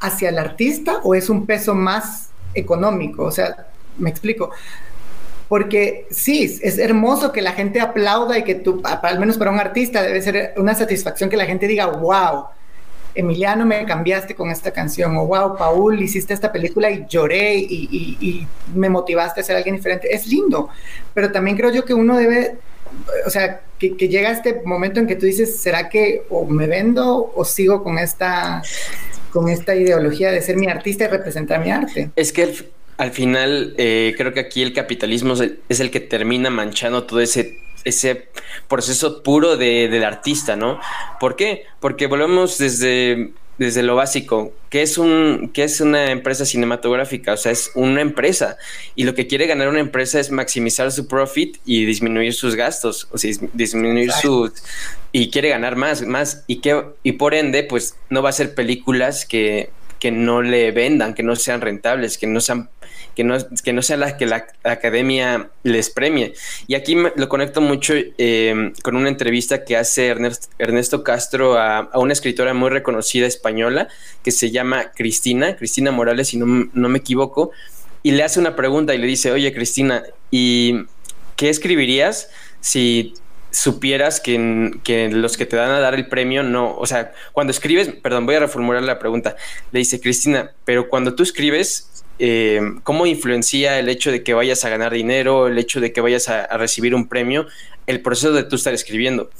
hacia 0.00 0.28
el 0.28 0.38
artista 0.38 1.00
o 1.02 1.14
es 1.14 1.28
un 1.28 1.46
peso 1.46 1.74
más 1.74 2.30
económico. 2.54 3.24
O 3.24 3.32
sea, 3.32 3.66
me 3.98 4.10
explico 4.10 4.50
porque 5.48 6.06
sí, 6.10 6.58
es 6.62 6.78
hermoso 6.78 7.32
que 7.32 7.42
la 7.42 7.52
gente 7.52 7.80
aplauda 7.80 8.38
y 8.38 8.44
que 8.44 8.54
tú, 8.54 8.82
al 8.84 9.18
menos 9.18 9.36
para 9.36 9.50
un 9.50 9.60
artista, 9.60 10.02
debe 10.02 10.22
ser 10.22 10.54
una 10.56 10.74
satisfacción 10.74 11.28
que 11.28 11.36
la 11.36 11.44
gente 11.44 11.66
diga, 11.66 11.86
wow, 11.86 12.46
Emiliano, 13.14 13.64
me 13.64 13.84
cambiaste 13.84 14.34
con 14.34 14.50
esta 14.50 14.72
canción, 14.72 15.16
o 15.16 15.26
wow, 15.26 15.56
Paul, 15.56 16.02
hiciste 16.02 16.34
esta 16.34 16.50
película 16.50 16.90
y 16.90 17.06
lloré 17.08 17.54
y, 17.56 18.46
me 18.74 18.88
motivaste 18.88 19.40
a 19.40 19.44
ser 19.44 19.56
alguien 19.56 19.76
diferente. 19.76 20.12
Es 20.12 20.26
lindo, 20.26 20.68
pero 21.12 21.30
también 21.30 21.56
creo 21.56 21.70
yo 21.70 21.84
que 21.84 21.94
uno 21.94 22.16
debe, 22.16 22.56
o 23.24 23.30
sea, 23.30 23.60
que, 23.78 23.96
que 23.96 24.08
llega 24.08 24.32
este 24.32 24.62
momento 24.64 24.98
en 24.98 25.06
que 25.06 25.14
tú 25.14 25.26
dices, 25.26 25.58
¿será 25.58 25.88
que 25.88 26.24
o 26.30 26.44
me 26.46 26.66
vendo 26.66 27.32
o 27.34 27.44
sigo 27.44 27.84
con 27.84 27.98
esta, 27.98 28.62
con 29.30 29.48
esta 29.48 29.76
ideología 29.76 30.32
de 30.32 30.42
ser 30.42 30.56
mi 30.56 30.66
artista 30.66 31.04
y 31.04 31.08
representar 31.08 31.60
mi 31.62 31.70
arte? 31.70 32.10
Es 32.16 32.32
que 32.32 32.42
el 32.42 32.54
al 32.96 33.10
final 33.12 33.74
eh, 33.76 34.14
creo 34.16 34.32
que 34.32 34.40
aquí 34.40 34.62
el 34.62 34.72
capitalismo 34.72 35.34
es 35.68 35.80
el 35.80 35.90
que 35.90 36.00
termina 36.00 36.50
manchando 36.50 37.04
todo 37.04 37.20
ese, 37.20 37.58
ese 37.84 38.28
proceso 38.68 39.22
puro 39.22 39.56
de, 39.56 39.88
del 39.88 40.04
artista, 40.04 40.56
¿no? 40.56 40.80
¿Por 41.20 41.36
qué? 41.36 41.64
Porque 41.80 42.06
volvemos 42.06 42.58
desde, 42.58 43.32
desde 43.58 43.82
lo 43.82 43.96
básico, 43.96 44.52
que 44.70 44.82
es, 44.82 44.98
un, 44.98 45.50
que 45.52 45.64
es 45.64 45.80
una 45.80 46.10
empresa 46.10 46.44
cinematográfica, 46.44 47.32
o 47.34 47.36
sea, 47.36 47.52
es 47.52 47.70
una 47.74 48.00
empresa. 48.00 48.56
Y 48.94 49.04
lo 49.04 49.14
que 49.14 49.26
quiere 49.26 49.46
ganar 49.46 49.68
una 49.68 49.80
empresa 49.80 50.18
es 50.18 50.30
maximizar 50.30 50.90
su 50.92 51.06
profit 51.06 51.58
y 51.64 51.84
disminuir 51.84 52.34
sus 52.34 52.54
gastos, 52.54 53.08
o 53.12 53.18
sea, 53.18 53.32
disminuir 53.52 54.12
sus... 54.12 54.52
y 55.12 55.30
quiere 55.30 55.50
ganar 55.50 55.76
más, 55.76 56.02
más, 56.02 56.44
y, 56.46 56.60
que, 56.60 56.84
y 57.02 57.12
por 57.12 57.34
ende, 57.34 57.64
pues 57.64 57.96
no 58.08 58.22
va 58.22 58.30
a 58.30 58.32
ser 58.32 58.54
películas 58.54 59.24
que 59.24 59.70
que 60.04 60.10
no 60.10 60.42
le 60.42 60.70
vendan, 60.70 61.14
que 61.14 61.22
no 61.22 61.34
sean 61.34 61.62
rentables, 61.62 62.18
que 62.18 62.26
no 62.26 62.38
sean 62.38 62.68
que 63.16 63.24
no, 63.24 63.38
que 63.64 63.72
no 63.72 63.80
sea 63.80 63.96
la 63.96 64.18
que 64.18 64.26
la, 64.26 64.48
academia 64.62 65.48
les 65.62 65.88
premie. 65.88 66.34
Y 66.66 66.74
aquí 66.74 66.94
lo 67.16 67.28
conecto 67.30 67.62
mucho 67.62 67.94
em, 68.18 68.74
con 68.82 68.96
una 68.96 69.08
entrevista 69.08 69.64
que 69.64 69.78
hace 69.78 70.08
Ernesto, 70.58 71.02
Castro 71.04 71.58
a, 71.58 71.88
una 71.94 72.12
escritora 72.12 72.52
muy 72.52 72.68
reconocida 72.68 73.26
española 73.26 73.88
que 74.22 74.30
se 74.30 74.50
llama 74.50 74.92
Cristina, 74.94 75.56
Cristina 75.56 75.90
Morales, 75.90 76.28
si 76.28 76.36
no, 76.36 76.68
no 76.70 76.88
me 76.90 76.98
equivoco, 76.98 77.50
y 78.02 78.10
le 78.10 78.24
hace 78.24 78.40
una 78.40 78.56
pregunta 78.56 78.94
y 78.94 78.98
le 78.98 79.06
dice, 79.06 79.32
oye 79.32 79.54
Cristina, 79.54 80.02
¿y 80.30 80.84
qué 81.36 81.48
escribirías 81.48 82.28
si 82.60 83.14
supieras 83.54 84.20
que, 84.20 84.72
que, 84.82 85.08
los 85.08 85.36
que 85.36 85.46
te 85.46 85.56
dan 85.56 85.70
a 85.70 85.78
dar 85.78 85.94
el 85.94 86.08
premio 86.08 86.42
no, 86.42 86.76
o 86.76 86.86
sea, 86.86 87.12
cuando 87.32 87.52
escribes, 87.52 87.88
perdón, 88.02 88.26
voy 88.26 88.34
a 88.34 88.40
reformular 88.40 88.82
la 88.82 88.98
pregunta, 88.98 89.36
le 89.70 89.78
dice 89.78 90.00
Cristina, 90.00 90.50
pero 90.64 90.88
cuando 90.88 91.14
tú 91.14 91.22
escribes, 91.22 92.04
eh, 92.18 92.60
¿cómo 92.82 93.06
influencia 93.06 93.78
el 93.78 93.88
hecho 93.88 94.10
de 94.10 94.24
que 94.24 94.34
vayas 94.34 94.64
a 94.64 94.70
ganar 94.70 94.92
dinero, 94.92 95.46
el 95.46 95.56
hecho 95.56 95.80
de 95.80 95.92
que 95.92 96.00
vayas 96.00 96.28
a, 96.28 96.44
a 96.44 96.58
recibir 96.58 96.96
un 96.96 97.08
premio, 97.08 97.46
el 97.86 98.02
proceso 98.02 98.32
de 98.32 98.42
tú 98.42 98.56
estar 98.56 98.74
escribiendo? 98.74 99.30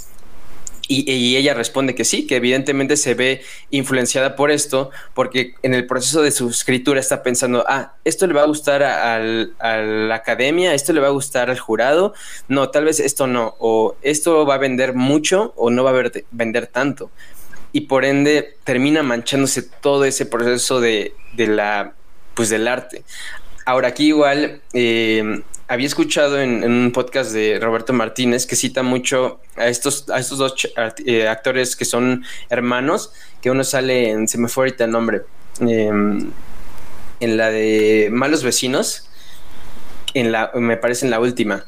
Y, 0.86 1.36
ella 1.36 1.54
responde 1.54 1.94
que 1.94 2.04
sí, 2.04 2.26
que 2.26 2.36
evidentemente 2.36 2.96
se 2.96 3.14
ve 3.14 3.42
influenciada 3.70 4.36
por 4.36 4.50
esto, 4.50 4.90
porque 5.14 5.54
en 5.62 5.72
el 5.72 5.86
proceso 5.86 6.20
de 6.22 6.30
su 6.30 6.50
escritura 6.50 7.00
está 7.00 7.22
pensando, 7.22 7.64
ah, 7.68 7.94
esto 8.04 8.26
le 8.26 8.34
va 8.34 8.42
a 8.42 8.46
gustar 8.46 8.82
a, 8.82 9.18
la 9.18 10.14
academia, 10.14 10.74
esto 10.74 10.92
le 10.92 11.00
va 11.00 11.08
a 11.08 11.10
gustar 11.10 11.50
al 11.50 11.58
jurado, 11.58 12.14
no, 12.48 12.68
tal 12.70 12.84
vez 12.84 13.00
esto 13.00 13.26
no, 13.26 13.56
o 13.58 13.96
esto 14.02 14.44
va 14.44 14.56
a 14.56 14.58
vender 14.58 14.94
mucho 14.94 15.54
o 15.56 15.70
no 15.70 15.84
va 15.84 15.90
a 15.90 16.10
vender 16.30 16.66
tanto. 16.66 17.10
Y 17.72 17.82
por 17.82 18.04
ende 18.04 18.56
termina 18.64 19.02
manchándose 19.02 19.62
todo 19.62 20.04
ese 20.04 20.26
proceso 20.26 20.80
de, 20.80 21.14
la, 21.36 21.94
pues 22.34 22.50
del 22.50 22.68
arte. 22.68 23.04
Ahora 23.66 23.88
aquí 23.88 24.08
igual 24.08 24.60
eh, 24.74 25.42
había 25.74 25.88
escuchado 25.88 26.40
en, 26.40 26.64
un 26.64 26.92
podcast 26.92 27.32
de 27.32 27.58
Roberto 27.60 27.92
Martínez 27.92 28.46
que 28.46 28.54
cita 28.54 28.82
mucho 28.84 29.40
a 29.56 29.66
estos, 29.66 30.08
a 30.08 30.20
estos 30.20 30.38
dos 30.38 30.54
eh, 31.04 31.26
actores 31.28 31.74
que 31.74 31.84
son 31.84 32.24
hermanos, 32.48 33.12
que 33.42 33.50
uno 33.50 33.64
sale 33.64 34.10
en, 34.10 34.28
se 34.28 34.38
me 34.38 34.48
fue 34.48 34.64
ahorita 34.64 34.84
el 34.84 34.92
nombre, 34.92 35.22
em, 35.60 36.30
en 37.18 37.36
la 37.36 37.50
de 37.50 38.08
Malos 38.12 38.44
Vecinos, 38.44 39.08
en 40.14 40.30
la, 40.30 40.52
me 40.54 40.76
parece 40.76 41.06
en 41.06 41.10
la 41.10 41.18
última. 41.18 41.64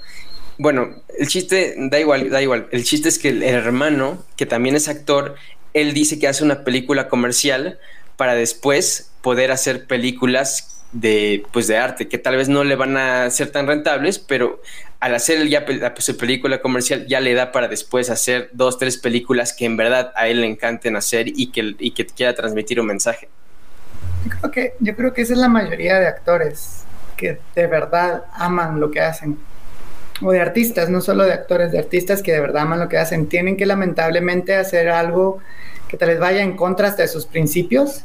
Bueno, 0.56 1.02
el 1.18 1.26
chiste, 1.26 1.74
da 1.76 1.98
igual, 1.98 2.30
da 2.30 2.40
igual, 2.40 2.68
el 2.70 2.84
chiste 2.84 3.08
es 3.08 3.18
que 3.18 3.30
el 3.30 3.42
hermano, 3.42 4.24
que 4.36 4.46
también 4.46 4.76
es 4.76 4.88
actor, 4.88 5.34
él 5.74 5.94
dice 5.94 6.20
que 6.20 6.28
hace 6.28 6.44
una 6.44 6.62
película 6.62 7.08
comercial 7.08 7.80
para 8.16 8.34
después 8.34 9.10
poder 9.26 9.50
hacer 9.50 9.88
películas 9.88 10.84
de, 10.92 11.44
pues 11.52 11.66
de 11.66 11.76
arte, 11.76 12.06
que 12.06 12.16
tal 12.16 12.36
vez 12.36 12.48
no 12.48 12.62
le 12.62 12.76
van 12.76 12.96
a 12.96 13.28
ser 13.30 13.50
tan 13.50 13.66
rentables, 13.66 14.20
pero 14.20 14.62
al 15.00 15.16
hacer 15.16 15.48
ya 15.48 15.66
la, 15.66 15.92
su 15.98 16.16
película 16.16 16.62
comercial 16.62 17.08
ya 17.08 17.18
le 17.18 17.34
da 17.34 17.50
para 17.50 17.66
después 17.66 18.08
hacer 18.08 18.50
dos, 18.52 18.78
tres 18.78 18.98
películas 18.98 19.52
que 19.52 19.64
en 19.64 19.76
verdad 19.76 20.12
a 20.14 20.28
él 20.28 20.42
le 20.42 20.46
encanten 20.46 20.94
hacer 20.94 21.26
y 21.26 21.50
que, 21.50 21.74
y 21.80 21.90
que 21.90 22.06
quiera 22.06 22.36
transmitir 22.36 22.78
un 22.78 22.86
mensaje. 22.86 23.28
Yo 24.26 24.30
creo, 24.30 24.50
que, 24.52 24.74
yo 24.78 24.94
creo 24.94 25.12
que 25.12 25.22
esa 25.22 25.32
es 25.32 25.40
la 25.40 25.48
mayoría 25.48 25.98
de 25.98 26.06
actores 26.06 26.84
que 27.16 27.40
de 27.56 27.66
verdad 27.66 28.26
aman 28.32 28.78
lo 28.78 28.92
que 28.92 29.00
hacen. 29.00 29.40
O 30.22 30.30
de 30.30 30.40
artistas, 30.40 30.88
no 30.88 31.00
solo 31.00 31.24
de 31.24 31.32
actores, 31.32 31.72
de 31.72 31.80
artistas 31.80 32.22
que 32.22 32.30
de 32.30 32.38
verdad 32.38 32.62
aman 32.62 32.78
lo 32.78 32.88
que 32.88 32.98
hacen. 32.98 33.26
Tienen 33.26 33.56
que 33.56 33.66
lamentablemente 33.66 34.54
hacer 34.54 34.88
algo 34.88 35.40
que 35.88 35.96
tal 35.96 36.10
vez 36.10 36.20
vaya 36.20 36.42
en 36.42 36.56
contra 36.56 36.92
de 36.92 37.08
sus 37.08 37.26
principios, 37.26 38.04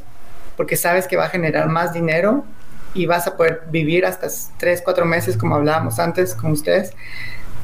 porque 0.56 0.76
sabes 0.76 1.06
que 1.06 1.16
va 1.16 1.26
a 1.26 1.28
generar 1.28 1.68
más 1.68 1.92
dinero 1.92 2.44
y 2.94 3.06
vas 3.06 3.26
a 3.26 3.36
poder 3.36 3.62
vivir 3.70 4.04
hasta 4.04 4.28
tres, 4.58 4.82
cuatro 4.82 5.04
meses, 5.04 5.36
como 5.36 5.54
hablábamos 5.54 5.98
antes 5.98 6.34
con 6.34 6.52
ustedes. 6.52 6.92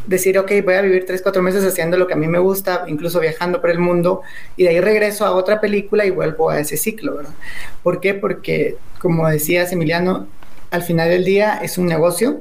Decir, 0.06 0.38
ok, 0.38 0.50
voy 0.64 0.74
a 0.74 0.80
vivir 0.80 1.04
tres, 1.06 1.20
cuatro 1.22 1.42
meses 1.42 1.64
haciendo 1.64 1.98
lo 1.98 2.06
que 2.06 2.14
a 2.14 2.16
mí 2.16 2.26
me 2.28 2.38
gusta, 2.38 2.84
incluso 2.86 3.20
viajando 3.20 3.60
por 3.60 3.70
el 3.70 3.78
mundo, 3.78 4.22
y 4.56 4.62
de 4.62 4.70
ahí 4.70 4.80
regreso 4.80 5.26
a 5.26 5.32
otra 5.32 5.60
película 5.60 6.06
y 6.06 6.10
vuelvo 6.10 6.48
a 6.48 6.58
ese 6.58 6.78
ciclo, 6.78 7.16
¿verdad? 7.16 7.34
¿Por 7.82 8.00
qué? 8.00 8.14
Porque, 8.14 8.76
como 9.00 9.28
decías, 9.28 9.70
Emiliano, 9.72 10.26
al 10.70 10.82
final 10.82 11.10
del 11.10 11.24
día 11.24 11.58
es 11.62 11.76
un 11.76 11.86
negocio 11.86 12.40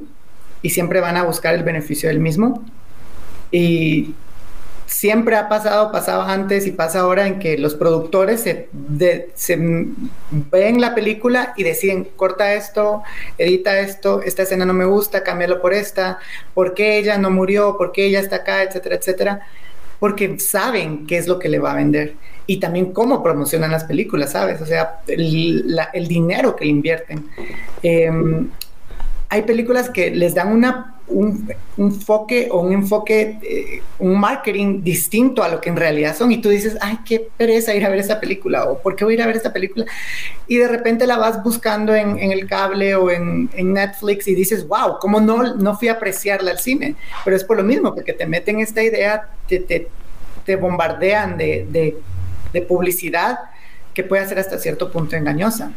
y 0.62 0.70
siempre 0.70 1.00
van 1.00 1.16
a 1.16 1.24
buscar 1.24 1.54
el 1.54 1.62
beneficio 1.62 2.08
del 2.08 2.20
mismo. 2.20 2.64
Y 3.50 4.14
siempre 4.88 5.36
ha 5.36 5.48
pasado, 5.48 5.92
pasaba 5.92 6.32
antes 6.32 6.66
y 6.66 6.72
pasa 6.72 7.00
ahora 7.00 7.26
en 7.26 7.38
que 7.38 7.58
los 7.58 7.74
productores 7.74 8.40
se, 8.40 8.68
ven 8.72 10.80
la 10.80 10.94
película 10.94 11.52
y 11.56 11.62
deciden, 11.62 12.08
corta 12.16 12.54
esto, 12.54 13.02
edita 13.36 13.78
esto, 13.78 14.22
esta 14.22 14.42
escena 14.42 14.64
no 14.64 14.72
me 14.72 14.86
gusta, 14.86 15.22
cámbialo 15.22 15.60
por 15.60 15.74
esta, 15.74 16.18
por 16.54 16.72
qué 16.72 16.98
ella 16.98 17.18
no 17.18 17.30
murió, 17.30 17.76
por 17.76 17.92
qué 17.92 18.06
ella 18.06 18.20
está 18.20 18.36
acá, 18.36 18.62
etcétera, 18.62 18.96
etcétera, 18.96 19.40
porque 20.00 20.40
saben 20.40 21.06
qué 21.06 21.18
es 21.18 21.28
lo 21.28 21.38
que 21.38 21.50
le 21.50 21.58
va 21.58 21.72
a 21.72 21.76
vender 21.76 22.14
y 22.46 22.58
también 22.58 22.94
cómo 22.94 23.22
promocionan 23.22 23.70
las 23.70 23.84
películas, 23.84 24.32
¿sabes? 24.32 24.62
O 24.62 24.66
sea, 24.66 25.00
el, 25.06 26.08
dinero 26.08 26.56
que 26.56 26.64
invierten. 26.64 27.28
Em, 27.82 28.48
hay 29.28 29.42
películas 29.42 29.90
que 29.90 30.10
les 30.10 30.34
dan 30.34 30.48
una, 30.48 30.97
un, 31.10 31.52
enfoque 31.76 32.48
o 32.50 32.60
un 32.60 32.72
enfoque, 32.72 33.38
eh, 33.42 33.82
un 33.98 34.18
marketing 34.18 34.82
distinto 34.82 35.42
a 35.42 35.48
lo 35.48 35.60
que 35.60 35.68
en 35.68 35.76
realidad 35.76 36.16
son. 36.16 36.32
Y 36.32 36.38
tú 36.38 36.48
dices, 36.48 36.76
ay, 36.80 36.98
qué 37.04 37.28
pereza 37.36 37.74
ir 37.74 37.84
a 37.84 37.88
ver 37.88 37.98
esa 37.98 38.20
película 38.20 38.64
o 38.64 38.78
por 38.78 38.96
qué 38.96 39.04
voy 39.04 39.14
a 39.14 39.16
ir 39.16 39.22
a 39.22 39.26
ver 39.26 39.36
esa 39.36 39.52
película. 39.52 39.86
Y 40.46 40.56
de 40.56 40.68
repente 40.68 41.06
la 41.06 41.18
vas 41.18 41.42
buscando 41.42 41.94
en, 41.94 42.18
el 42.18 42.46
cable 42.46 42.94
o 42.94 43.10
en, 43.10 43.48
Netflix 43.54 44.28
y 44.28 44.34
dices, 44.34 44.66
wow, 44.66 44.98
¿cómo 45.00 45.20
no, 45.20 45.54
no 45.54 45.76
fui 45.76 45.88
a 45.88 45.92
apreciarla 45.92 46.50
al 46.50 46.58
cine? 46.58 46.96
Pero 47.24 47.36
es 47.36 47.44
por 47.44 47.56
lo 47.56 47.62
mismo, 47.62 47.94
porque 47.94 48.12
te 48.12 48.26
meten 48.26 48.60
esta 48.60 48.82
idea, 48.82 49.28
te, 49.46 49.60
te, 49.60 50.56
bombardean 50.56 51.36
de, 51.36 51.94
de 52.52 52.62
publicidad 52.62 53.38
que 53.92 54.02
puede 54.02 54.26
ser 54.26 54.38
hasta 54.38 54.58
cierto 54.58 54.90
punto 54.90 55.16
engañosa. 55.16 55.72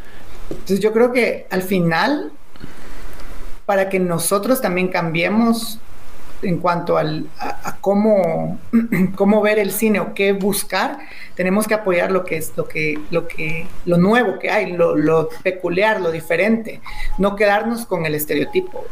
Entonces 0.48 0.80
yo 0.80 0.92
creo 0.92 1.12
que 1.12 1.46
al 1.50 1.62
final 1.62 2.32
para 3.72 3.88
que 3.88 3.98
nosotros 3.98 4.60
también 4.60 4.88
cambiemos 4.88 5.78
en 6.42 6.58
cuanto 6.58 6.98
al, 6.98 7.24
a, 7.38 7.78
cómo, 7.80 8.58
cómo 9.16 9.40
ver 9.40 9.58
el 9.58 9.70
cine 9.70 9.98
o 9.98 10.12
qué 10.12 10.34
buscar, 10.34 10.98
tenemos 11.36 11.66
que 11.66 11.72
apoyar 11.72 12.12
lo 12.12 12.22
que 12.22 12.36
es 12.36 12.52
lo 12.54 12.68
que, 12.68 12.98
lo 13.10 13.26
que, 13.26 13.66
lo 13.86 13.96
nuevo 13.96 14.38
que 14.38 14.50
hay, 14.50 14.72
lo, 14.72 14.94
lo 14.94 15.30
peculiar, 15.42 16.02
lo 16.02 16.10
diferente, 16.10 16.82
no 17.16 17.34
quedarnos 17.34 17.86
con 17.86 18.04
el 18.04 18.14
estereotipo. 18.14 18.84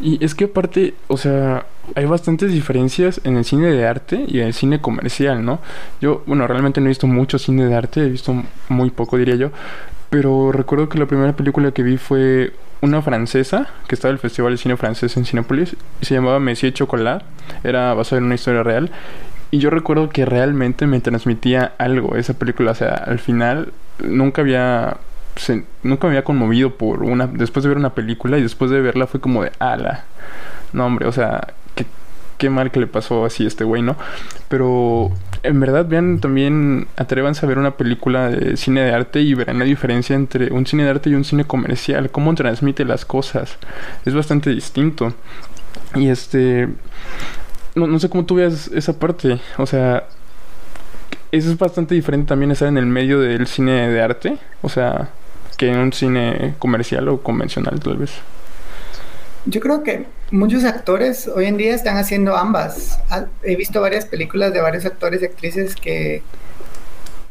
Y 0.00 0.24
es 0.24 0.34
que 0.34 0.44
aparte, 0.44 0.94
o 1.08 1.18
sea, 1.18 1.66
hay 1.94 2.06
bastantes 2.06 2.50
diferencias 2.50 3.20
en 3.24 3.36
el 3.36 3.44
cine 3.44 3.70
de 3.70 3.86
arte 3.86 4.24
y 4.26 4.40
en 4.40 4.46
el 4.46 4.54
cine 4.54 4.80
comercial, 4.80 5.44
¿no? 5.44 5.60
Yo, 6.00 6.22
bueno, 6.24 6.46
realmente 6.46 6.80
no 6.80 6.86
he 6.86 6.88
visto 6.88 7.06
mucho 7.06 7.38
cine 7.38 7.66
de 7.66 7.74
arte, 7.74 8.00
he 8.00 8.08
visto 8.08 8.34
muy 8.70 8.88
poco, 8.88 9.18
diría 9.18 9.34
yo, 9.34 9.50
pero 10.12 10.52
recuerdo 10.52 10.90
que 10.90 10.98
la 10.98 11.06
primera 11.06 11.32
película 11.32 11.72
que 11.72 11.82
vi 11.82 11.96
fue 11.96 12.52
una 12.82 13.00
francesa 13.00 13.68
que 13.88 13.94
estaba 13.94 14.10
en 14.10 14.16
el 14.16 14.18
Festival 14.18 14.52
de 14.52 14.58
Cine 14.58 14.76
Francés 14.76 15.16
en 15.16 15.24
Cinepolis 15.24 15.74
se 16.02 16.14
llamaba 16.14 16.38
Messier 16.38 16.74
Chocolat. 16.74 17.22
Era 17.64 17.94
basada 17.94 18.18
en 18.18 18.24
una 18.24 18.34
historia 18.34 18.62
real. 18.62 18.90
Y 19.50 19.58
yo 19.58 19.70
recuerdo 19.70 20.10
que 20.10 20.26
realmente 20.26 20.86
me 20.86 21.00
transmitía 21.00 21.72
algo 21.78 22.14
esa 22.16 22.34
película. 22.34 22.72
O 22.72 22.74
sea, 22.74 22.90
al 22.90 23.20
final 23.20 23.72
nunca 24.00 24.42
había. 24.42 24.98
nunca 25.82 26.06
me 26.06 26.10
había 26.10 26.24
conmovido 26.24 26.74
por 26.74 27.04
una. 27.04 27.26
Después 27.26 27.62
de 27.62 27.70
ver 27.70 27.78
una 27.78 27.94
película 27.94 28.36
y 28.36 28.42
después 28.42 28.70
de 28.70 28.82
verla 28.82 29.06
fue 29.06 29.18
como 29.18 29.42
de 29.42 29.52
ala. 29.60 30.04
No, 30.74 30.84
hombre, 30.84 31.06
o 31.06 31.12
sea, 31.12 31.54
qué, 31.74 31.86
qué 32.36 32.50
mal 32.50 32.70
que 32.70 32.80
le 32.80 32.86
pasó 32.86 33.24
así 33.24 33.44
a 33.44 33.48
este 33.48 33.64
güey, 33.64 33.80
¿no? 33.80 33.96
Pero 34.50 35.10
en 35.42 35.60
verdad 35.60 35.86
vean 35.86 36.20
también, 36.20 36.86
atrévanse 36.96 37.44
a 37.44 37.48
ver 37.48 37.58
una 37.58 37.76
película 37.76 38.28
de 38.28 38.56
cine 38.56 38.82
de 38.82 38.92
arte 38.92 39.20
y 39.20 39.34
verán 39.34 39.58
la 39.58 39.64
diferencia 39.64 40.14
entre 40.14 40.52
un 40.52 40.66
cine 40.66 40.84
de 40.84 40.90
arte 40.90 41.10
y 41.10 41.14
un 41.14 41.24
cine 41.24 41.44
comercial, 41.44 42.10
cómo 42.10 42.34
transmite 42.34 42.84
las 42.84 43.04
cosas. 43.04 43.58
Es 44.04 44.14
bastante 44.14 44.50
distinto. 44.50 45.12
Y 45.94 46.08
este, 46.08 46.68
no, 47.74 47.86
no 47.86 47.98
sé 47.98 48.08
cómo 48.08 48.24
tú 48.24 48.36
veas 48.36 48.68
esa 48.68 48.98
parte, 48.98 49.40
o 49.58 49.66
sea, 49.66 50.04
eso 51.32 51.50
es 51.50 51.58
bastante 51.58 51.94
diferente 51.94 52.28
también 52.28 52.50
estar 52.50 52.68
en 52.68 52.78
el 52.78 52.86
medio 52.86 53.18
del 53.18 53.46
cine 53.46 53.88
de 53.88 54.02
arte, 54.02 54.38
o 54.60 54.68
sea, 54.68 55.08
que 55.56 55.70
en 55.70 55.78
un 55.78 55.92
cine 55.92 56.54
comercial 56.58 57.08
o 57.08 57.22
convencional 57.22 57.80
tal 57.80 57.96
vez. 57.96 58.12
Yo 59.44 59.60
creo 59.60 59.82
que 59.82 60.06
muchos 60.30 60.64
actores 60.64 61.26
hoy 61.26 61.46
en 61.46 61.56
día 61.56 61.74
están 61.74 61.96
haciendo 61.96 62.36
ambas. 62.36 63.00
He 63.42 63.56
visto 63.56 63.80
varias 63.80 64.06
películas 64.06 64.52
de 64.52 64.60
varios 64.60 64.84
actores 64.86 65.20
y 65.20 65.24
actrices 65.24 65.74
que 65.74 66.22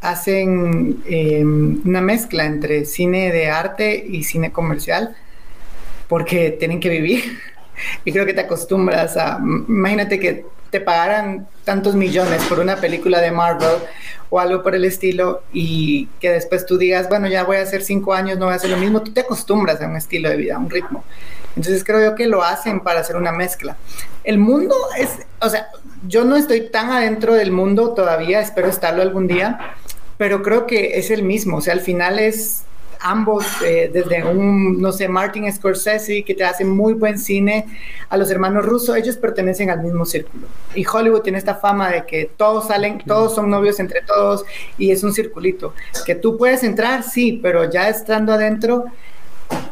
hacen 0.02 1.02
em, 1.06 1.80
una 1.86 2.00
mezcla 2.00 2.44
entre 2.44 2.84
cine 2.84 3.32
de 3.32 3.48
arte 3.48 4.04
y 4.06 4.24
cine 4.24 4.52
comercial 4.52 5.16
porque 6.08 6.50
tienen 6.50 6.80
que 6.80 6.88
vivir. 6.88 7.24
Y 8.04 8.12
creo 8.12 8.26
que 8.26 8.34
te 8.34 8.42
acostumbras 8.42 9.16
a, 9.16 9.40
imagínate 9.40 10.20
que 10.20 10.44
te 10.70 10.80
pagaran 10.80 11.48
tantos 11.64 11.96
millones 11.96 12.44
por 12.44 12.60
una 12.60 12.76
película 12.76 13.20
de 13.20 13.32
Marvel 13.32 13.78
o 14.30 14.38
algo 14.38 14.62
por 14.62 14.74
el 14.74 14.84
estilo 14.84 15.42
y 15.52 16.06
que 16.20 16.30
después 16.30 16.64
tú 16.64 16.78
digas, 16.78 17.08
bueno, 17.08 17.26
ya 17.28 17.42
voy 17.44 17.56
a 17.56 17.62
hacer 17.62 17.82
cinco 17.82 18.14
años, 18.14 18.38
no 18.38 18.44
voy 18.44 18.52
a 18.52 18.56
hacer 18.56 18.70
lo 18.70 18.76
mismo, 18.76 19.02
tú 19.02 19.12
te 19.12 19.22
acostumbras 19.22 19.80
a 19.80 19.88
un 19.88 19.96
estilo 19.96 20.28
de 20.28 20.36
vida, 20.36 20.56
a 20.56 20.58
un 20.58 20.70
ritmo. 20.70 21.02
Entonces 21.56 21.84
creo 21.84 22.10
yo 22.10 22.14
que 22.14 22.26
lo 22.26 22.42
hacen 22.42 22.80
para 22.80 23.00
hacer 23.00 23.16
una 23.16 23.32
mezcla. 23.32 23.76
El 24.24 24.38
mundo 24.38 24.74
es, 24.98 25.10
o 25.40 25.48
sea, 25.48 25.68
yo 26.06 26.24
no 26.24 26.36
estoy 26.36 26.68
tan 26.70 26.90
adentro 26.90 27.34
del 27.34 27.52
mundo 27.52 27.94
todavía, 27.94 28.40
espero 28.40 28.68
estarlo 28.68 29.02
algún 29.02 29.26
día, 29.26 29.74
pero 30.18 30.42
creo 30.42 30.66
que 30.66 30.98
es 30.98 31.10
el 31.10 31.22
mismo, 31.22 31.58
o 31.58 31.60
sea, 31.60 31.74
al 31.74 31.80
final 31.80 32.18
es 32.18 32.64
ambos, 33.02 33.44
eh, 33.64 33.90
desde 33.92 34.24
un, 34.24 34.80
no 34.80 34.92
sé, 34.92 35.08
Martin 35.08 35.52
Scorsese, 35.52 36.22
que 36.22 36.34
te 36.34 36.44
hace 36.44 36.64
muy 36.64 36.94
buen 36.94 37.18
cine, 37.18 37.66
a 38.08 38.16
los 38.16 38.30
hermanos 38.30 38.64
rusos, 38.64 38.96
ellos 38.96 39.16
pertenecen 39.16 39.70
al 39.70 39.82
mismo 39.82 40.06
círculo. 40.06 40.46
Y 40.74 40.86
Hollywood 40.86 41.22
tiene 41.22 41.38
esta 41.38 41.56
fama 41.56 41.90
de 41.90 42.06
que 42.06 42.30
todos 42.36 42.68
salen, 42.68 43.02
todos 43.04 43.34
son 43.34 43.50
novios 43.50 43.80
entre 43.80 44.02
todos 44.02 44.44
y 44.78 44.92
es 44.92 45.02
un 45.02 45.12
circulito. 45.12 45.74
Que 46.06 46.14
tú 46.14 46.38
puedes 46.38 46.62
entrar, 46.62 47.02
sí, 47.02 47.40
pero 47.42 47.68
ya 47.68 47.88
estando 47.88 48.32
adentro 48.32 48.84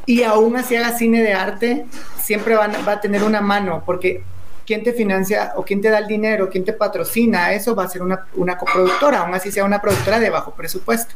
y 0.06 0.22
aún 0.22 0.56
así 0.56 0.76
haga 0.76 0.96
cine 0.96 1.22
de 1.22 1.32
arte, 1.32 1.86
siempre 2.22 2.54
va 2.54 2.64
a 2.64 3.00
tener 3.00 3.22
una 3.22 3.40
mano, 3.40 3.82
porque 3.84 4.22
quién 4.66 4.84
te 4.84 4.92
financia 4.92 5.52
o 5.56 5.64
quién 5.64 5.80
te 5.80 5.90
da 5.90 5.98
el 5.98 6.06
dinero, 6.06 6.48
quién 6.48 6.64
te 6.64 6.72
patrocina, 6.72 7.52
eso 7.52 7.74
va 7.74 7.84
a 7.84 7.88
ser 7.88 8.02
una, 8.02 8.26
una 8.34 8.56
coproductora, 8.56 9.20
aún 9.20 9.34
así 9.34 9.50
sea 9.50 9.64
una 9.64 9.80
productora 9.80 10.20
de 10.20 10.30
bajo 10.30 10.52
presupuesto. 10.54 11.12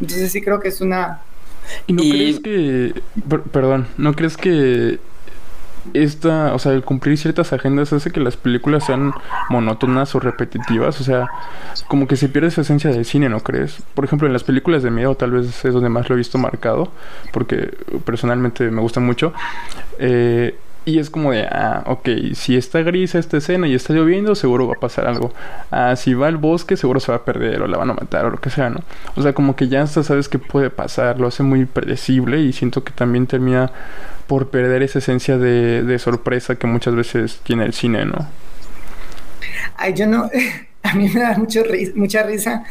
Entonces 0.00 0.32
sí 0.32 0.42
creo 0.42 0.58
que 0.58 0.68
es 0.68 0.80
una... 0.80 1.20
¿Y 1.86 1.92
no 1.92 2.02
crees 2.02 2.40
que... 2.40 3.00
Perdón, 3.52 3.86
¿no 3.96 4.12
crees 4.14 4.36
que 4.36 4.98
esta, 5.94 6.54
o 6.54 6.58
sea, 6.58 6.72
el 6.72 6.82
cumplir 6.82 7.18
ciertas 7.18 7.52
agendas 7.52 7.92
hace 7.92 8.10
que 8.10 8.20
las 8.20 8.36
películas 8.36 8.84
sean 8.84 9.12
monótonas 9.48 10.14
o 10.14 10.20
repetitivas, 10.20 11.00
o 11.00 11.04
sea, 11.04 11.28
como 11.88 12.06
que 12.06 12.16
se 12.16 12.28
pierde 12.28 12.48
esa 12.48 12.62
esencia 12.62 12.90
del 12.90 13.04
cine, 13.04 13.28
¿no 13.28 13.40
crees? 13.40 13.82
Por 13.94 14.04
ejemplo, 14.04 14.26
en 14.26 14.32
las 14.32 14.44
películas 14.44 14.82
de 14.82 14.90
miedo 14.90 15.14
tal 15.14 15.32
vez 15.32 15.64
es 15.64 15.74
donde 15.74 15.88
más 15.88 16.08
lo 16.08 16.14
he 16.14 16.18
visto 16.18 16.38
marcado, 16.38 16.90
porque 17.32 17.76
personalmente 18.04 18.70
me 18.70 18.80
gusta 18.80 19.00
mucho. 19.00 19.32
Eh, 19.98 20.56
y 20.84 20.98
es 20.98 21.10
como 21.10 21.32
de, 21.32 21.46
ah, 21.46 21.84
ok, 21.86 22.08
si 22.34 22.56
está 22.56 22.80
gris 22.82 23.14
esta 23.14 23.36
escena 23.36 23.68
y 23.68 23.74
está 23.74 23.92
lloviendo, 23.92 24.34
seguro 24.34 24.66
va 24.66 24.74
a 24.74 24.80
pasar 24.80 25.06
algo. 25.06 25.32
Ah, 25.70 25.94
si 25.96 26.14
va 26.14 26.28
al 26.28 26.36
bosque, 26.36 26.76
seguro 26.76 27.00
se 27.00 27.12
va 27.12 27.18
a 27.18 27.24
perder 27.24 27.62
o 27.62 27.66
la 27.66 27.76
van 27.76 27.90
a 27.90 27.94
matar 27.94 28.24
o 28.24 28.30
lo 28.30 28.38
que 28.38 28.50
sea, 28.50 28.70
¿no? 28.70 28.80
O 29.16 29.22
sea, 29.22 29.32
como 29.34 29.56
que 29.56 29.68
ya 29.68 29.82
hasta 29.82 30.02
sabes 30.02 30.28
qué 30.28 30.38
puede 30.38 30.70
pasar, 30.70 31.20
lo 31.20 31.28
hace 31.28 31.42
muy 31.42 31.66
predecible 31.66 32.40
y 32.40 32.52
siento 32.52 32.82
que 32.82 32.92
también 32.92 33.26
termina 33.26 33.70
por 34.26 34.48
perder 34.48 34.82
esa 34.82 35.00
esencia 35.00 35.36
de, 35.38 35.82
de 35.82 35.98
sorpresa 35.98 36.56
que 36.56 36.66
muchas 36.66 36.94
veces 36.94 37.40
tiene 37.42 37.64
el 37.64 37.74
cine, 37.74 38.06
¿no? 38.06 38.28
Ay, 39.76 39.94
yo 39.94 40.06
no, 40.06 40.30
a 40.82 40.94
mí 40.94 41.08
me 41.08 41.20
da 41.20 41.36
mucho 41.36 41.62
mucha 41.94 42.22
risa 42.22 42.64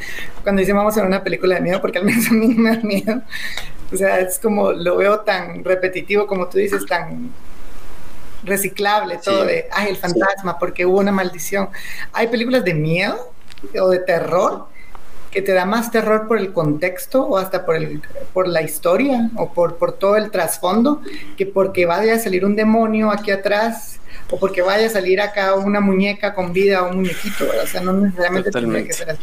cuando 0.43 0.62
dicen 0.62 0.76
vamos 0.76 0.97
a 0.97 1.01
ver 1.01 1.07
una 1.07 1.24
película 1.24 1.55
de 1.55 1.62
miedo, 1.62 1.82
porque 1.82 1.99
al 1.99 2.05
menos 2.05 2.30
a 2.30 2.34
mí 2.34 2.47
me 2.55 2.76
da 2.76 2.82
miedo. 2.82 3.22
O 3.91 3.97
sea, 3.97 4.20
es 4.20 4.39
como 4.39 4.72
lo 4.72 4.97
veo 4.97 5.22
tan 5.22 5.64
repetitivo 5.64 6.28
como 6.28 6.47
tú 6.47 6.57
dices, 6.57 6.86
tan 6.86 7.32
reciclable, 8.43 9.17
todo 9.23 9.45
de, 9.45 9.67
ay, 9.71 9.89
el 9.89 9.97
fantasma, 9.97 10.57
porque 10.57 10.85
hubo 10.85 10.99
una 10.99 11.11
maldición. 11.11 11.69
Hay 12.13 12.27
películas 12.27 12.63
de 12.63 12.73
miedo 12.73 13.31
o 13.79 13.89
de 13.89 13.99
terror 13.99 14.67
que 15.31 15.41
te 15.41 15.53
da 15.53 15.65
más 15.65 15.91
terror 15.91 16.27
por 16.27 16.39
el 16.39 16.51
contexto 16.53 17.23
o 17.23 17.37
hasta 17.37 17.65
por, 17.65 17.75
el, 17.75 18.01
por 18.33 18.47
la 18.47 18.61
historia 18.61 19.29
o 19.35 19.53
por, 19.53 19.77
por 19.77 19.93
todo 19.93 20.15
el 20.15 20.31
trasfondo 20.31 21.01
que 21.37 21.45
porque 21.45 21.85
vaya 21.85 22.15
a 22.15 22.19
salir 22.19 22.45
un 22.45 22.55
demonio 22.55 23.11
aquí 23.11 23.29
atrás 23.29 23.99
o 24.30 24.39
porque 24.39 24.61
vaya 24.61 24.88
a 24.88 24.89
salir 24.89 25.21
acá 25.21 25.55
una 25.55 25.80
muñeca 25.80 26.34
con 26.34 26.53
vida 26.53 26.84
o 26.84 26.89
un 26.89 26.97
muñequito, 26.97 27.45
o 27.63 27.67
sea, 27.67 27.82
no 27.82 27.93
necesariamente 27.93 28.51
tiene 28.51 28.86
que 28.86 28.93
ser 28.93 29.11
así. 29.11 29.19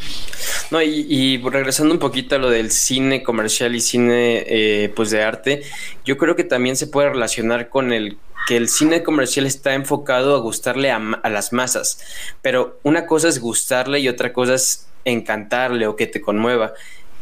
No, 0.71 0.83
y, 0.83 1.39
regresando 1.39 1.95
un 1.95 2.01
poquito 2.01 2.35
a 2.35 2.39
lo 2.39 2.51
del 2.51 2.71
cine 2.71 3.23
comercial 3.23 3.75
y 3.77 3.81
cine 3.81 4.45
eh, 4.47 4.93
pues 4.95 5.11
de 5.11 5.23
arte, 5.23 5.63
yo 6.05 6.17
creo 6.17 6.35
que 6.35 6.45
también 6.45 6.77
se 6.77 6.89
puede 6.89 7.11
relacionar 7.11 7.69
con 7.69 7.93
el 7.93 8.19
que 8.47 8.57
el 8.57 8.69
cine 8.69 9.03
comercial 9.03 9.45
está 9.45 9.75
enfocado 9.75 10.37
a 10.37 10.39
gustarle 10.39 10.91
a, 10.91 11.01
las 11.29 11.53
masas, 11.53 11.99
pero 12.43 12.79
una 12.85 13.07
cosa 13.07 13.29
es 13.29 13.41
gustarle 13.41 13.99
y 13.99 14.09
otra 14.09 14.33
cosa 14.33 14.55
es 14.55 14.87
encantarle 15.05 15.87
o 15.87 15.97
que 15.97 16.07
te 16.07 16.21
conmueva. 16.21 16.73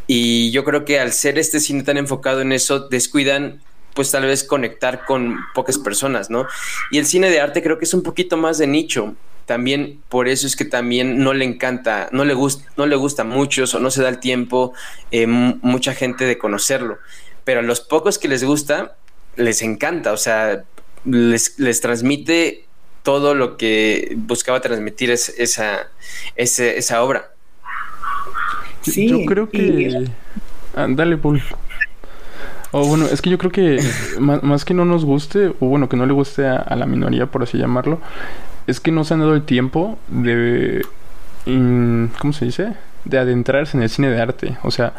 Y 0.07 0.51
yo 0.51 0.65
creo 0.65 0.85
que 0.85 1.01
al 1.01 1.13
ser 1.13 1.39
este 1.39 1.61
cine 1.61 1.83
tan 1.83 1.97
enfocado 1.97 2.43
en 2.43 2.53
eso, 2.53 2.81
descuidan 2.81 3.63
pues 3.95 4.11
tal 4.11 4.25
vez 4.25 4.45
conectar 4.45 5.05
con 5.05 5.39
pocas 5.55 5.79
personas, 5.79 6.31
¿no? 6.31 6.47
Y 6.91 6.99
el 6.99 7.07
cine 7.07 7.31
de 7.31 7.41
arte 7.41 7.63
creo 7.63 7.79
que 7.79 7.85
es 7.85 7.95
un 7.95 8.03
poquito 8.03 8.37
más 8.37 8.59
de 8.59 8.67
nicho. 8.67 9.15
También 9.47 10.01
por 10.09 10.27
eso 10.27 10.47
es 10.47 10.57
que 10.57 10.65
también 10.65 11.19
no 11.19 11.35
le 11.35 11.45
encanta, 11.45 12.09
no 12.13 12.25
le 12.25 12.35
gusta, 12.35 12.71
no 12.77 12.87
le 12.87 12.97
gusta 12.97 13.23
a 13.23 13.27
muchos 13.27 13.75
o 13.75 13.81
no 13.81 13.91
se 13.91 14.03
da 14.03 14.09
el 14.09 14.19
tiempo 14.19 14.73
eh, 15.11 15.27
mucha 15.27 15.95
gente 15.95 16.25
de 16.25 16.39
conocerlo. 16.39 16.99
Pero 17.45 17.61
a 17.61 17.63
los 17.63 17.81
pocos 17.81 18.19
que 18.19 18.29
les 18.29 18.43
gusta, 18.43 18.97
les 19.37 19.63
encanta. 19.63 20.13
O 20.13 20.17
sea, 20.17 20.65
les, 21.05 21.59
les 21.59 21.81
transmite 21.81 22.65
todo 23.03 23.35
lo 23.35 23.59
que 23.59 24.15
buscaba 24.17 24.61
transmitir 24.61 25.11
esa, 25.11 25.91
esa 26.37 27.03
obra. 27.03 27.31
Sí, 28.81 29.09
yo 29.09 29.25
creo 29.27 29.51
que... 29.51 30.09
Ah, 30.75 30.87
dale, 30.89 31.17
Paul. 31.17 31.43
O 32.77 32.85
bueno, 32.89 33.05
es 33.05 33.23
que 33.23 33.31
yo 33.31 33.39
creo 33.39 33.53
que 33.53 33.79
más, 34.19 34.65
que 34.65 34.75
no 34.75 34.85
nos 34.85 35.05
guste, 35.05 35.53
o 35.61 35.67
bueno, 35.67 35.89
que 35.89 35.97
no 35.97 36.07
le 36.07 36.13
guste 36.13 36.49
a, 36.49 36.75
la 36.75 36.87
minoría, 36.87 37.27
por 37.27 37.45
así 37.45 37.57
llamarlo, 37.57 38.01
es 38.67 38.81
que 38.81 38.91
no 38.91 39.05
se 39.05 39.15
han 39.15 39.21
dado 39.21 39.35
el 39.35 39.45
tiempo 39.45 39.97
de... 40.09 40.85
¿Cómo 41.45 42.33
se 42.33 42.47
dice? 42.47 42.73
De 43.05 43.19
adentrarse 43.19 43.77
en 43.77 43.85
el 43.85 43.91
cine 43.91 44.09
de 44.09 44.21
arte. 44.21 44.57
O 44.65 44.73
sea, 44.73 44.93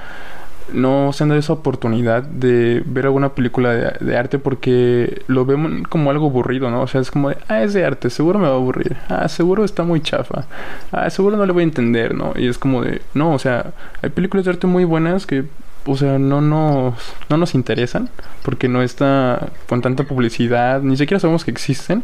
no 0.72 1.12
se 1.12 1.24
han 1.24 1.30
dado 1.30 1.40
esa 1.40 1.52
oportunidad 1.52 2.24
de 2.24 2.82
ver 2.86 3.08
alguna 3.08 3.34
película 3.36 3.74
de, 3.74 4.18
arte 4.18 4.40
porque 4.40 5.24
lo 5.28 5.46
vemos 5.46 5.86
como 5.90 6.12
algo 6.12 6.28
aburrido, 6.28 6.72
¿no? 6.72 6.82
O 6.82 6.88
sea, 6.88 7.02
es 7.02 7.12
como 7.12 7.32
de, 7.32 7.38
ah, 7.50 7.62
es 7.62 7.74
de 7.74 7.84
arte, 7.84 8.10
seguro 8.10 8.40
me 8.40 8.48
va 8.48 8.54
a 8.54 8.58
aburrir. 8.58 8.96
Ah, 9.10 9.28
seguro 9.28 9.66
está 9.66 9.84
muy 9.84 10.00
chafa. 10.00 10.46
Ah, 10.94 11.10
seguro 11.10 11.36
no 11.36 11.46
le 11.46 11.52
voy 11.52 11.64
a 11.64 11.66
entender, 11.66 12.16
¿no? 12.16 12.32
Y 12.38 12.48
es 12.48 12.58
como 12.58 12.84
de, 12.84 13.02
no, 13.14 13.34
o 13.34 13.40
sea, 13.40 13.74
hay 14.02 14.12
películas 14.12 14.46
de 14.46 14.52
arte 14.52 14.66
muy 14.66 14.86
buenas 14.86 15.26
que, 15.26 15.44
o 15.86 15.98
sea, 15.98 16.18
no 16.20 16.42
nos, 16.42 16.96
no 17.30 17.38
nos 17.38 17.54
interesan 17.56 18.10
porque 18.44 18.68
no 18.68 18.82
está 18.82 19.50
con 19.68 19.82
tanta 19.82 20.04
publicidad, 20.04 20.82
ni 20.82 20.98
siquiera 20.98 21.20
sabemos 21.20 21.46
que 21.46 21.52
existen, 21.52 22.04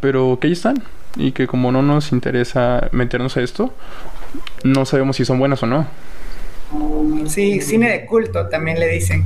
pero 0.00 0.38
que 0.40 0.48
ahí 0.48 0.52
están. 0.52 0.82
Y 1.16 1.32
que 1.32 1.48
como 1.48 1.72
no 1.72 1.82
nos 1.82 2.12
interesa 2.12 2.88
meternos 2.92 3.36
a 3.36 3.42
esto, 3.42 3.74
no 4.62 4.84
sabemos 4.84 5.16
si 5.16 5.24
son 5.24 5.40
buenas 5.40 5.62
o 5.62 5.66
no. 5.66 5.86
Sí, 7.26 7.60
cine 7.60 7.90
de 7.90 8.06
culto 8.06 8.46
también 8.46 8.78
le 8.78 8.88
dicen. 8.88 9.24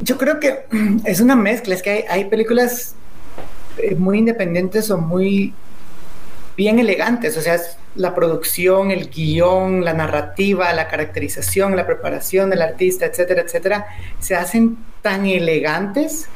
Yo 0.00 0.16
creo 0.16 0.38
que 0.38 0.60
es 1.04 1.20
una 1.20 1.34
mezcla, 1.34 1.74
es 1.74 1.82
que 1.82 2.04
hay, 2.08 2.26
películas 2.26 2.94
eh, 3.78 3.96
muy 3.96 4.18
independientes 4.18 4.90
o 4.90 4.98
muy 4.98 5.54
bien 6.60 6.78
elegantes, 6.78 7.38
o 7.38 7.40
sea, 7.40 7.58
la 7.94 8.14
producción, 8.14 8.90
el 8.90 9.08
guion, 9.08 9.82
la 9.82 9.94
narrativa, 9.94 10.70
la 10.74 10.88
caracterización, 10.88 11.74
la 11.74 11.86
preparación 11.86 12.50
del 12.50 12.60
artista, 12.60 13.06
etcétera, 13.06 13.40
etcétera, 13.40 13.86
se 14.18 14.36
hacen 14.36 14.76
tan 15.00 15.24
elegantes 15.24 16.28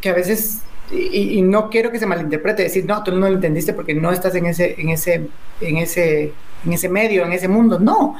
que 0.00 0.08
a 0.08 0.12
veces 0.12 0.62
y, 0.90 1.40
no 1.42 1.70
quiero 1.70 1.92
que 1.92 2.00
se 2.00 2.06
malinterprete, 2.06 2.64
decir, 2.64 2.84
no, 2.84 3.04
tú 3.04 3.12
no 3.12 3.28
lo 3.28 3.34
entendiste 3.36 3.72
porque 3.72 3.94
no 3.94 4.10
estás 4.10 4.34
en 4.34 4.46
ese, 4.46 4.74
en 4.76 4.88
ese, 4.88 5.28
en 5.60 5.76
ese, 5.76 6.32
en 6.66 6.72
ese 6.72 6.88
medio, 6.88 7.24
en 7.24 7.32
ese 7.32 7.46
mundo, 7.46 7.78
no, 7.78 8.16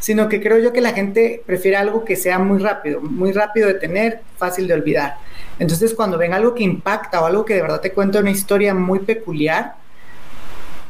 sino 0.00 0.28
que 0.28 0.42
creo 0.42 0.58
yo 0.58 0.72
que 0.72 0.80
la 0.80 0.94
gente 0.94 1.44
prefiere 1.46 1.76
algo 1.76 2.04
que 2.04 2.16
sea 2.16 2.40
muy 2.40 2.58
rápido, 2.58 3.00
muy 3.00 3.30
rápido 3.30 3.68
de 3.68 3.74
tener, 3.74 4.22
fácil 4.36 4.66
de 4.66 4.74
olvidar. 4.74 5.18
Entonces, 5.60 5.94
cuando 5.94 6.18
ven 6.18 6.34
algo 6.34 6.56
que 6.56 6.64
impacta 6.64 7.22
o 7.22 7.26
algo 7.26 7.44
que 7.44 7.54
de 7.54 7.62
verdad 7.62 7.80
te 7.80 7.92
cuenta 7.92 8.18
una 8.18 8.32
historia 8.32 8.74
muy 8.74 8.98
peculiar, 8.98 9.76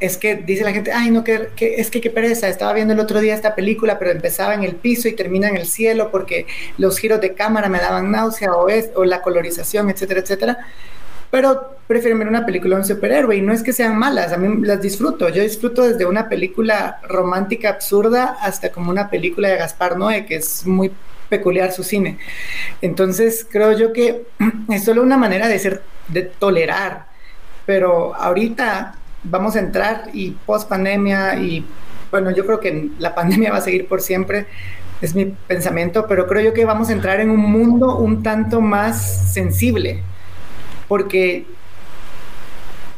es 0.03 0.17
que 0.17 0.37
dice 0.37 0.65
la 0.65 0.73
gente, 0.73 0.93
ay, 0.93 1.11
no, 1.11 1.23
que, 1.25 1.49
es 1.59 1.91
que 1.91 2.01
qué 2.01 2.11
pereza, 2.11 2.49
estaba 2.49 2.73
viendo 2.73 2.93
el 2.93 3.01
otro 3.01 3.21
día 3.21 3.35
esta 3.35 3.55
película, 3.55 3.99
pero 3.99 4.11
empezaba 4.11 4.55
en 4.55 4.65
el 4.65 4.75
piso 4.75 5.09
y 5.09 5.13
termina 5.13 5.49
en 5.49 5.57
el 5.57 5.67
cielo 5.67 6.11
porque 6.11 6.47
los 6.77 6.99
giros 6.99 7.21
de 7.21 7.35
cámara 7.35 7.69
me 7.69 7.79
daban 7.79 8.11
náusea 8.11 8.53
o, 8.53 8.69
es, 8.69 8.91
o 8.95 9.05
la 9.05 9.23
colorización, 9.23 9.91
etcétera, 9.91 10.21
etcétera 10.21 10.59
pero 11.33 11.79
prefieren 11.87 12.19
ver 12.19 12.29
una 12.29 12.45
película 12.45 12.77
de 12.77 12.83
un 12.83 12.87
superhéroe 12.87 13.35
y 13.35 13.41
no 13.41 13.55
es 13.55 13.63
que 13.63 13.73
sean 13.73 13.97
malas, 13.97 14.35
a 14.35 14.37
mí 14.37 14.67
las 14.67 14.83
disfruto. 14.83 15.31
Yo 15.31 15.43
disfruto 15.43 15.83
desde 15.83 16.05
una 16.05 16.29
película 16.29 17.01
romántica 17.09 17.71
absurda 17.71 18.37
hasta 18.43 18.71
como 18.71 18.91
una 18.91 19.09
película 19.09 19.49
de 19.49 19.57
Gaspar 19.57 19.97
Noé, 19.97 20.27
que 20.27 20.37
es 20.37 20.67
muy 20.67 20.93
peculiar 21.31 21.73
su 21.73 21.85
cine. 21.85 22.19
Entonces 22.83 23.47
creo 23.51 23.73
yo 23.73 23.95
que 23.95 24.27
es 24.69 24.85
solo 24.85 25.03
una 25.03 25.17
manera 25.17 25.49
de 25.49 25.59
ser, 25.59 25.83
de 26.09 26.21
tolerar, 26.21 27.07
pero 27.65 28.15
ahorita 28.15 28.97
vamos 29.25 29.57
a 29.57 29.61
entrar 29.61 30.11
y 30.13 30.31
post 30.31 30.69
pandemia 30.69 31.37
y 31.37 31.65
bueno, 32.11 32.31
yo 32.31 32.45
creo 32.45 32.61
que 32.61 32.91
la 32.99 33.15
pandemia 33.17 33.51
va 33.53 33.59
a 33.59 33.63
seguir 33.63 33.87
por 33.87 34.01
siempre, 34.01 34.47
es 35.01 35.15
mi 35.15 35.27
pensamiento, 35.27 36.07
pero 36.07 36.27
creo 36.27 36.43
yo 36.43 36.53
que 36.53 36.65
vamos 36.65 36.89
a 36.89 36.93
entrar 36.93 37.21
en 37.21 37.31
un 37.31 37.41
mundo 37.41 37.97
un 37.97 38.23
tanto 38.23 38.61
más 38.61 39.33
sensible 39.33 40.03
porque 40.89 41.47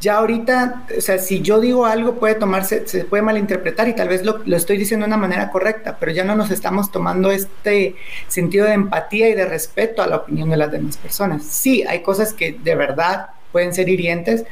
ya 0.04 0.18
ahorita, 0.18 0.86
o 0.98 1.00
sea, 1.00 1.18
si 1.18 1.40
yo 1.40 1.60
digo 1.60 1.86
algo 1.86 2.16
puede 2.16 2.34
tomarse, 2.34 2.86
se 2.86 3.04
puede 3.04 3.22
malinterpretar 3.22 3.88
y 3.88 3.94
tal 3.94 4.08
vez 4.08 4.22
lo, 4.22 4.42
estoy 4.54 4.76
diciendo 4.76 5.06
de 5.06 5.08
una 5.08 5.16
manera 5.16 5.50
correcta, 5.50 5.96
pero 5.98 6.12
ya 6.12 6.24
no 6.24 6.36
nos 6.36 6.50
estamos 6.50 6.92
tomando 6.92 7.30
este 7.30 7.96
sentido 8.28 8.66
de 8.66 8.74
empatía 8.74 9.30
y 9.30 9.34
de 9.34 9.46
respeto 9.46 10.02
a 10.02 10.06
la 10.06 10.16
opinión 10.16 10.50
de 10.50 10.58
las 10.58 10.70
demás 10.70 10.98
personas. 10.98 11.44
Sí, 11.44 11.84
hay 11.84 12.02
cosas 12.02 12.34
que 12.34 12.52
de 12.52 12.74
verdad 12.74 13.28
pueden 13.50 13.72
ser 13.72 13.88
hirientes, 13.88 14.44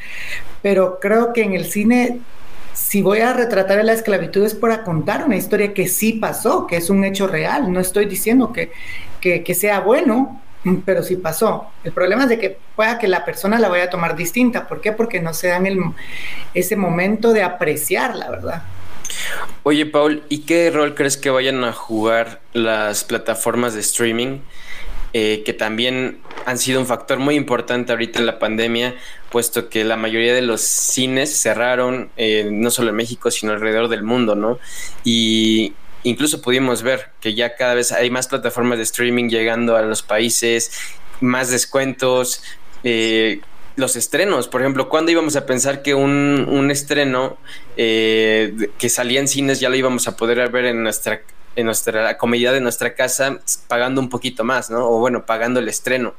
pero 0.63 0.99
creo 1.01 1.33
que 1.33 1.43
en 1.43 1.55
el 1.55 1.67
cine, 1.67 2.21
si 2.73 3.03
voy 3.03 3.21
a 3.21 3.33
retratar 3.33 3.85
la 3.85 3.93
esclavitud 3.93 4.45
es 4.45 4.55
para 4.55 4.85
contar 4.85 5.25
una 5.25 5.37
historia 5.37 5.75
que 5.75 5.89
sí 5.89 6.15
pasó, 6.15 6.67
que 6.67 6.77
es 6.77 6.89
un 6.89 7.05
hecho 7.05 7.27
real. 7.27 7.73
No 7.73 7.81
estoy 7.81 8.07
diciendo 8.07 8.53
que 8.53 8.73
que, 9.23 9.43
que 9.43 9.55
sea 9.55 9.81
bueno, 9.81 10.43
pero 10.85 11.03
sí 11.03 11.17
pasó. 11.17 11.69
El 11.85 11.93
problema 11.93 12.25
es 12.25 12.29
de 12.29 12.39
que 12.39 12.59
pueda 12.77 12.99
que 12.99 13.09
la 13.09 13.25
persona 13.25 13.59
la 13.59 13.71
vaya 13.71 13.85
a 13.85 13.91
tomar 13.91 14.17
distinta. 14.17 14.69
¿Por 14.69 14.83
qué? 14.83 14.93
Porque 14.93 15.23
no 15.23 15.33
se 15.33 15.49
dan 15.49 15.65
el, 15.65 15.81
ese 16.53 16.77
momento 16.77 17.33
de 17.33 17.43
apreciar, 17.43 18.15
la 18.17 18.29
verdad. 18.29 18.63
Oye, 19.63 19.87
Paul, 19.87 20.25
¿y 20.29 20.41
qué 20.41 20.71
rol 20.71 20.95
crees 20.95 21.17
que 21.17 21.31
vayan 21.31 21.65
a 21.65 21.73
jugar 21.73 22.41
las 22.53 23.05
plataformas 23.05 23.75
de 23.75 23.81
streaming? 23.81 24.41
Eh, 25.15 25.43
que 25.45 25.53
también 25.53 26.21
han 26.47 26.57
sido 26.59 26.81
un 26.81 26.87
factor 26.87 27.19
muy 27.19 27.35
importante 27.35 27.93
ahorita 27.93 28.19
en 28.19 28.25
la 28.25 28.39
pandemia, 28.39 28.95
puesto 29.31 29.69
que 29.69 29.85
la 29.85 29.97
mayoría 29.97 30.33
de 30.33 30.41
los 30.41 30.63
cines 30.63 31.39
cerraron, 31.39 32.11
eh, 32.17 32.49
no 32.51 32.71
solo 32.71 32.91
en 32.91 32.97
México, 32.97 33.31
sino 33.31 33.53
alrededor 33.53 33.89
del 33.89 34.05
mundo, 34.05 34.35
¿no? 34.37 34.59
Y 35.05 35.75
incluso 36.03 36.41
pudimos 36.41 36.83
ver 36.83 37.11
que 37.21 37.35
ya 37.35 37.57
cada 37.57 37.75
vez 37.75 37.93
hay 37.93 38.11
más 38.11 38.27
plataformas 38.29 38.79
de 38.79 38.85
streaming 38.85 39.29
llegando 39.29 39.77
a 39.77 39.83
los 39.83 40.03
países, 40.03 40.73
más 41.21 41.51
descuentos, 41.51 42.43
eh, 42.83 43.41
los 43.77 43.97
estrenos, 43.97 44.49
por 44.49 44.61
ejemplo, 44.61 44.89
¿cuándo 44.89 45.13
íbamos 45.13 45.37
a 45.37 45.47
pensar 45.47 45.83
que 45.83 45.95
un, 45.95 46.47
un 46.49 46.71
estreno 46.71 47.39
eh, 47.77 48.69
que 48.79 48.89
salía 48.89 49.21
en 49.21 49.29
cines 49.29 49.61
ya 49.61 49.69
lo 49.69 49.77
íbamos 49.77 50.09
a 50.09 50.17
poder 50.17 50.51
ver 50.51 50.67
en 50.67 50.83
nuestra 50.83 51.23
en 51.57 51.67
nuestra 51.67 52.17
comodidad 52.19 52.53
de 52.53 52.61
nuestra 52.61 52.95
casa 52.95 53.39
pagando 53.69 54.01
un 54.01 54.09
poquito 54.09 54.45
más, 54.45 54.71
¿no? 54.71 54.89
O 54.89 54.99
bueno, 54.99 55.27
pagando 55.27 55.61
el 55.61 55.69
estreno. 55.69 56.15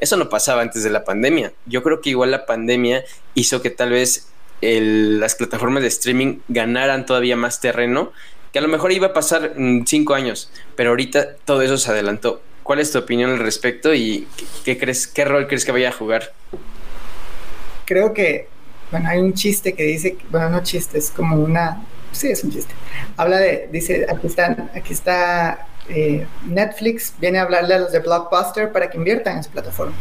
Eso 0.00 0.16
no 0.16 0.28
pasaba 0.28 0.62
antes 0.62 0.82
de 0.82 0.90
la 0.90 1.04
pandemia. 1.04 1.52
Yo 1.66 1.82
creo 1.82 2.00
que 2.00 2.10
igual 2.10 2.30
la 2.30 2.46
pandemia 2.46 3.04
hizo 3.34 3.62
que 3.62 3.70
tal 3.70 3.90
vez 3.90 4.28
el, 4.60 5.20
las 5.20 5.34
plataformas 5.34 5.82
de 5.82 5.88
streaming 5.88 6.40
ganaran 6.48 7.06
todavía 7.06 7.36
más 7.36 7.60
terreno, 7.60 8.12
que 8.52 8.58
a 8.58 8.62
lo 8.62 8.68
mejor 8.68 8.92
iba 8.92 9.08
a 9.08 9.12
pasar 9.12 9.52
en 9.56 9.86
cinco 9.86 10.14
años, 10.14 10.50
pero 10.76 10.90
ahorita 10.90 11.36
todo 11.44 11.62
eso 11.62 11.76
se 11.78 11.90
adelantó. 11.90 12.42
¿Cuál 12.62 12.80
es 12.80 12.92
tu 12.92 12.98
opinión 12.98 13.30
al 13.30 13.38
respecto 13.38 13.94
y 13.94 14.26
qué 14.64 14.78
crees, 14.78 15.06
qué 15.06 15.24
rol 15.24 15.46
crees 15.46 15.64
que 15.64 15.72
vaya 15.72 15.88
a 15.88 15.92
jugar? 15.92 16.32
creo 17.88 18.12
que, 18.12 18.48
bueno, 18.90 19.08
hay 19.08 19.18
un 19.18 19.32
chiste 19.32 19.72
que 19.72 19.82
dice, 19.84 20.18
bueno, 20.30 20.50
no 20.50 20.62
chiste, 20.62 20.98
es 20.98 21.10
como 21.10 21.36
una, 21.36 21.82
sí, 22.18 22.28
es 22.30 22.44
un 22.44 22.50
chiste. 22.50 22.74
Habla 23.16 23.38
de, 23.38 23.68
dice, 23.70 24.06
aquí, 24.08 24.26
están, 24.26 24.70
aquí 24.74 24.92
está 24.92 25.66
eh, 25.88 26.26
Netflix, 26.46 27.14
viene 27.18 27.38
a 27.38 27.42
hablarle 27.42 27.74
a 27.74 27.78
los 27.78 27.92
de 27.92 28.00
Blockbuster 28.00 28.72
para 28.72 28.90
que 28.90 28.98
inviertan 28.98 29.38
en 29.38 29.44
su 29.44 29.50
plataforma. 29.50 29.94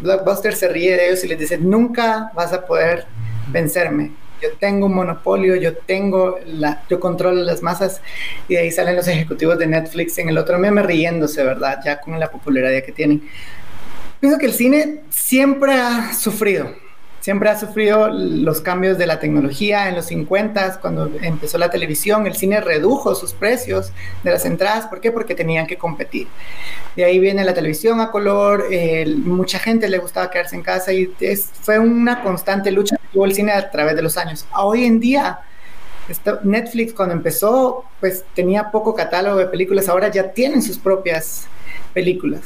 Blockbuster 0.00 0.54
se 0.54 0.68
ríe 0.68 0.96
de 0.96 1.08
ellos 1.08 1.24
y 1.24 1.28
les 1.28 1.38
dice, 1.38 1.58
nunca 1.58 2.30
vas 2.34 2.52
a 2.52 2.66
poder 2.66 3.06
vencerme. 3.48 4.12
Yo 4.40 4.50
tengo 4.58 4.86
un 4.86 4.94
monopolio, 4.94 5.56
yo 5.56 5.76
tengo 5.76 6.38
la, 6.46 6.84
yo 6.88 7.00
controlo 7.00 7.42
las 7.42 7.60
masas 7.60 8.00
y 8.46 8.54
de 8.54 8.60
ahí 8.60 8.70
salen 8.70 8.94
los 8.94 9.08
ejecutivos 9.08 9.58
de 9.58 9.66
Netflix 9.66 10.16
en 10.18 10.28
el 10.28 10.38
otro 10.38 10.58
meme 10.58 10.82
riéndose, 10.82 11.42
¿verdad? 11.42 11.80
Ya 11.84 12.00
con 12.00 12.18
la 12.18 12.30
popularidad 12.30 12.84
que 12.84 12.92
tienen. 12.92 13.28
Pienso 14.20 14.38
que 14.38 14.46
el 14.46 14.52
cine 14.52 15.00
siempre 15.10 15.72
ha 15.72 16.14
sufrido 16.14 16.72
siempre 17.28 17.50
ha 17.50 17.60
sufrido 17.60 18.08
los 18.08 18.62
cambios 18.62 18.96
de 18.96 19.06
la 19.06 19.20
tecnología. 19.20 19.90
En 19.90 19.96
los 19.96 20.06
50, 20.06 20.80
cuando 20.80 21.10
empezó 21.20 21.58
la 21.58 21.68
televisión, 21.68 22.26
el 22.26 22.34
cine 22.34 22.58
redujo 22.62 23.14
sus 23.14 23.34
precios 23.34 23.92
de 24.22 24.30
las 24.30 24.46
entradas. 24.46 24.86
¿Por 24.86 25.02
qué? 25.02 25.12
Porque 25.12 25.34
tenían 25.34 25.66
que 25.66 25.76
competir. 25.76 26.26
De 26.96 27.04
ahí 27.04 27.18
viene 27.18 27.44
la 27.44 27.52
televisión 27.52 28.00
a 28.00 28.10
color. 28.10 28.64
mucha 29.26 29.58
gente 29.58 29.90
le 29.90 29.98
gustaba 29.98 30.30
quedarse 30.30 30.56
en 30.56 30.62
casa 30.62 30.90
y 30.94 31.12
fue 31.60 31.78
una 31.78 32.22
constante 32.22 32.70
lucha 32.70 32.96
que 32.96 33.08
tuvo 33.12 33.26
el 33.26 33.34
cine 33.34 33.52
a 33.52 33.70
través 33.70 33.94
de 33.94 34.00
los 34.00 34.16
años. 34.16 34.46
Hoy 34.56 34.86
en 34.86 34.98
día, 34.98 35.40
Netflix 36.44 36.94
cuando 36.94 37.14
empezó, 37.14 37.84
pues 38.00 38.24
tenía 38.34 38.70
poco 38.70 38.94
catálogo 38.94 39.36
de 39.36 39.48
películas. 39.48 39.90
Ahora 39.90 40.08
ya 40.08 40.32
tienen 40.32 40.62
sus 40.62 40.78
propias 40.78 41.46
películas. 41.98 42.42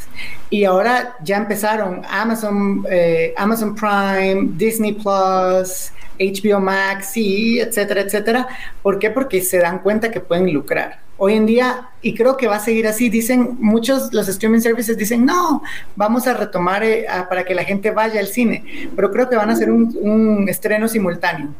Y 0.49 0.65
ahora 0.65 1.15
ya 1.23 1.37
empezaron 1.37 2.01
Amazon, 2.09 2.87
eh, 2.91 3.35
Amazon 3.37 3.75
Prime, 3.75 4.53
Disney 4.57 4.95
Plus, 4.95 5.93
HBO 6.19 6.59
Max, 6.59 7.15
y 7.19 7.61
etcétera, 7.61 8.01
etcétera. 8.01 8.49
¿Por 8.83 8.99
qué? 8.99 9.11
Porque 9.11 9.43
se 9.43 9.59
dan 9.59 9.81
cuenta 9.81 10.11
que 10.11 10.21
pueden 10.21 10.51
lucrar. 10.51 11.01
Hoy 11.19 11.35
en 11.35 11.45
día, 11.45 11.91
y 12.01 12.15
creo 12.15 12.39
que 12.39 12.49
va 12.49 12.57
a 12.57 12.61
seguir 12.61 12.87
así, 12.87 13.11
dicen 13.11 13.59
muchos, 13.61 14.15
los 14.15 14.27
streaming 14.27 14.61
services 14.61 14.97
dicen, 14.97 15.27
no, 15.27 15.63
vamos 15.97 16.27
a 16.27 16.33
retomar 16.33 16.83
eh, 16.83 17.05
para 17.29 17.45
que 17.45 17.55
la 17.55 17.65
gente 17.65 17.91
vaya 17.91 18.21
al 18.21 18.29
cine, 18.29 18.65
pero 18.97 19.13
creo 19.13 19.29
que 19.29 19.37
van 19.37 19.51
a 19.51 19.53
hacer 19.53 19.71
un, 19.71 19.95
un 20.01 20.49
estreno 20.49 20.89
simultáneo 20.89 21.51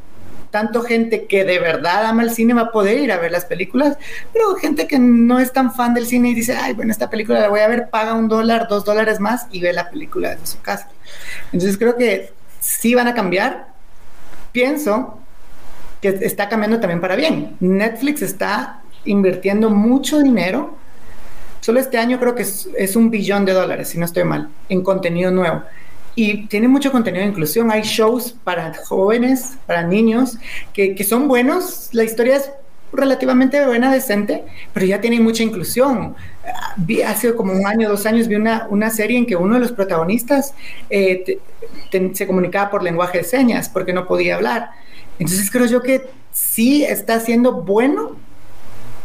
tanto 0.53 0.83
gente 0.83 1.25
que 1.25 1.45
de 1.45 1.59
verdad 1.59 2.05
ama 2.05 2.23
el 2.23 2.31
cine 2.31 2.53
va 2.53 2.61
a 2.61 2.71
poder 2.73 2.99
ir 2.99 3.11
a 3.11 3.17
ver 3.17 3.33
las 3.33 3.47
películas, 3.47 3.97
pero 4.35 4.55
gente 4.55 4.87
que 4.87 4.99
no 4.99 5.41
es 5.41 5.51
tan 5.51 5.75
fan 5.75 5.95
del 5.95 6.07
cine 6.07 6.29
y 6.29 6.35
dice, 6.35 6.55
ay, 6.55 6.75
bueno, 6.75 6.93
esta 6.93 7.09
película 7.09 7.41
la 7.41 7.49
voy 7.49 7.61
a 7.61 7.69
ver, 7.69 7.89
paga 7.89 8.13
un 8.13 8.29
dólar, 8.29 8.69
dos 8.69 8.85
dólares 8.85 9.19
más 9.19 9.47
y 9.51 9.61
ve 9.61 9.73
la 9.73 9.91
película 9.91 10.31
desde 10.31 10.47
su 10.47 10.61
casa. 10.61 10.89
Entonces 11.53 11.79
creo 11.79 11.97
que 11.97 12.33
sí 12.61 12.95
van 12.95 13.09
a 13.09 13.15
cambiar. 13.15 13.73
Pienso 14.53 15.19
que 16.03 16.09
está 16.21 16.51
cambiando 16.51 16.79
también 16.79 17.01
para 17.01 17.17
bien. 17.17 17.57
Netflix 17.61 18.21
está 18.21 18.83
invirtiendo 19.07 19.71
mucho 19.71 20.21
dinero. 20.21 20.77
Solo 21.61 21.81
este 21.81 21.97
año 21.97 22.21
creo 22.21 22.35
que 22.35 22.43
es, 22.43 22.69
es 22.77 22.95
un 22.95 23.09
billón 23.09 23.47
de 23.47 23.55
dólares, 23.55 23.89
si 23.89 23.99
no 23.99 24.05
estoy 24.05 24.25
mal, 24.25 24.51
en 24.69 24.83
contenido 24.83 25.31
nuevo 25.31 25.63
y 26.15 26.47
tiene 26.47 26.69
mucho 26.69 26.93
contenido 26.93 27.25
de 27.25 27.31
inclusión. 27.31 27.71
Hay 27.71 27.83
shows 27.83 28.37
para 28.45 28.75
jóvenes, 28.87 29.57
para 29.67 29.83
niños, 29.83 30.39
que, 30.73 30.95
que, 30.95 31.05
son 31.05 31.29
buenos. 31.29 31.89
La 31.93 32.05
historia 32.05 32.37
es 32.37 32.51
relativamente 32.93 33.65
buena, 33.65 33.93
decente, 33.93 34.45
pero 34.73 34.85
ya 34.87 35.01
tiene 35.01 35.21
mucha 35.21 35.43
inclusión. 35.43 36.15
Vi, 36.77 37.03
hace 37.03 37.35
como 37.35 37.53
un 37.53 37.67
año, 37.67 37.89
dos 37.89 38.05
años, 38.05 38.29
vi 38.29 38.35
una, 38.35 38.67
una 38.69 38.91
serie 38.91 39.17
en 39.17 39.27
que 39.27 39.37
uno 39.37 39.55
de 39.55 39.61
los 39.61 39.73
protagonistas 39.73 40.55
eh, 40.91 41.39
se 42.13 42.27
comunicaba 42.27 42.71
por 42.71 42.83
lenguaje 42.83 43.19
de 43.19 43.25
señas 43.25 43.69
porque 43.69 43.93
no 43.93 44.07
podía 44.07 44.35
hablar. 44.35 44.71
Entonces 45.19 45.51
creo 45.51 45.67
yo 45.67 45.83
que 45.83 46.11
sí 46.33 46.85
está 46.85 47.21
siendo 47.21 47.53
bueno 47.63 48.17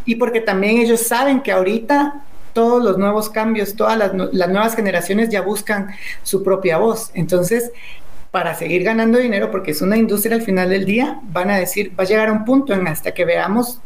y 0.05 0.15
porque 0.15 0.41
también 0.41 0.77
ellos 0.77 1.01
saben 1.01 1.41
que 1.41 1.51
ahorita 1.51 2.23
todos 2.57 2.83
los 2.83 2.97
nuevos 2.97 3.29
cambios, 3.29 3.75
todas 3.75 3.95
las, 3.99 4.15
nuevas 4.15 4.75
generaciones 4.75 5.29
ya 5.29 5.41
buscan 5.41 5.89
su 6.23 6.41
propia 6.41 6.79
voz. 6.79 7.11
Entonces, 7.13 7.69
para 8.31 8.55
seguir 8.55 8.81
ganando 8.81 9.19
dinero, 9.19 9.51
porque 9.51 9.69
es 9.69 9.83
una 9.83 9.95
industria 9.95 10.37
al 10.37 10.41
final 10.41 10.71
del 10.71 10.83
día, 10.83 11.19
van 11.21 11.51
a 11.51 11.57
decir, 11.57 11.91
va 11.91 12.03
a 12.03 12.07
llegar 12.07 12.29
a 12.29 12.31
un 12.31 12.45
punto 12.45 12.73
en 12.73 12.87
hasta 12.87 13.13
que 13.13 13.25
veamos 13.25 13.79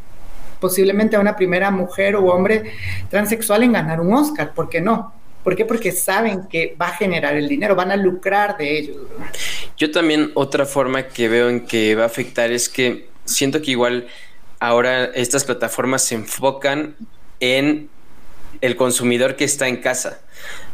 posiblemente 0.61 1.17
a 1.17 1.19
una 1.19 1.35
primera 1.35 1.69
mujer 1.69 2.15
o 2.15 2.27
hombre 2.27 2.71
transexual 3.09 3.63
en 3.63 3.73
ganar 3.73 3.99
un 3.99 4.13
Oscar, 4.13 4.53
¿por 4.53 4.69
qué 4.69 4.79
no? 4.79 5.13
¿Por 5.43 5.57
qué? 5.57 5.65
Porque 5.65 5.91
saben 5.91 6.47
que 6.47 6.73
va 6.81 6.87
a 6.87 6.93
generar 6.93 7.35
el 7.35 7.49
dinero, 7.49 7.75
van 7.75 7.91
a 7.91 7.97
lucrar 7.97 8.55
de 8.55 8.77
ellos. 8.77 8.95
Yo 9.75 9.91
también 9.91 10.31
otra 10.33 10.65
forma 10.65 11.09
que 11.09 11.27
veo 11.27 11.49
en 11.49 11.65
que 11.65 11.93
va 11.95 12.03
a 12.03 12.05
afectar 12.05 12.53
es 12.53 12.69
que 12.69 13.09
siento 13.25 13.61
que 13.61 13.71
igual 13.71 14.07
ahora 14.61 15.03
estas 15.07 15.43
plataformas 15.43 16.03
se 16.03 16.15
enfocan 16.15 16.95
en 17.41 17.89
el 18.61 18.75
consumidor 18.75 19.35
que 19.35 19.43
está 19.43 19.67
en 19.67 19.77
casa. 19.77 20.21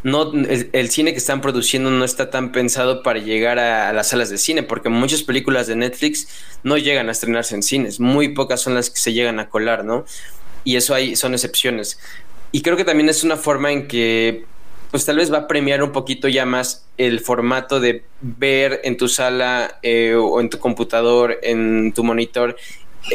No, 0.02 0.32
el, 0.32 0.90
cine 0.90 1.12
que 1.12 1.18
están 1.18 1.40
produciendo 1.40 1.90
no 1.90 2.04
está 2.04 2.30
tan 2.30 2.52
pensado 2.52 3.02
para 3.02 3.18
llegar 3.18 3.58
a, 3.58 3.92
las 3.92 4.08
salas 4.08 4.30
de 4.30 4.38
cine, 4.38 4.62
porque 4.62 4.88
muchas 4.88 5.22
películas 5.22 5.66
de 5.66 5.76
Netflix 5.76 6.28
no 6.62 6.76
llegan 6.76 7.08
a 7.08 7.12
estrenarse 7.12 7.54
en 7.54 7.62
cines. 7.62 7.98
Muy 7.98 8.28
pocas 8.28 8.60
son 8.60 8.74
las 8.74 8.90
que 8.90 8.98
se 8.98 9.12
llegan 9.12 9.40
a 9.40 9.48
colar, 9.48 9.84
¿no? 9.84 10.04
Y 10.64 10.76
eso 10.76 10.94
hay, 10.94 11.16
son 11.16 11.32
excepciones. 11.32 11.98
Y 12.52 12.62
creo 12.62 12.76
que 12.76 12.84
también 12.84 13.08
es 13.08 13.24
una 13.24 13.36
forma 13.36 13.72
en 13.72 13.88
que, 13.88 14.44
pues 14.90 15.04
tal 15.04 15.16
vez 15.16 15.32
va 15.32 15.38
a 15.38 15.46
premiar 15.48 15.82
un 15.82 15.92
poquito 15.92 16.28
ya 16.28 16.46
más 16.46 16.86
el 16.96 17.20
formato 17.20 17.80
de 17.80 18.04
ver 18.20 18.80
en 18.84 18.96
tu 18.96 19.08
sala 19.08 19.78
eh, 19.82 20.14
o 20.14 20.40
en 20.40 20.50
tu 20.50 20.58
computador, 20.58 21.38
en 21.42 21.92
tu 21.92 22.04
monitor, 22.04 22.56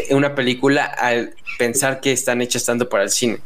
una 0.09 0.35
película 0.35 0.85
al 0.85 1.35
pensar 1.57 2.01
que 2.01 2.11
están 2.11 2.41
hechas 2.41 2.65
tanto 2.65 2.89
para 2.89 3.03
el 3.03 3.09
cine. 3.09 3.39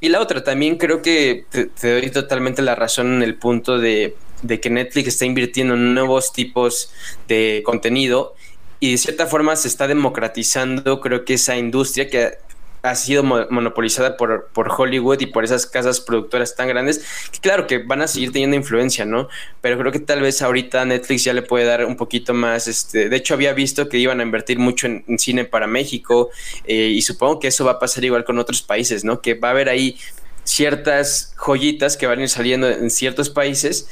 Y 0.00 0.08
la 0.08 0.20
otra, 0.20 0.44
también 0.44 0.76
creo 0.76 1.02
que 1.02 1.46
te, 1.50 1.70
doy 2.00 2.10
totalmente 2.10 2.62
la 2.62 2.74
razón 2.74 3.14
en 3.14 3.22
el 3.22 3.36
punto 3.36 3.78
de, 3.78 4.14
de, 4.42 4.60
que 4.60 4.70
Netflix 4.70 5.08
está 5.08 5.24
invirtiendo 5.24 5.74
en 5.74 5.94
nuevos 5.94 6.32
tipos 6.32 6.92
de 7.28 7.62
contenido 7.64 8.34
y 8.78 8.92
de 8.92 8.98
cierta 8.98 9.26
forma 9.26 9.56
se 9.56 9.68
está 9.68 9.88
democratizando, 9.88 11.00
creo 11.00 11.24
que 11.24 11.34
esa 11.34 11.56
industria 11.56 12.10
que 12.10 12.38
ha 12.86 12.94
sido 12.94 13.24
monopolizada 13.24 14.16
por, 14.16 14.48
por, 14.52 14.70
Hollywood 14.70 15.20
y 15.20 15.26
por 15.26 15.44
esas 15.44 15.66
casas 15.66 16.00
productoras 16.00 16.54
tan 16.54 16.68
grandes, 16.68 17.04
que 17.32 17.40
claro 17.40 17.66
que 17.66 17.78
van 17.78 18.02
a 18.02 18.06
seguir 18.06 18.32
teniendo 18.32 18.56
influencia, 18.56 19.04
¿no? 19.04 19.28
Pero 19.60 19.76
creo 19.78 19.90
que 19.90 19.98
tal 19.98 20.20
vez 20.20 20.40
ahorita 20.40 20.84
Netflix 20.84 21.24
ya 21.24 21.32
le 21.32 21.42
puede 21.42 21.64
dar 21.64 21.84
un 21.84 21.96
poquito 21.96 22.32
más, 22.32 22.68
este, 22.68 23.08
de 23.08 23.16
hecho 23.16 23.34
había 23.34 23.52
visto 23.52 23.88
que 23.88 23.98
iban 23.98 24.20
a 24.20 24.22
invertir 24.22 24.58
mucho 24.58 24.86
en, 24.86 25.04
cine 25.18 25.44
para 25.44 25.66
México 25.66 26.30
eh, 26.64 26.92
y 26.94 27.02
supongo 27.02 27.40
que 27.40 27.48
eso 27.48 27.64
va 27.64 27.72
a 27.72 27.78
pasar 27.78 28.04
igual 28.04 28.24
con 28.24 28.38
otros 28.38 28.62
países, 28.62 29.04
¿no? 29.04 29.20
Que 29.20 29.34
va 29.34 29.48
a 29.48 29.50
haber 29.50 29.68
ahí 29.68 29.98
ciertas 30.44 31.34
joyitas 31.36 31.96
que 31.96 32.06
van 32.06 32.20
a 32.20 32.22
ir 32.22 32.28
saliendo 32.28 32.68
en 32.68 32.90
ciertos 32.90 33.30
países 33.30 33.88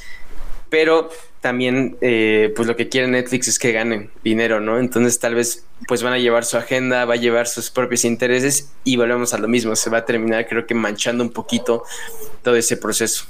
pero 0.69 1.09
también 1.41 1.95
eh, 2.01 2.51
pues 2.55 2.67
lo 2.67 2.75
que 2.75 2.89
quiere 2.89 3.07
Netflix 3.07 3.47
es 3.47 3.59
que 3.59 3.71
ganen 3.71 4.09
dinero, 4.23 4.59
¿no? 4.59 4.79
Entonces 4.79 5.19
tal 5.19 5.35
vez 5.35 5.63
pues 5.87 6.01
van 6.01 6.13
a 6.13 6.17
llevar 6.17 6.43
su 6.43 6.57
agenda, 6.57 7.05
va 7.05 7.13
a 7.13 7.17
llevar 7.17 7.47
sus 7.47 7.69
propios 7.69 8.03
intereses 8.03 8.71
y 8.83 8.97
volvemos 8.97 9.33
a 9.33 9.37
lo 9.37 9.47
mismo, 9.47 9.75
se 9.75 9.89
va 9.89 9.99
a 9.99 10.05
terminar 10.05 10.47
creo 10.47 10.65
que 10.65 10.73
manchando 10.73 11.23
un 11.23 11.29
poquito 11.29 11.83
todo 12.41 12.55
ese 12.55 12.77
proceso. 12.77 13.25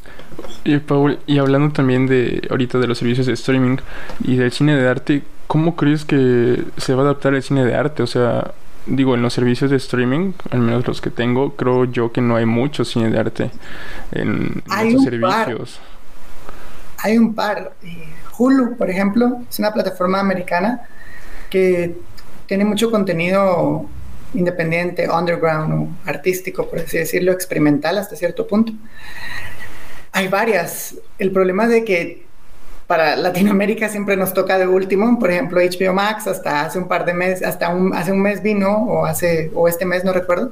Y 0.63 0.77
Paul, 0.77 1.19
y 1.27 1.39
hablando 1.39 1.73
también 1.73 2.07
de 2.07 2.47
ahorita 2.49 2.79
de 2.79 2.87
los 2.87 2.99
servicios 2.99 3.27
de 3.27 3.33
streaming 3.33 3.77
y 4.23 4.37
del 4.37 4.51
cine 4.51 4.77
de 4.77 4.87
arte, 4.87 5.23
¿cómo 5.47 5.75
crees 5.75 6.05
que 6.05 6.63
se 6.77 6.93
va 6.93 7.01
a 7.01 7.05
adaptar 7.05 7.33
el 7.33 7.43
cine 7.43 7.65
de 7.65 7.75
arte? 7.75 8.01
O 8.01 8.07
sea, 8.07 8.53
digo, 8.85 9.15
en 9.15 9.21
los 9.21 9.33
servicios 9.33 9.71
de 9.71 9.77
streaming, 9.77 10.33
al 10.51 10.59
menos 10.59 10.87
los 10.87 11.01
que 11.01 11.09
tengo, 11.09 11.55
creo 11.55 11.85
yo 11.85 12.11
que 12.11 12.21
no 12.21 12.35
hay 12.35 12.45
mucho 12.45 12.85
cine 12.85 13.09
de 13.09 13.19
arte 13.19 13.51
en 14.11 14.63
estos 14.65 15.03
servicios. 15.03 15.79
Hay 16.97 17.17
un 17.17 17.33
par. 17.35 17.73
Eh, 17.83 18.13
Hulu, 18.37 18.77
por 18.77 18.89
ejemplo, 18.89 19.41
es 19.49 19.59
una 19.59 19.73
plataforma 19.73 20.19
americana 20.19 20.87
que 21.49 21.95
tiene 22.47 22.65
mucho 22.65 22.91
contenido 22.91 23.85
independiente, 24.33 25.09
underground 25.09 25.95
artístico, 26.05 26.67
por 26.69 26.79
así 26.79 26.97
decirlo, 26.97 27.31
experimental 27.31 27.97
hasta 27.97 28.15
cierto 28.15 28.45
punto. 28.45 28.73
Hay 30.11 30.27
varias. 30.27 30.95
El 31.17 31.31
problema 31.31 31.63
es 31.63 31.69
de 31.69 31.85
que 31.85 32.25
para 32.87 33.15
Latinoamérica 33.15 33.89
siempre 33.89 34.15
nos 34.15 34.33
toca 34.33 34.59
de 34.59 34.67
último, 34.67 35.17
por 35.17 35.31
ejemplo, 35.31 35.59
HBO 35.59 35.93
Max 35.93 36.27
hasta 36.27 36.61
hace 36.61 36.77
un 36.77 36.87
par 36.87 37.05
de 37.05 37.13
meses, 37.13 37.47
hasta 37.47 37.75
hace 37.93 38.11
un 38.11 38.21
mes 38.21 38.43
vino 38.43 38.69
o 38.69 39.05
hace 39.05 39.51
o 39.55 39.67
este 39.67 39.85
mes 39.85 40.03
no 40.03 40.13
recuerdo. 40.13 40.51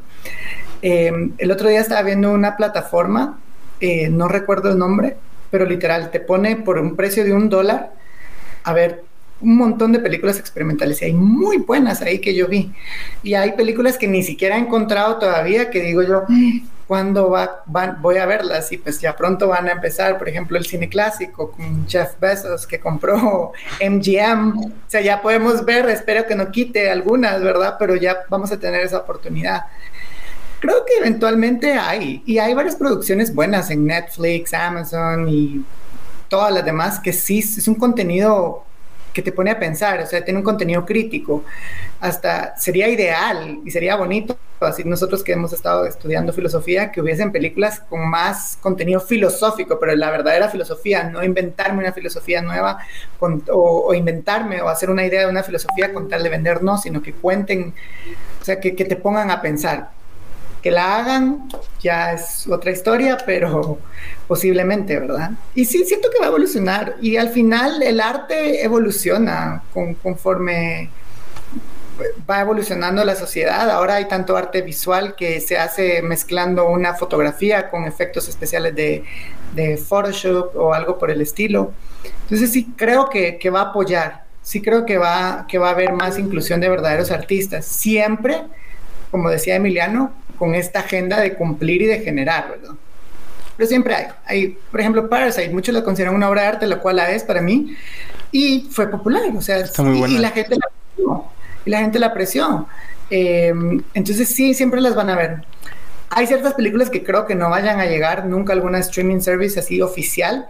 Eh, 0.82 1.12
el 1.38 1.52
otro 1.52 1.70
día 1.70 1.80
estaba 1.80 2.02
viendo 2.02 2.32
una 2.32 2.58
plataforma, 2.58 3.40
eh, 3.80 4.10
no 4.10 4.28
recuerdo 4.28 4.70
el 4.70 4.78
nombre, 4.78 5.16
pero 5.54 5.68
literal 5.68 6.10
te 6.10 6.20
pone 6.20 6.56
por 6.56 6.80
un 6.80 6.96
precio 6.96 7.24
de 7.24 7.32
un 7.32 7.48
dólar 7.48 7.92
a 8.64 8.74
ver 8.74 9.04
un 9.40 9.56
montón 9.56 9.92
de 9.92 10.00
películas 10.00 10.40
experimentales 10.40 11.00
y 11.00 11.06
hay 11.06 11.14
muy 11.14 11.58
buenas 11.58 12.02
ahí 12.02 12.18
que 12.18 12.34
yo 12.34 12.48
vi. 12.48 12.72
Y 13.22 13.36
hay 13.36 13.52
películas 13.52 14.00
que 14.00 14.08
ni 14.08 14.24
siquiera 14.24 14.58
he 14.58 14.60
encontrado 14.60 15.20
todavía 15.20 15.70
que 15.70 15.82
digo 15.82 16.02
yo, 16.02 16.24
¿cuándo 16.88 17.30
va, 17.30 17.62
van, 17.68 18.02
voy 18.02 18.18
a 18.18 18.26
verlas? 18.26 18.72
Y 18.72 18.80
pues 18.80 19.00
ya 19.00 19.16
pronto 19.16 19.48
van 19.48 19.68
a 19.68 19.74
empezar, 19.74 20.18
por 20.18 20.28
ejemplo, 20.28 20.58
el 20.58 20.66
cine 20.66 20.90
clásico 20.90 21.52
con 21.52 21.88
Jeff 21.88 22.20
Bezos 22.20 22.66
que 22.66 22.80
compró 22.80 23.52
MGM. 23.80 24.58
O 24.58 24.72
sea, 24.88 25.02
ya 25.02 25.22
podemos 25.22 25.64
ver, 25.66 25.88
espero 25.88 26.26
que 26.26 26.34
no 26.34 26.50
quite 26.50 26.90
algunas, 26.90 27.44
¿verdad? 27.44 27.76
Pero 27.78 27.96
ya 27.96 28.22
vamos 28.28 28.52
a 28.52 28.60
tener 28.60 28.82
esa 28.82 28.98
oportunidad. 28.98 29.66
Creo 30.64 30.86
que 30.86 30.94
eventualmente 30.98 31.74
hay, 31.74 32.24
y 32.26 32.38
hay 32.38 32.54
varias 32.54 32.78
producciones 32.78 33.36
buenas 33.36 33.70
en 33.70 33.86
Netflix, 33.86 34.54
Amazon 34.54 35.28
y 35.28 35.66
todas 36.30 36.54
las 36.54 36.64
demás 36.64 37.02
que 37.02 37.12
sí 37.12 37.40
es 37.40 37.68
un 37.68 37.76
contenido 37.76 38.64
que 39.12 39.22
te 39.22 39.34
pone 39.34 39.52
a 39.52 39.60
pensar, 39.60 40.00
o 40.00 40.06
sea, 40.06 40.24
tiene 40.24 40.40
un 40.40 40.46
contenido 40.46 40.86
crítico. 40.86 41.44
Hasta 42.00 42.56
sería 42.56 42.88
ideal 42.88 43.60
y 43.66 43.72
sería 43.72 43.98
bonito, 43.98 44.38
así 44.62 44.86
nosotros 44.86 45.22
que 45.22 45.34
hemos 45.34 45.52
estado 45.52 45.86
estudiando 45.86 46.32
filosofía, 46.32 46.94
que 46.94 47.02
hubiesen 47.02 47.34
películas 47.34 47.82
con 47.82 48.10
más 48.10 48.58
contenido 48.62 49.02
filosófico, 49.02 49.78
pero 49.82 49.94
la 49.98 50.12
verdadera 50.12 50.48
filosofía, 50.48 51.04
no 51.10 51.26
inventarme 51.26 51.80
una 51.80 51.92
filosofía 51.92 52.42
nueva 52.42 52.78
o, 53.20 53.94
inventarme 53.94 54.62
o 54.62 54.70
hacer 54.70 54.90
una 54.90 55.06
idea 55.06 55.24
de 55.24 55.28
una 55.28 55.44
filosofía 55.44 55.92
con 55.94 56.08
tal 56.08 56.24
de 56.24 56.30
vender, 56.30 56.64
no, 56.64 56.78
sino 56.78 57.02
que 57.02 57.12
cuenten, 57.12 57.74
o 58.40 58.46
sea, 58.46 58.62
que, 58.62 58.78
que 58.78 58.86
te 58.86 58.96
pongan 58.96 59.30
a 59.30 59.42
pensar 59.42 59.90
que 60.64 60.72
la 60.72 60.98
hagan 60.98 61.50
ya 61.82 62.14
es 62.14 62.48
otra 62.48 62.72
historia, 62.72 63.18
pero 63.26 63.78
posiblemente, 64.28 64.98
¿verdad? 64.98 65.32
Y 65.54 65.66
sí, 65.66 65.84
siento 65.84 66.10
que 66.10 66.20
va 66.20 66.26
a 66.26 66.30
evolucionar 66.30 66.96
y 67.02 67.18
al 67.18 67.30
final 67.30 67.84
el 67.84 68.00
arte 68.00 68.64
evoluciona 68.64 69.62
conforme 70.02 70.90
va 72.30 72.42
evolucionando 72.42 73.04
la 73.04 73.16
sociedad. 73.16 73.70
Ahora 73.70 73.96
hay 73.96 74.08
tanto 74.08 74.38
arte 74.38 74.62
visual 74.62 75.16
que 75.16 75.42
se 75.42 75.58
hace 75.58 76.02
mezclando 76.02 76.70
una 76.70 76.94
fotografía 76.94 77.70
con 77.70 77.86
efectos 77.86 78.30
especiales 78.30 78.74
de, 78.74 79.04
Photoshop 79.78 80.56
o 80.56 80.74
algo 80.74 80.98
por 80.98 81.12
el 81.12 81.22
estilo. 81.22 81.74
Entonces 82.24 82.52
sí 82.52 82.74
creo 82.76 83.10
que, 83.10 83.38
que 83.38 83.52
va 83.52 83.60
a 83.60 83.64
apoyar, 83.66 84.24
sí 84.42 84.62
creo 84.64 84.84
que 84.86 84.98
va, 84.98 85.46
que 85.48 85.60
va 85.60 85.68
a 85.68 85.72
haber 85.72 85.94
más 85.94 86.18
inclusión 86.18 86.60
de 86.60 86.70
verdaderos 86.70 87.12
artistas. 87.12 87.66
Siempre, 87.66 88.42
como 89.12 89.30
decía 89.30 89.56
Emiliano, 89.56 90.12
con 90.38 90.56
esta 90.56 90.80
agenda 90.80 91.20
de 91.20 91.34
cumplir 91.34 91.82
y 91.82 91.86
de 91.86 92.00
generar, 92.00 92.50
¿verdad? 92.50 92.76
Pero 93.56 93.70
siempre 93.70 93.96
hay. 93.96 94.06
hay 94.26 94.58
por 94.72 94.80
ejemplo, 94.80 95.10
Parasite, 95.10 95.50
muchos 95.50 95.74
la 95.74 95.84
consideran 95.84 96.16
una 96.16 96.30
obra 96.30 96.42
de 96.42 96.48
arte, 96.48 96.68
la 96.68 96.80
cual 96.80 96.98
la 96.98 97.12
es 97.12 97.24
para 97.24 97.42
mí, 97.42 97.76
y 98.32 98.68
fue 98.72 98.90
popular, 98.90 99.24
o 99.36 99.42
sea, 99.42 99.60
y, 99.60 100.18
la 100.18 100.32
gente 100.32 100.56
la 100.56 100.68
apreció. 100.68 101.26
Y 101.66 101.70
la 101.70 101.80
gente 101.80 102.00
la 102.00 102.08
apreció. 102.08 102.68
Em, 103.10 103.84
entonces 103.94 104.28
sí, 104.30 104.54
siempre 104.54 104.82
las 104.82 104.96
van 104.96 105.10
a 105.10 105.16
ver. 105.16 105.44
Hay 106.10 106.28
ciertas 106.28 106.54
películas 106.56 106.90
que 106.90 107.04
creo 107.04 107.26
que 107.26 107.36
no 107.36 107.50
vayan 107.50 107.80
a 107.80 107.86
llegar 107.86 108.26
nunca 108.26 108.54
a 108.54 108.56
alguna 108.56 108.80
streaming 108.80 109.20
service 109.20 109.60
así 109.60 109.82
oficial, 109.82 110.48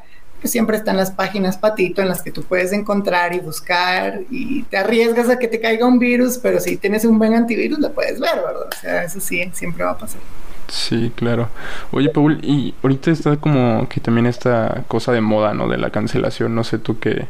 siempre 0.48 0.78
están 0.78 0.98
las 0.98 1.12
páginas 1.12 1.58
patito 1.58 2.02
en 2.02 2.08
las 2.08 2.22
que 2.22 2.32
tú 2.32 2.44
puedes 2.44 2.74
encontrar 2.74 3.34
y 3.34 3.40
buscar 3.40 4.22
y 4.30 4.64
te 4.64 4.78
arriesgas 4.78 5.30
a 5.30 5.40
que 5.40 5.48
te 5.48 5.60
caiga 5.60 5.86
un 5.86 6.00
virus, 6.00 6.38
pero 6.38 6.60
si 6.60 6.78
tienes 6.78 7.06
un 7.06 7.18
buen 7.18 7.34
antivirus 7.34 7.80
la 7.80 7.90
puedes 7.90 8.20
ver, 8.20 8.36
¿verdad? 8.36 8.68
O 8.68 8.76
sea, 8.82 9.04
eso 9.04 9.20
sí, 9.20 9.50
siempre 9.54 9.84
va 9.84 9.92
a 9.92 9.98
pasar. 9.98 10.22
Sí, 10.68 11.12
claro. 11.16 11.50
Oye, 11.92 12.10
Paul, 12.10 12.40
y 12.44 12.74
ahorita 12.82 13.12
está 13.12 13.38
como 13.38 13.88
que 13.90 14.00
también 14.00 14.26
esta 14.26 14.84
cosa 14.88 15.12
de 15.12 15.22
moda, 15.22 15.54
¿no? 15.54 15.68
De 15.68 15.78
la 15.78 15.92
cancelación. 15.92 16.56
No 16.56 16.64
sé 16.64 16.80
tú 16.80 17.00
qué, 17.00 17.28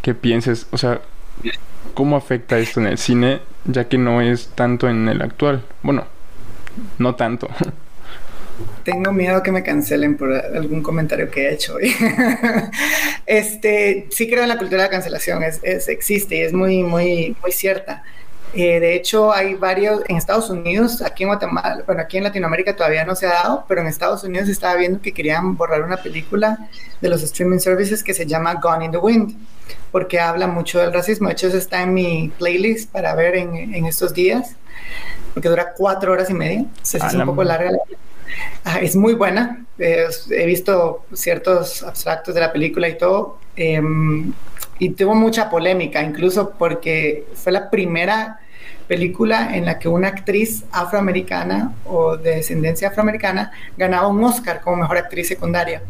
qué 0.00 0.14
pienses. 0.14 0.66
O 0.70 0.78
sea, 0.78 1.00
¿cómo 1.94 2.16
afecta 2.16 2.58
esto 2.58 2.80
en 2.80 2.86
el 2.86 2.98
cine? 2.98 3.40
Ya 3.66 3.88
que 3.88 3.98
no 3.98 4.22
es 4.22 4.48
tanto 4.54 4.88
en 4.88 5.08
el 5.08 5.20
actual. 5.22 5.62
Bueno, 5.82 6.04
no 6.98 7.14
tanto. 7.14 7.48
tengo 8.84 9.12
miedo 9.12 9.42
que 9.42 9.52
me 9.52 9.62
cancelen 9.62 10.16
por 10.16 10.32
algún 10.32 10.82
comentario 10.82 11.30
que 11.30 11.48
he 11.48 11.52
hecho 11.54 11.74
hoy. 11.74 11.94
este, 13.26 14.06
sí 14.10 14.28
creo 14.28 14.42
en 14.42 14.48
la 14.48 14.58
cultura 14.58 14.84
de 14.84 14.88
cancelación, 14.88 15.42
es, 15.42 15.60
existe 15.88 16.36
y 16.36 16.40
es 16.40 16.52
muy, 16.52 16.82
muy, 16.82 17.36
muy 17.42 17.52
cierta. 17.52 18.02
Eh, 18.54 18.80
de 18.80 18.94
hecho, 18.94 19.30
hay 19.32 19.54
varios 19.54 20.00
en 20.08 20.16
Estados 20.16 20.48
Unidos, 20.48 21.02
aquí 21.02 21.24
en 21.24 21.28
Guatemala, 21.28 21.82
bueno, 21.84 22.00
aquí 22.00 22.16
en 22.16 22.24
Latinoamérica 22.24 22.74
todavía 22.74 23.04
no 23.04 23.14
se 23.14 23.26
ha 23.26 23.30
dado, 23.30 23.64
pero 23.68 23.82
en 23.82 23.88
Estados 23.88 24.24
Unidos 24.24 24.48
estaba 24.48 24.74
viendo 24.76 25.02
que 25.02 25.12
querían 25.12 25.54
borrar 25.54 25.82
una 25.82 25.98
película 25.98 26.58
de 27.02 27.08
los 27.10 27.22
streaming 27.22 27.58
services 27.58 28.02
que 28.02 28.14
se 28.14 28.24
llama 28.24 28.54
Gone 28.54 28.86
in 28.86 28.90
the 28.90 28.96
Wind, 28.96 29.36
porque 29.92 30.18
habla 30.18 30.46
mucho 30.46 30.78
del 30.78 30.94
racismo. 30.94 31.28
De 31.28 31.34
hecho, 31.34 31.48
eso 31.48 31.58
está 31.58 31.82
en 31.82 31.92
mi 31.92 32.32
playlist 32.38 32.90
para 32.90 33.14
ver 33.14 33.36
en, 33.36 33.54
en 33.54 33.84
estos 33.84 34.14
días, 34.14 34.56
porque 35.34 35.50
dura 35.50 35.74
cuatro 35.76 36.12
horas 36.12 36.30
y 36.30 36.34
media, 36.34 36.64
es 36.82 37.14
un 37.14 37.26
poco 37.26 37.44
larga 37.44 37.70
la 37.70 37.78
Ah, 37.78 38.07
es 38.82 38.96
muy 38.96 39.14
buena. 39.14 39.64
he 39.78 40.46
visto 40.46 41.04
ciertos 41.12 41.82
abstractos 41.82 42.34
de 42.34 42.40
la 42.40 42.52
película 42.52 42.88
y 42.88 42.98
todo. 42.98 43.38
Em, 43.56 44.32
y 44.78 44.90
tuvo 44.90 45.14
mucha 45.14 45.50
polémica, 45.50 46.02
incluso 46.02 46.50
porque 46.50 47.26
fue 47.34 47.52
la 47.52 47.70
primera 47.70 48.40
película 48.86 49.54
en 49.54 49.66
la 49.66 49.78
que 49.78 49.88
una 49.88 50.08
actriz 50.08 50.64
afroamericana 50.72 51.74
o 51.84 52.16
de 52.16 52.36
descendencia 52.36 52.88
afroamericana 52.88 53.52
ganaba 53.76 54.08
un 54.08 54.22
Oscar 54.24 54.60
como 54.60 54.78
mejor 54.78 54.96
actriz 54.96 55.28
secundaria. 55.28 55.82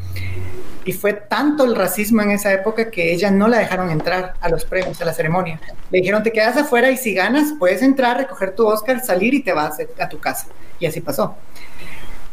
Y 0.84 0.92
fue 0.92 1.12
tanto 1.12 1.64
el 1.64 1.76
racismo 1.76 2.22
en 2.22 2.30
esa 2.30 2.52
época 2.52 2.90
que 2.90 3.12
ella 3.12 3.30
no 3.30 3.46
la 3.46 3.58
dejaron 3.58 3.90
entrar 3.90 4.34
a 4.40 4.48
los 4.48 4.64
premios, 4.64 5.00
a 5.00 5.04
la 5.04 5.12
ceremonia. 5.12 5.60
Le 5.90 5.98
dijeron, 5.98 6.22
te 6.22 6.32
quedas 6.32 6.56
afuera 6.56 6.90
y 6.90 6.96
si 6.96 7.12
ganas, 7.12 7.52
puedes 7.58 7.82
entrar, 7.82 8.16
recoger 8.16 8.54
tu 8.54 8.66
Oscar, 8.66 9.04
salir 9.04 9.34
y 9.34 9.42
te 9.42 9.52
vas 9.52 9.78
a 9.98 10.08
tu 10.08 10.18
casa. 10.18 10.46
Y 10.80 10.86
así 10.86 11.00
pasó. 11.00 11.36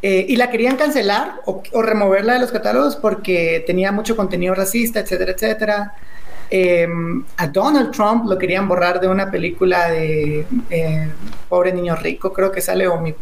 Eh, 0.08 0.24
y 0.30 0.36
la 0.36 0.51
querían 0.51 0.76
cancelar 0.76 1.41
o, 1.45 1.64
removerla 1.82 2.34
de 2.34 2.39
los 2.39 2.51
catálogos 2.51 2.95
porque 2.95 3.64
tenía 3.66 3.91
mucho 3.91 4.16
contenido 4.16 4.53
racista, 4.53 4.99
etcétera, 4.99 5.32
etcétera. 5.32 5.93
Em, 6.51 7.26
a 7.38 7.47
Donald 7.47 7.89
Trump 7.89 8.26
lo 8.30 8.38
querían 8.38 8.68
borrar 8.68 8.99
de 8.99 9.08
una 9.08 9.32
película 9.32 9.89
de 9.89 10.45
eh, 10.70 11.10
Pobre 11.49 11.74
Niño 11.74 11.95
Rico, 11.95 12.32
creo 12.32 12.51
que 12.51 12.62
sale, 12.62 12.88
o 12.88 13.01
mi, 13.01 13.16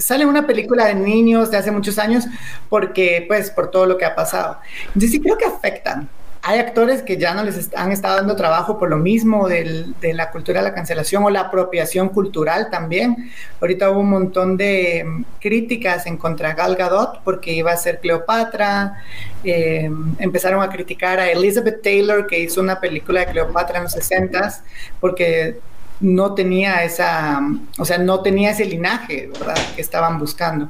sale 0.00 0.24
una 0.24 0.46
película 0.46 0.86
de 0.86 0.94
niños 0.94 1.50
de 1.50 1.58
hace 1.58 1.70
muchos 1.70 1.98
años 1.98 2.24
porque, 2.70 3.26
pues, 3.28 3.50
por 3.50 3.70
todo 3.70 3.84
lo 3.84 3.98
que 3.98 4.06
ha 4.06 4.14
pasado. 4.14 4.56
Entonces 4.86 5.10
sí 5.10 5.20
creo 5.20 5.36
que 5.36 5.44
afectan 5.44 6.08
hay 6.46 6.58
actores 6.58 7.02
que 7.02 7.16
ya 7.16 7.32
no 7.32 7.42
les 7.42 7.70
han 7.74 7.90
estado 7.90 8.16
dando 8.16 8.36
trabajo 8.36 8.78
por 8.78 8.90
lo 8.90 8.98
mismo 8.98 9.48
de 9.48 9.94
la 10.12 10.30
cultura 10.30 10.60
de 10.60 10.68
la 10.68 10.74
cancelación 10.74 11.24
o 11.24 11.30
la 11.30 11.40
apropiación 11.40 12.10
cultural 12.10 12.68
también. 12.70 13.30
Ahorita 13.62 13.90
hubo 13.90 14.00
un 14.00 14.10
montón 14.10 14.58
de 14.58 15.04
mm, 15.06 15.24
críticas 15.40 16.04
en 16.06 16.18
contra 16.18 16.52
Gal 16.52 16.76
Gadot 16.76 17.22
porque 17.24 17.54
iba 17.54 17.72
a 17.72 17.76
ser 17.78 17.98
Cleopatra. 17.98 19.02
Eh, 19.42 19.90
empezaron 20.18 20.62
a 20.62 20.68
criticar 20.68 21.18
a 21.18 21.30
Elizabeth 21.30 21.80
Taylor 21.82 22.26
que 22.26 22.38
hizo 22.40 22.60
una 22.60 22.78
película 22.78 23.20
de 23.20 23.26
Cleopatra 23.32 23.78
en 23.78 23.84
los 23.84 23.92
60 23.92 24.64
porque 25.00 25.60
no 26.00 26.34
tenía 26.34 26.84
esa, 26.84 27.40
mm, 27.40 27.68
o 27.78 27.86
sea, 27.86 27.96
no 27.96 28.20
tenía 28.20 28.50
ese 28.50 28.66
linaje, 28.66 29.30
¿verdad? 29.32 29.56
Que 29.74 29.80
estaban 29.80 30.18
buscando. 30.18 30.68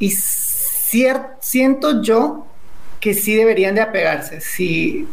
Y 0.00 0.10
siento 0.10 2.02
yo 2.02 2.48
que 3.04 3.12
sí 3.12 3.34
deberían 3.34 3.74
de 3.74 3.82
apegarse. 3.82 4.40
Si, 4.40 5.06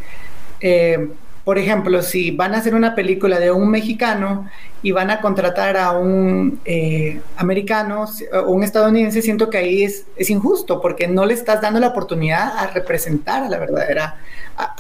eh, 0.62 1.10
por 1.44 1.58
ejemplo, 1.58 2.02
si 2.02 2.32
van 2.32 2.56
a 2.56 2.60
hacer 2.60 2.74
una 2.74 2.96
película 2.96 3.38
de 3.38 3.52
un 3.52 3.70
mexicano 3.70 4.50
y 4.82 4.94
van 4.94 5.12
a 5.12 5.20
contratar 5.20 5.76
a 5.76 5.92
un 5.92 6.62
eh, 6.64 7.20
americano 7.36 8.06
o 8.46 8.50
un 8.50 8.64
estadounidense, 8.64 9.22
siento 9.22 9.50
que 9.50 9.58
ahí 9.58 9.84
es, 9.84 10.06
injusto 10.30 10.80
porque 10.80 11.10
no 11.10 11.26
le 11.26 11.34
estás 11.34 11.60
dando 11.60 11.82
la 11.82 11.90
oportunidad 11.90 12.58
a 12.58 12.68
representar 12.68 13.44
a 13.44 13.50
la 13.50 13.58
verdadera, 13.58 14.16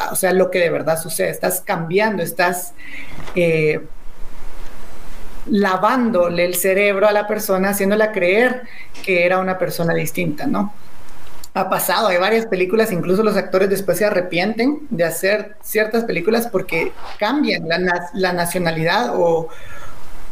o 0.09 0.15
sea, 0.15 0.31
lo 0.31 0.49
que 0.49 0.59
de 0.59 0.69
verdad 0.69 0.97
sucede. 0.97 1.31
Estás 1.31 1.59
cambiando, 1.59 2.23
estás 2.23 2.73
eh, 3.35 3.81
lavándole 5.47 6.45
el 6.45 6.55
cerebro 6.55 7.09
a 7.09 7.11
la 7.11 7.27
persona, 7.27 7.71
haciéndola 7.71 8.13
creer 8.13 8.61
que 9.03 9.25
era 9.25 9.39
una 9.39 9.57
persona 9.57 9.93
distinta, 9.93 10.47
¿no? 10.47 10.73
Ha 11.53 11.69
pasado, 11.69 12.07
hay 12.07 12.17
varias 12.17 12.45
películas, 12.45 12.91
incluso 12.91 13.23
los 13.23 13.35
actores 13.35 13.69
después 13.69 13.97
se 13.97 14.05
arrepienten 14.05 14.87
de 14.89 15.03
hacer 15.03 15.57
ciertas 15.61 16.05
películas 16.05 16.47
porque 16.47 16.93
cambian 17.19 17.67
la, 17.67 18.33
nacionalidad 18.33 19.11
o 19.15 19.49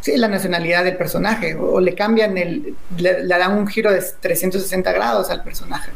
sí, 0.00 0.16
la 0.16 0.28
nacionalidad 0.28 0.82
del 0.82 0.96
personaje 0.96 1.56
o, 1.56 1.78
le 1.78 1.94
cambian 1.94 2.38
el, 2.38 2.74
le, 2.96 3.26
dan 3.26 3.52
un 3.52 3.66
giro 3.66 3.92
de 3.92 4.02
360 4.20 4.92
grados 4.92 5.28
al 5.30 5.42
personaje. 5.42 5.90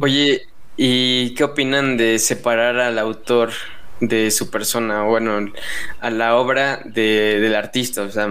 Oye, 0.00 0.42
¿y 0.76 1.34
qué 1.34 1.42
opinan 1.42 1.96
de 1.96 2.20
separar 2.20 2.78
al 2.78 3.00
autor 3.00 3.50
de 3.98 4.30
su 4.30 4.48
persona, 4.48 5.02
bueno, 5.02 5.52
a 6.00 6.10
la 6.10 6.36
obra 6.36 6.82
del 6.84 7.52
artista? 7.56 8.02
O 8.02 8.10
sea, 8.10 8.28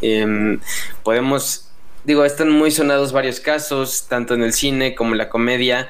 em, 0.00 0.60
podemos 1.02 1.73
digo, 2.04 2.24
están 2.24 2.50
muy 2.50 2.70
sonados 2.70 3.12
varios 3.12 3.40
casos, 3.40 4.06
tanto 4.08 4.34
en 4.34 4.42
el 4.42 4.52
cine 4.52 4.94
como 4.94 5.12
en 5.12 5.18
la 5.18 5.28
comedia, 5.28 5.88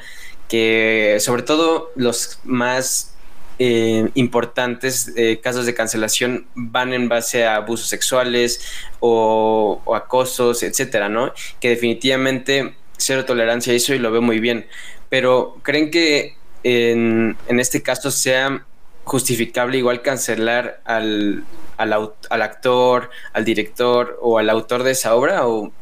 que 0.48 1.18
sobre 1.20 1.42
todo 1.42 1.90
los 1.96 2.38
más 2.44 3.14
eh, 3.58 4.10
importantes 4.14 5.12
eh, 5.16 5.40
casos 5.40 5.66
de 5.66 5.74
cancelación 5.74 6.46
van 6.54 6.92
en 6.92 7.08
base 7.08 7.46
a 7.46 7.56
abusos 7.56 7.88
sexuales 7.88 8.60
o, 9.00 9.80
acosos, 9.94 10.62
etcétera, 10.62 11.08
¿no? 11.08 11.32
Que 11.60 11.70
definitivamente 11.70 12.74
cero 12.96 13.24
tolerancia 13.24 13.72
a 13.72 13.76
eso 13.76 13.94
y 13.94 13.98
lo 13.98 14.10
veo 14.10 14.22
muy 14.22 14.40
bien. 14.40 14.66
Pero 15.08 15.56
¿creen 15.62 15.90
que 15.90 16.36
en, 16.62 17.36
este 17.48 17.82
caso 17.82 18.10
sea 18.10 18.64
justificable 19.04 19.78
igual 19.78 20.02
cancelar 20.02 20.80
al, 20.84 21.44
al, 21.76 22.12
al 22.30 22.42
actor, 22.42 23.10
al 23.32 23.44
director 23.44 24.18
o 24.22 24.38
al 24.38 24.50
autor 24.50 24.82
de 24.82 24.92
esa 24.92 25.14
obra? 25.14 25.46
¿O 25.46 25.72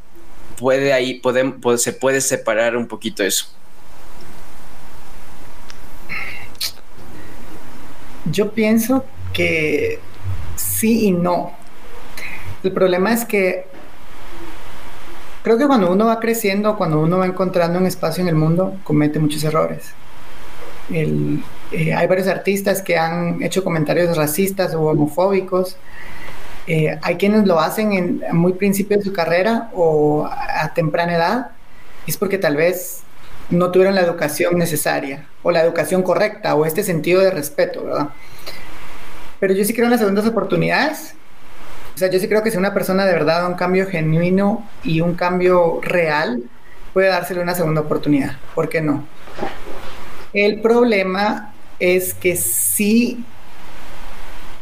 puede 0.62 0.92
ahí, 0.92 1.20
se 1.76 1.92
puede 1.92 2.20
separar 2.20 2.76
un 2.76 2.86
poquito 2.86 3.24
eso. 3.24 3.46
Yo 8.30 8.52
pienso 8.52 9.04
que 9.32 9.98
sí 10.54 11.06
y 11.06 11.10
no. 11.10 11.50
El 12.62 12.70
problema 12.70 13.12
es 13.12 13.24
que 13.24 13.66
creo 15.42 15.58
que 15.58 15.66
cuando 15.66 15.90
uno 15.90 16.06
va 16.06 16.20
creciendo, 16.20 16.76
cuando 16.76 17.00
uno 17.00 17.18
va 17.18 17.26
encontrando 17.26 17.80
un 17.80 17.86
espacio 17.86 18.22
en 18.22 18.28
el 18.28 18.36
mundo, 18.36 18.78
comete 18.84 19.18
muchos 19.18 19.42
errores. 19.42 19.92
Eh, 20.92 21.92
hay 21.92 22.06
varios 22.06 22.28
artistas 22.28 22.82
que 22.82 22.96
han 22.96 23.42
hecho 23.42 23.64
comentarios 23.64 24.16
racistas 24.16 24.74
o 24.74 24.82
homofóbicos 24.82 25.76
eh, 26.66 26.98
hay 27.02 27.16
quienes 27.16 27.46
lo 27.46 27.58
hacen 27.58 27.92
en 27.92 28.22
muy 28.32 28.52
principio 28.52 28.96
de 28.96 29.02
su 29.02 29.12
carrera 29.12 29.70
o 29.74 30.28
a, 30.30 30.72
temprana 30.74 31.16
edad, 31.16 31.50
es 32.06 32.16
porque 32.16 32.38
tal 32.38 32.56
vez 32.56 33.00
no 33.50 33.70
tuvieron 33.70 33.94
la 33.94 34.02
educación 34.02 34.58
necesaria 34.58 35.26
o 35.42 35.50
la 35.50 35.62
educación 35.62 36.02
correcta 36.02 36.54
o 36.54 36.64
este 36.64 36.84
sentido 36.84 37.20
de 37.20 37.30
respeto, 37.30 37.84
¿verdad? 37.84 38.08
Pero 39.40 39.54
yo 39.54 39.64
sí 39.64 39.74
creo 39.74 39.86
en 39.86 39.90
las 39.90 40.00
segundas 40.00 40.26
oportunidades. 40.26 41.14
O 41.94 41.98
sea, 41.98 42.08
yo 42.08 42.18
sí 42.18 42.28
creo 42.28 42.42
que 42.42 42.50
si 42.50 42.56
una 42.56 42.72
persona 42.72 43.04
de 43.04 43.12
verdad 43.12 43.42
da 43.42 43.48
un 43.48 43.54
cambio 43.54 43.86
genuino 43.86 44.66
y 44.84 45.00
un 45.00 45.14
cambio 45.14 45.80
real, 45.82 46.44
puede 46.92 47.08
dársele 47.08 47.42
una 47.42 47.54
segunda 47.54 47.80
oportunidad. 47.80 48.36
¿Por 48.54 48.68
qué 48.68 48.80
no? 48.80 49.04
El 50.32 50.60
problema 50.60 51.52
es 51.80 52.14
que 52.14 52.36
sí 52.36 53.24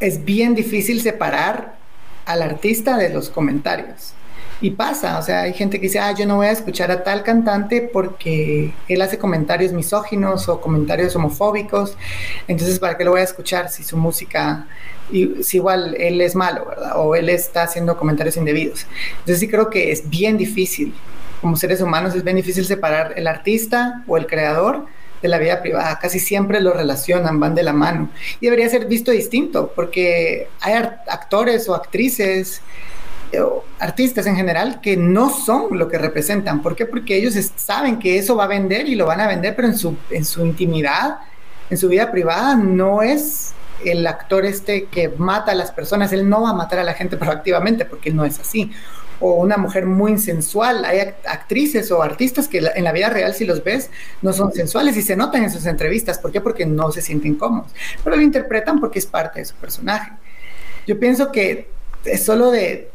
es 0.00 0.24
bien 0.24 0.54
difícil 0.54 1.02
separar 1.02 1.79
al 2.26 2.42
artista 2.42 2.96
de 2.96 3.10
los 3.10 3.30
comentarios. 3.30 4.14
Y 4.62 4.72
pasa, 4.72 5.18
o 5.18 5.22
sea, 5.22 5.42
hay 5.42 5.54
gente 5.54 5.78
que 5.78 5.86
dice, 5.86 6.00
ah, 6.00 6.12
yo 6.12 6.26
no 6.26 6.36
voy 6.36 6.46
a 6.46 6.50
escuchar 6.50 6.90
a 6.90 7.02
tal 7.02 7.22
cantante 7.22 7.80
porque 7.80 8.74
él 8.88 9.00
hace 9.00 9.16
comentarios 9.16 9.72
misóginos 9.72 10.50
o 10.50 10.60
comentarios 10.60 11.16
homofóbicos, 11.16 11.96
entonces, 12.46 12.78
¿para 12.78 12.98
qué 12.98 13.04
lo 13.04 13.12
voy 13.12 13.20
a 13.20 13.24
escuchar 13.24 13.70
si 13.70 13.82
su 13.82 13.96
música, 13.96 14.66
y, 15.10 15.42
si 15.42 15.56
igual 15.56 15.94
él 15.98 16.20
es 16.20 16.34
malo, 16.34 16.66
¿verdad? 16.66 16.92
O 16.96 17.14
él 17.14 17.30
está 17.30 17.62
haciendo 17.62 17.96
comentarios 17.96 18.36
indebidos. 18.36 18.86
Entonces 19.12 19.40
sí 19.40 19.48
creo 19.48 19.70
que 19.70 19.92
es 19.92 20.08
bien 20.10 20.36
difícil, 20.36 20.94
como 21.40 21.56
seres 21.56 21.80
humanos 21.80 22.14
es 22.14 22.22
bien 22.22 22.36
difícil 22.36 22.66
separar 22.66 23.14
el 23.16 23.26
artista 23.26 24.04
o 24.06 24.18
el 24.18 24.26
creador 24.26 24.86
de 25.22 25.28
la 25.28 25.38
vida 25.38 25.60
privada. 25.60 25.98
Casi 25.98 26.18
siempre 26.18 26.60
lo 26.60 26.72
relacionan, 26.72 27.40
van 27.40 27.54
de 27.54 27.62
la 27.62 27.72
mano. 27.72 28.10
Y 28.40 28.46
debería 28.46 28.68
ser 28.68 28.86
visto 28.86 29.10
distinto, 29.10 29.72
porque 29.74 30.48
hay 30.60 30.74
actores 30.74 31.68
o 31.68 31.74
actrices 31.74 32.62
eh, 33.32 33.40
artistas 33.78 34.26
en 34.26 34.34
general 34.34 34.80
que 34.80 34.96
no 34.96 35.30
son 35.30 35.78
lo 35.78 35.88
que 35.88 35.98
representan. 35.98 36.62
¿Por 36.62 36.74
qué? 36.74 36.86
Porque 36.86 37.16
ellos 37.16 37.34
saben 37.56 37.98
que 37.98 38.18
eso 38.18 38.34
va 38.34 38.44
a 38.44 38.48
vender 38.48 38.88
y 38.88 38.96
lo 38.96 39.06
van 39.06 39.20
a 39.20 39.28
vender, 39.28 39.54
pero 39.54 39.68
en 39.68 39.78
su, 39.78 39.96
en 40.10 40.24
su 40.24 40.44
intimidad, 40.44 41.18
en 41.70 41.78
su 41.78 41.88
vida 41.88 42.10
privada, 42.10 42.56
no 42.56 43.02
es 43.02 43.52
el 43.84 44.06
actor 44.06 44.44
este 44.44 44.86
que 44.86 45.10
mata 45.16 45.52
a 45.52 45.54
las 45.54 45.70
personas. 45.70 46.12
Él 46.12 46.28
no 46.28 46.42
va 46.42 46.50
a 46.50 46.54
matar 46.54 46.80
a 46.80 46.84
la 46.84 46.94
gente 46.94 47.16
proactivamente 47.16 47.84
porque 47.84 48.10
no 48.10 48.24
es 48.24 48.40
así 48.40 48.72
o 49.20 49.34
una 49.34 49.56
mujer 49.56 49.86
muy 49.86 50.18
sensual. 50.18 50.84
Hay 50.84 50.98
actrices 51.26 51.90
o 51.92 52.02
artistas 52.02 52.48
que 52.48 52.58
en 52.58 52.84
la 52.84 52.92
vida 52.92 53.10
real, 53.10 53.34
si 53.34 53.44
los 53.44 53.62
ves, 53.62 53.90
no 54.22 54.32
son 54.32 54.52
sensuales 54.52 54.96
y 54.96 55.02
se 55.02 55.16
notan 55.16 55.44
en 55.44 55.50
sus 55.50 55.66
entrevistas. 55.66 56.18
¿Por 56.18 56.32
qué? 56.32 56.40
Porque 56.40 56.66
no 56.66 56.90
se 56.90 57.02
sienten 57.02 57.34
cómodos. 57.34 57.70
Pero 58.02 58.16
lo 58.16 58.22
interpretan 58.22 58.80
porque 58.80 58.98
es 58.98 59.06
parte 59.06 59.40
de 59.40 59.44
su 59.44 59.54
personaje. 59.56 60.12
Yo 60.86 60.98
pienso 60.98 61.30
que 61.30 61.68
es 62.04 62.24
solo 62.24 62.50
de 62.50 62.90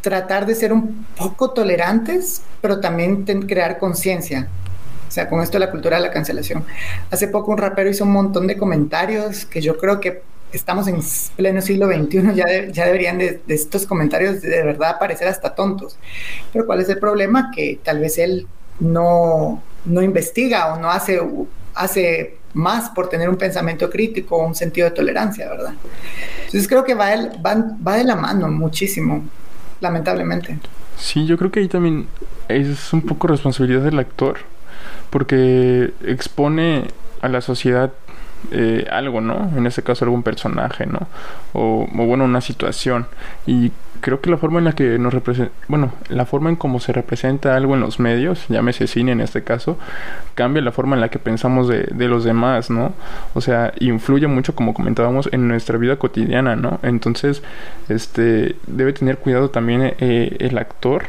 tratar 0.00 0.46
de 0.46 0.54
ser 0.54 0.72
un 0.72 1.06
poco 1.16 1.50
tolerantes, 1.50 2.42
pero 2.60 2.80
también 2.80 3.24
crear 3.24 3.78
conciencia. 3.78 4.48
O 5.06 5.10
sea, 5.10 5.28
con 5.28 5.40
esto 5.40 5.58
la 5.58 5.70
cultura 5.70 5.96
de 5.96 6.02
la 6.02 6.10
cancelación. 6.10 6.64
Hace 7.10 7.28
poco 7.28 7.50
un 7.50 7.58
rapero 7.58 7.90
hizo 7.90 8.04
un 8.04 8.12
montón 8.12 8.46
de 8.46 8.56
comentarios 8.56 9.46
que 9.46 9.60
yo 9.60 9.78
creo 9.78 10.00
que 10.00 10.22
estamos 10.52 10.88
en 10.88 11.00
pleno 11.36 11.60
siglo 11.60 11.86
XXI, 11.86 12.34
ya, 12.34 12.46
ya 12.70 12.86
deberían 12.86 13.18
de, 13.18 13.40
estos 13.48 13.86
comentarios 13.86 14.40
de, 14.40 14.62
verdad 14.62 14.98
parecer 14.98 15.28
hasta 15.28 15.54
tontos. 15.54 15.98
Pero 16.52 16.66
¿cuál 16.66 16.80
es 16.80 16.88
el 16.88 16.98
problema? 16.98 17.50
Que 17.54 17.78
tal 17.82 18.00
vez 18.00 18.18
él 18.18 18.46
no, 18.80 19.62
no 19.84 20.02
investiga 20.02 20.74
o 20.74 20.80
no 20.80 20.90
hace, 20.90 21.20
hace 21.74 22.36
más 22.54 22.90
por 22.90 23.08
tener 23.08 23.28
un 23.28 23.36
pensamiento 23.36 23.90
crítico 23.90 24.36
o 24.36 24.46
un 24.46 24.54
sentido 24.54 24.88
de 24.88 24.94
tolerancia, 24.94 25.48
¿verdad? 25.48 25.74
Entonces 26.46 26.66
creo 26.66 26.84
que 26.84 26.94
va, 26.94 27.10
va, 27.44 27.76
va 27.86 27.96
de 27.96 28.04
la 28.04 28.16
mano 28.16 28.48
muchísimo, 28.48 29.24
lamentablemente. 29.80 30.58
Sí, 30.96 31.26
yo 31.26 31.36
creo 31.36 31.50
que 31.50 31.60
ahí 31.60 31.68
también 31.68 32.08
es 32.48 32.92
un 32.92 33.02
poco 33.02 33.28
responsabilidad 33.28 33.82
del 33.82 33.98
actor, 33.98 34.38
porque 35.10 35.92
expone 36.04 36.88
a 37.20 37.28
la 37.28 37.40
sociedad 37.40 37.92
eh, 38.50 38.86
algo, 38.90 39.20
¿no? 39.20 39.50
En 39.56 39.66
este 39.66 39.82
caso 39.82 40.04
algún 40.04 40.22
personaje, 40.22 40.86
¿no? 40.86 41.06
O, 41.52 41.86
bueno, 41.92 42.24
una 42.24 42.40
situación. 42.40 43.06
Y 43.46 43.72
creo 44.00 44.20
que 44.20 44.30
la 44.30 44.36
forma 44.36 44.58
en 44.58 44.64
la 44.64 44.72
que 44.72 44.98
nos 44.98 45.12
representa, 45.12 45.52
bueno, 45.68 45.92
la 46.08 46.24
forma 46.24 46.50
en 46.50 46.56
cómo 46.56 46.80
se 46.80 46.92
representa 46.92 47.56
algo 47.56 47.74
en 47.74 47.80
los 47.80 48.00
medios, 48.00 48.46
llámese 48.48 48.86
cine 48.86 49.12
en 49.12 49.20
este 49.20 49.42
caso, 49.42 49.76
cambia 50.34 50.62
la 50.62 50.72
forma 50.72 50.94
en 50.94 51.00
la 51.00 51.08
que 51.08 51.18
pensamos 51.18 51.68
de, 51.68 51.88
de 51.90 52.08
los 52.08 52.24
demás, 52.24 52.70
¿no? 52.70 52.92
O 53.34 53.40
sea, 53.40 53.72
influye 53.80 54.26
mucho, 54.26 54.54
como 54.54 54.74
comentábamos, 54.74 55.28
en 55.32 55.48
nuestra 55.48 55.78
vida 55.78 55.96
cotidiana, 55.96 56.56
¿no? 56.56 56.78
Entonces, 56.82 57.42
este, 57.88 58.56
debe 58.66 58.92
tener 58.92 59.18
cuidado 59.18 59.50
también 59.50 59.94
eh, 59.98 60.36
el 60.40 60.58
actor 60.58 61.06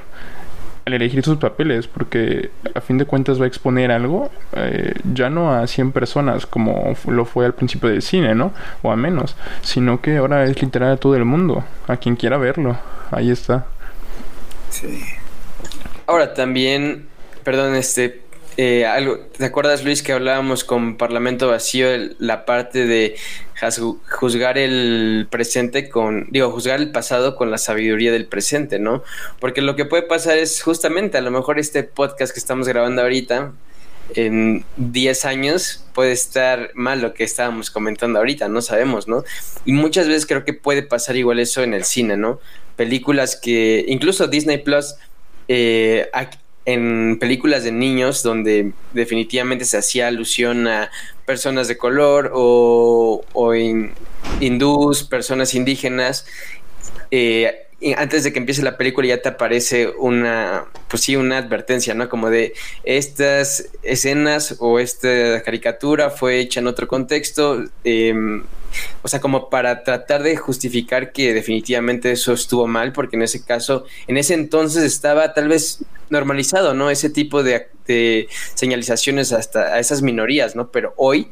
elegir 0.94 1.24
sus 1.24 1.38
papeles, 1.38 1.88
porque 1.88 2.50
a 2.74 2.82
fin 2.82 2.98
de 2.98 3.06
cuentas 3.06 3.40
va 3.40 3.46
a 3.46 3.48
exponer 3.48 3.92
algo 3.92 4.32
eh, 4.56 4.94
ya 5.14 5.30
no 5.30 5.54
a 5.54 5.68
100 5.68 5.92
personas 5.92 6.46
como 6.46 6.96
lo 7.08 7.26
fue 7.26 7.46
al 7.46 7.54
principio 7.54 7.90
del 7.90 8.02
cine, 8.02 8.36
¿no? 8.36 8.54
O 8.82 8.92
a 8.92 8.96
menos, 8.96 9.36
sino 9.62 10.02
que 10.02 10.18
ahora 10.18 10.44
es 10.46 10.62
literal 10.62 10.94
a 10.94 10.98
todo 10.98 11.16
el 11.16 11.26
mundo, 11.26 11.64
a 11.88 11.98
quien 11.98 12.16
quiera 12.16 12.38
verlo. 12.38 12.78
Ahí 13.12 13.32
está. 13.32 13.66
Sí. 14.70 15.04
Ahora 16.06 16.34
también, 16.34 17.08
perdón, 17.44 17.76
este, 17.76 18.22
eh, 18.58 18.86
algo, 18.86 19.20
¿te 19.38 19.46
acuerdas 19.46 19.84
Luis 19.84 20.04
que 20.04 20.12
hablábamos 20.12 20.64
con 20.64 20.98
Parlamento 20.98 21.48
Vacío 21.48 21.88
la 22.18 22.46
parte 22.46 22.86
de 22.86 23.16
juzgar 24.10 24.58
el 24.58 25.28
presente 25.30 25.90
con, 25.90 26.28
digo, 26.32 26.52
juzgar 26.52 26.80
el 26.80 26.92
pasado 26.92 27.36
con 27.36 27.52
la 27.52 27.58
sabiduría 27.58 28.12
del 28.12 28.26
presente, 28.26 28.80
¿no? 28.80 29.04
Porque 29.40 29.62
lo 29.62 29.76
que 29.76 29.86
puede 29.86 30.04
pasar 30.04 30.38
es 30.38 30.62
justamente, 30.62 31.18
a 31.18 31.22
lo 31.22 31.32
mejor 31.32 31.60
este 31.60 31.84
podcast 31.84 32.34
que 32.34 32.40
estamos 32.40 32.68
grabando 32.68 33.02
ahorita, 33.02 33.52
en 34.16 34.66
10 34.78 35.26
años 35.26 35.86
puede 35.94 36.12
estar 36.12 36.72
mal 36.74 37.02
lo 37.02 37.14
que 37.14 37.24
estábamos 37.24 37.70
comentando 37.70 38.20
ahorita, 38.20 38.48
no 38.48 38.62
sabemos, 38.62 39.08
¿no? 39.08 39.24
Y 39.66 39.74
muchas 39.74 40.08
veces 40.08 40.26
creo 40.26 40.46
que 40.46 40.54
puede 40.54 40.84
pasar 40.84 41.16
igual 41.16 41.40
eso 41.40 41.62
en 41.64 41.74
el 41.74 41.84
cine, 41.84 42.18
¿no? 42.18 42.40
Películas 42.76 43.36
que, 43.36 43.86
incluso 43.88 44.28
Disney 44.28 44.60
Plus, 44.60 44.96
eh, 45.48 46.10
en 46.66 47.18
películas 47.20 47.64
de 47.64 47.72
niños 47.72 48.22
donde 48.22 48.74
definitivamente 48.94 49.66
se 49.66 49.78
hacía 49.78 50.08
alusión 50.08 50.68
a 50.68 50.92
personas 51.30 51.68
de 51.68 51.78
color 51.78 52.32
o, 52.34 53.24
o 53.34 53.54
hindús, 53.54 55.04
personas 55.04 55.54
indígenas, 55.54 56.26
eh, 57.12 57.68
antes 57.98 58.24
de 58.24 58.34
que 58.34 58.40
empiece 58.40 58.64
la 58.64 58.78
película 58.78 59.08
ya 59.10 59.22
te 59.22 59.30
aparece 59.30 59.90
una, 59.90 60.66
pues 60.88 61.04
sí, 61.04 61.16
una 61.16 61.38
advertencia, 61.38 61.94
¿no? 61.94 62.10
Como 62.10 62.32
de 62.32 62.56
estas 62.84 63.70
escenas 63.84 64.56
o 64.58 64.80
esta 64.80 65.44
caricatura 65.44 66.10
fue 66.10 66.40
hecha 66.40 66.62
en 66.62 66.66
otro 66.66 66.88
contexto, 66.88 67.64
em, 67.84 68.44
o 69.02 69.08
sea, 69.08 69.20
como 69.20 69.50
para 69.50 69.84
tratar 69.84 70.24
de 70.24 70.36
justificar 70.38 71.12
que 71.12 71.34
definitivamente 71.34 72.12
eso 72.12 72.34
estuvo 72.34 72.68
mal, 72.68 72.94
porque 72.94 73.16
en 73.16 73.24
ese 73.24 73.44
caso, 73.44 73.86
en 74.08 74.18
ese 74.18 74.34
entonces 74.34 74.84
estaba 74.84 75.34
tal 75.34 75.48
vez 75.48 75.84
normalizado, 76.10 76.74
¿no? 76.74 76.90
Ese 76.90 77.10
tipo 77.10 77.44
de, 77.44 77.68
de 77.88 78.28
señalizaciones 78.56 79.32
hasta 79.32 79.74
a 79.74 79.80
esas 79.80 80.02
minorías, 80.02 80.56
¿no? 80.56 80.72
Pero 80.72 80.94
hoy 80.98 81.30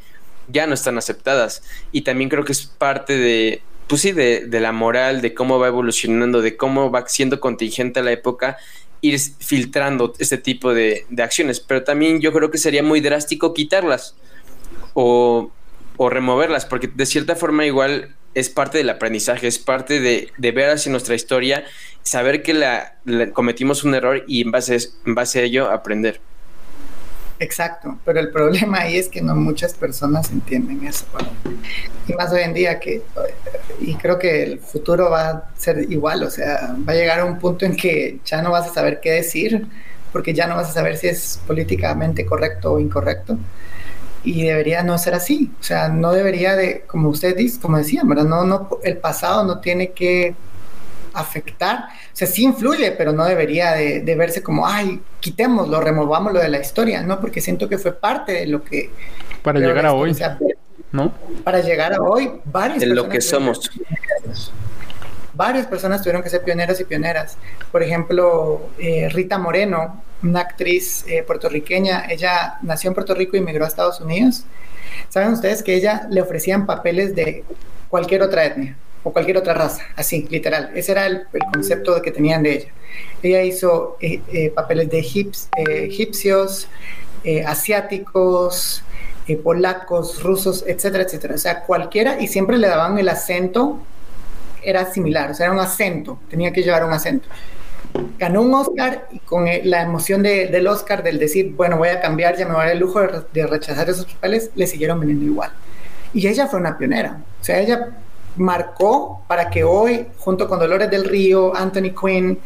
ya 0.47 0.67
no 0.67 0.73
están 0.73 0.97
aceptadas. 0.97 1.63
Y 1.91 2.01
también 2.01 2.29
creo 2.29 2.45
que 2.45 2.51
es 2.51 2.65
parte 2.65 3.17
de, 3.17 3.61
pues 3.87 4.01
sí, 4.01 4.11
de, 4.11 4.47
la 4.59 4.71
moral, 4.71 5.21
de 5.21 5.33
cómo 5.33 5.59
va 5.59 5.67
evolucionando, 5.67 6.41
de 6.41 6.57
cómo 6.57 6.91
va 6.91 7.07
siendo 7.07 7.39
contingente 7.39 7.99
a 7.99 8.03
la 8.03 8.11
época, 8.11 8.57
ir 9.01 9.19
filtrando 9.19 10.13
este 10.19 10.37
tipo 10.37 10.73
de, 10.73 11.05
de 11.09 11.23
acciones. 11.23 11.59
Pero 11.59 11.83
también 11.83 12.21
yo 12.21 12.31
creo 12.33 12.51
que 12.51 12.57
sería 12.57 12.83
muy 12.83 13.01
drástico 13.01 13.53
quitarlas 13.53 14.15
o, 14.93 15.51
o, 15.97 16.09
removerlas, 16.09 16.65
porque 16.65 16.87
de 16.87 17.05
cierta 17.05 17.35
forma 17.35 17.65
igual 17.65 18.15
es 18.33 18.49
parte 18.49 18.77
del 18.77 18.89
aprendizaje, 18.89 19.47
es 19.47 19.59
parte 19.59 19.99
de, 19.99 20.31
de 20.37 20.51
ver 20.51 20.69
hacia 20.69 20.91
nuestra 20.91 21.15
historia, 21.15 21.65
saber 22.03 22.43
que 22.43 22.53
la, 22.53 22.95
cometimos 23.33 23.83
un 23.83 23.95
error 23.95 24.23
y 24.27 24.41
en 24.41 24.51
base, 24.51 24.77
en 25.05 25.15
base 25.15 25.39
a 25.39 25.43
ello 25.43 25.71
aprender. 25.71 26.21
Exacto, 27.39 27.99
pero 28.03 28.19
el 28.19 28.31
problema 28.31 28.79
ahí 28.79 28.97
es 28.97 29.09
que 29.09 29.21
no 29.21 29.35
muchas 29.35 29.73
personas 29.73 30.31
entienden 30.31 30.85
eso. 30.87 31.05
y 32.07 32.13
más 32.13 32.31
hoy 32.33 32.41
en 32.41 32.53
día 32.53 32.79
que, 32.79 33.03
y 33.79 33.93
creo 33.95 34.17
que 34.17 34.43
el 34.43 34.59
futuro 34.59 35.11
va 35.11 35.29
a 35.29 35.51
ser 35.55 35.85
igual, 35.91 36.23
o 36.23 36.31
sea, 36.31 36.75
va 36.87 36.93
a 36.93 36.95
llegar 36.95 37.19
a 37.19 37.25
un 37.25 37.37
punto 37.37 37.65
en 37.65 37.75
que 37.75 38.19
ya 38.25 38.41
no 38.41 38.51
vas 38.51 38.69
a 38.69 38.73
saber 38.73 38.99
qué 39.01 39.11
decir, 39.11 39.67
porque 40.11 40.33
ya 40.33 40.47
no 40.47 40.55
vas 40.55 40.69
a 40.69 40.73
saber 40.73 40.97
si 40.97 41.07
es 41.07 41.39
políticamente 41.45 42.25
correcto 42.25 42.73
o 42.73 42.79
incorrecto. 42.79 43.37
Y 44.27 44.43
debería 44.43 44.83
no 44.83 44.97
ser 44.97 45.13
así, 45.13 45.49
o 45.57 45.63
sea, 45.63 45.87
no 45.87 46.11
debería 46.11 46.57
de, 46.57 46.81
como 46.81 47.07
usted 47.07 47.33
dice, 47.33 47.61
como 47.61 47.77
decía, 47.77 48.01
¿verdad? 48.03 48.25
No, 48.25 48.43
no, 48.43 48.67
el 48.83 48.97
pasado 48.97 49.45
no 49.45 49.61
tiene 49.61 49.91
que 49.91 50.35
afectar, 51.13 51.85
o 51.85 52.09
sea, 52.11 52.27
sí 52.27 52.43
influye, 52.43 52.91
pero 52.91 53.13
no 53.13 53.23
debería 53.23 53.71
de, 53.71 54.01
de, 54.01 54.15
verse 54.15 54.43
como, 54.43 54.67
ay, 54.67 55.01
quitémoslo, 55.21 55.79
removámoslo 55.79 56.41
de 56.41 56.49
la 56.49 56.59
historia, 56.59 57.03
¿no? 57.03 57.21
Porque 57.21 57.39
siento 57.39 57.69
que 57.69 57.77
fue 57.77 57.93
parte 57.93 58.33
de 58.33 58.47
lo 58.47 58.65
que... 58.65 58.89
Para 59.43 59.61
llegar 59.61 59.85
a 59.85 59.93
hoy, 59.93 60.13
¿no? 60.91 61.13
Para 61.45 61.61
llegar 61.61 61.93
a 61.93 62.01
hoy, 62.01 62.29
varias... 62.43 62.81
De 62.81 62.87
lo 62.87 63.07
que 63.07 63.21
somos. 63.21 63.71
Varias 65.33 65.67
personas 65.67 66.01
tuvieron 66.01 66.21
que 66.21 66.29
ser 66.29 66.41
pioneros 66.43 66.81
y 66.81 66.83
pioneras. 66.83 67.37
Por 67.71 67.81
ejemplo, 67.81 68.71
eh, 68.77 69.07
Rita 69.09 69.37
Moreno, 69.37 70.03
una 70.23 70.41
actriz 70.41 71.05
eh, 71.07 71.23
puertorriqueña, 71.23 72.05
ella 72.09 72.57
nació 72.61 72.89
en 72.89 72.93
Puerto 72.93 73.13
Rico 73.13 73.35
y 73.35 73.39
emigró 73.39 73.65
a 73.65 73.67
Estados 73.67 74.01
Unidos. 74.01 74.43
¿Saben 75.09 75.31
ustedes 75.31 75.63
que 75.63 75.75
ella 75.75 76.07
le 76.09 76.21
ofrecían 76.21 76.65
papeles 76.65 77.15
de 77.15 77.43
cualquier 77.89 78.23
otra 78.23 78.45
etnia? 78.45 78.77
o 79.03 79.13
cualquier 79.13 79.37
otra 79.37 79.53
raza, 79.53 79.83
así, 79.95 80.27
literal. 80.29 80.71
Ese 80.75 80.91
era 80.91 81.05
el, 81.05 81.27
el 81.31 81.41
concepto 81.53 82.01
que 82.01 82.11
tenían 82.11 82.43
de 82.43 82.53
ella. 82.53 82.71
Ella 83.23 83.43
hizo 83.43 83.97
eh, 84.01 84.21
eh, 84.31 84.49
papeles 84.49 84.89
de 84.89 84.99
eh, 84.99 85.85
egipcios, 85.85 86.67
asiáticos, 87.45 88.83
polacos, 89.43 90.23
rusos, 90.23 90.63
etcétera, 90.65 91.03
etcétera. 91.03 91.35
O 91.35 91.37
sea, 91.37 91.63
cualquiera, 91.63 92.21
y 92.21 92.27
siempre 92.27 92.57
le 92.57 92.67
daban 92.67 92.97
el 92.97 93.09
acento, 93.09 93.79
era 94.63 94.91
similar, 94.91 95.31
o 95.31 95.33
sea, 95.33 95.47
era 95.47 95.53
un 95.53 95.59
acento, 95.59 96.19
tenía 96.29 96.53
que 96.53 96.61
llevar 96.61 96.85
un 96.85 96.93
acento. 96.93 97.27
Ganó 98.19 98.41
un 98.41 98.53
Oscar 98.53 99.07
y 99.11 99.19
con 99.19 99.45
la 99.45 99.81
emoción 99.81 100.23
de, 100.23 100.47
del 100.47 100.67
Oscar, 100.67 101.03
del 101.03 101.19
decir, 101.19 101.53
bueno, 101.55 101.77
voy 101.77 101.89
a 101.89 102.01
cambiar, 102.01 102.35
ya 102.35 102.45
me 102.45 102.53
voy 102.53 102.61
a 102.61 102.65
dar 102.65 102.73
el 102.73 102.79
lujo 102.79 102.99
de, 103.01 103.21
de 103.33 103.47
rechazar 103.47 103.89
esos 103.89 104.05
papeles, 104.05 104.51
le 104.55 104.67
siguieron 104.67 104.99
veniendo 104.99 105.25
igual. 105.25 105.51
Y 106.13 106.27
ella 106.27 106.47
fue 106.47 106.59
una 106.59 106.77
pionera. 106.77 107.21
O 107.39 107.43
sea, 107.43 107.59
ella 107.59 107.91
marcó 108.37 109.23
para 109.27 109.49
que 109.49 109.63
hoy, 109.63 110.07
junto 110.17 110.47
con 110.47 110.59
Dolores 110.59 110.89
del 110.89 111.05
Río, 111.05 111.55
Anthony 111.55 111.93
Quinn, 111.99 112.39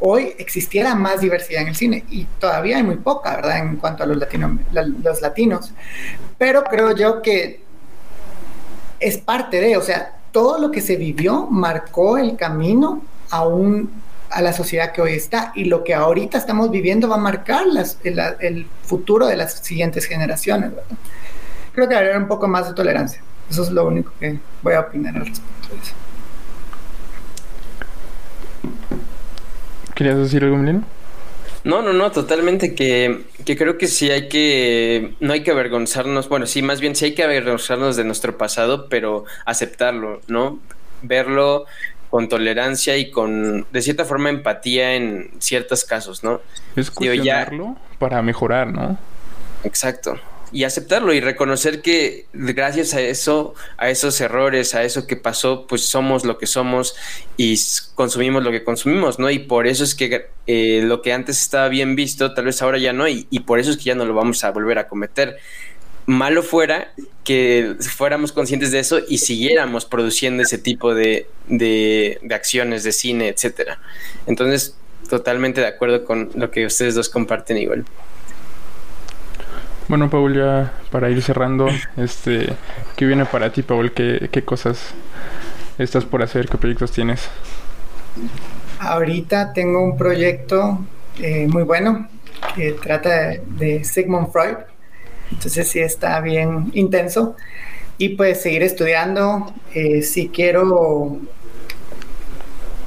hoy 0.00 0.34
existiera 0.38 0.94
más 0.94 1.20
diversidad 1.20 1.62
en 1.62 1.68
el 1.68 1.76
cine 1.76 2.04
y 2.08 2.24
todavía 2.38 2.76
hay 2.76 2.82
muy 2.82 2.96
poca, 2.96 3.36
¿verdad? 3.36 3.58
En 3.58 3.76
cuanto 3.76 4.02
a 4.04 4.06
los, 4.06 4.16
latino, 4.16 4.58
los 4.72 5.20
latinos. 5.20 5.72
Pero 6.36 6.64
creo 6.64 6.94
yo 6.94 7.22
que 7.22 7.62
es 9.00 9.18
parte 9.18 9.60
de, 9.60 9.76
o 9.76 9.82
sea, 9.82 10.16
todo 10.32 10.58
lo 10.58 10.70
que 10.70 10.80
se 10.80 10.96
vivió 10.96 11.46
marcó 11.46 12.18
el 12.18 12.36
camino 12.36 13.02
a, 13.30 13.46
un, 13.46 13.90
a 14.30 14.42
la 14.42 14.52
sociedad 14.52 14.92
que 14.92 15.00
hoy 15.00 15.12
está 15.12 15.52
y 15.54 15.64
lo 15.64 15.84
que 15.84 15.94
ahorita 15.94 16.38
estamos 16.38 16.70
viviendo 16.70 17.08
va 17.08 17.16
a 17.16 17.20
marcar 17.20 17.66
las, 17.66 17.98
el, 18.04 18.18
el, 18.40 18.66
futuro 18.82 19.26
de 19.26 19.36
las 19.36 19.54
siguientes 19.54 20.06
generaciones, 20.06 20.70
¿verdad? 20.70 20.96
Creo 21.72 21.88
que 21.88 21.94
habrá 21.94 22.18
un 22.18 22.28
poco 22.28 22.48
más 22.48 22.68
de 22.68 22.74
tolerancia. 22.74 23.22
Eso 23.50 23.62
es 23.62 23.70
lo 23.70 23.86
único 23.86 24.12
que 24.18 24.38
voy 24.62 24.74
a 24.74 24.80
opinar 24.80 25.16
al 25.16 25.26
respecto 25.26 25.68
de 25.74 25.80
eso. 25.82 25.94
¿Querías 29.94 30.16
decir 30.16 30.44
algo, 30.44 30.56
Milena? 30.56 30.82
No, 31.64 31.82
no, 31.82 31.92
no, 31.92 32.12
totalmente 32.12 32.74
que, 32.74 33.24
que, 33.44 33.56
creo 33.56 33.78
que 33.78 33.88
sí 33.88 34.10
hay 34.10 34.28
que, 34.28 35.14
no 35.20 35.32
hay 35.32 35.42
que 35.42 35.50
avergonzarnos, 35.50 36.28
bueno, 36.28 36.46
sí, 36.46 36.62
más 36.62 36.80
bien 36.80 36.94
sí 36.94 37.06
hay 37.06 37.14
que 37.14 37.24
avergonzarnos 37.24 37.96
de 37.96 38.04
nuestro 38.04 38.38
pasado, 38.38 38.88
pero 38.88 39.24
aceptarlo, 39.44 40.20
¿no? 40.28 40.60
Verlo 41.02 41.66
con 42.10 42.28
tolerancia 42.28 42.96
y 42.96 43.10
con, 43.10 43.66
de 43.70 43.82
cierta 43.82 44.04
forma, 44.04 44.30
empatía 44.30 44.94
en 44.94 45.30
ciertos 45.38 45.84
casos, 45.84 46.24
¿no? 46.24 46.40
Es 46.76 46.90
cuestionarlo 46.90 47.76
ya... 47.76 47.98
para 47.98 48.22
mejorar, 48.22 48.68
¿no? 48.68 48.98
Exacto 49.64 50.18
y 50.52 50.64
aceptarlo 50.64 51.12
y 51.12 51.20
reconocer 51.20 51.82
que 51.82 52.26
gracias 52.32 52.94
a 52.94 53.00
eso, 53.00 53.54
a 53.76 53.90
esos 53.90 54.20
errores, 54.20 54.74
a 54.74 54.82
eso 54.82 55.06
que 55.06 55.16
pasó, 55.16 55.66
pues 55.66 55.82
somos 55.82 56.24
lo 56.24 56.38
que 56.38 56.46
somos 56.46 56.94
y 57.36 57.58
consumimos 57.94 58.42
lo 58.42 58.50
que 58.50 58.64
consumimos, 58.64 59.18
¿no? 59.18 59.30
Y 59.30 59.40
por 59.40 59.66
eso 59.66 59.84
es 59.84 59.94
que 59.94 60.26
eh, 60.46 60.82
lo 60.84 61.02
que 61.02 61.12
antes 61.12 61.40
estaba 61.40 61.68
bien 61.68 61.96
visto, 61.96 62.34
tal 62.34 62.46
vez 62.46 62.62
ahora 62.62 62.78
ya 62.78 62.92
no, 62.92 63.08
y, 63.08 63.26
y, 63.30 63.40
por 63.40 63.58
eso 63.58 63.70
es 63.70 63.76
que 63.76 63.84
ya 63.84 63.94
no 63.94 64.04
lo 64.04 64.14
vamos 64.14 64.44
a 64.44 64.50
volver 64.50 64.78
a 64.78 64.88
cometer. 64.88 65.38
Malo 66.08 66.42
fuera 66.42 66.94
que 67.22 67.76
fuéramos 67.80 68.32
conscientes 68.32 68.70
de 68.70 68.78
eso 68.78 69.00
y 69.06 69.18
siguiéramos 69.18 69.84
produciendo 69.84 70.42
ese 70.42 70.56
tipo 70.56 70.94
de, 70.94 71.28
de, 71.48 72.18
de 72.22 72.34
acciones, 72.34 72.82
de 72.82 72.92
cine, 72.92 73.28
etcétera. 73.28 73.78
Entonces, 74.26 74.74
totalmente 75.10 75.60
de 75.60 75.66
acuerdo 75.66 76.06
con 76.06 76.30
lo 76.34 76.50
que 76.50 76.64
ustedes 76.64 76.94
dos 76.94 77.10
comparten 77.10 77.58
igual. 77.58 77.84
Bueno, 79.88 80.08
Paul, 80.08 80.34
ya 80.34 80.72
para 80.90 81.10
ir 81.10 81.22
cerrando, 81.22 81.68
este, 81.98 82.54
¿qué 82.96 83.04
viene 83.04 83.26
para 83.26 83.52
ti, 83.52 83.62
Paul? 83.62 83.92
¿Qué, 83.92 84.30
qué 84.32 84.42
cosas 84.42 84.94
estás 85.78 86.06
por 86.06 86.22
hacer? 86.22 86.48
¿Qué 86.48 86.56
proyectos 86.56 86.90
tienes? 86.92 87.28
Ahorita 88.78 89.52
tengo 89.52 89.84
un 89.84 89.98
proyecto 89.98 90.86
eh, 91.18 91.46
muy 91.48 91.64
bueno 91.64 92.08
que 92.54 92.72
trata 92.72 93.08
de, 93.08 93.42
de, 93.46 93.84
Sigmund 93.84 94.32
Freud. 94.32 94.56
Entonces 95.30 95.68
sí 95.68 95.80
está 95.80 96.20
bien 96.20 96.70
intenso. 96.74 97.36
Y 97.98 98.10
pues 98.10 98.42
seguir 98.42 98.62
estudiando. 98.62 99.52
Eh, 99.74 100.02
si 100.02 100.28
quiero 100.28 101.18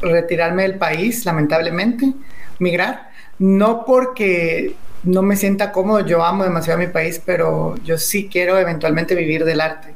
retirarme 0.02 0.64
del 0.64 0.78
país, 0.78 1.26
lamentablemente, 1.26 2.14
migrar. 2.60 3.10
No 3.40 3.86
porque 3.86 4.76
no 5.04 5.22
me 5.22 5.36
sienta 5.36 5.72
cómodo, 5.72 6.06
yo 6.06 6.24
amo 6.24 6.44
demasiado 6.44 6.80
mi 6.80 6.88
país, 6.88 7.22
pero 7.26 7.76
yo 7.84 7.98
sí 7.98 8.30
quiero 8.32 8.58
eventualmente 8.60 9.16
vivir 9.16 9.46
del 9.46 9.62
arte 9.62 9.94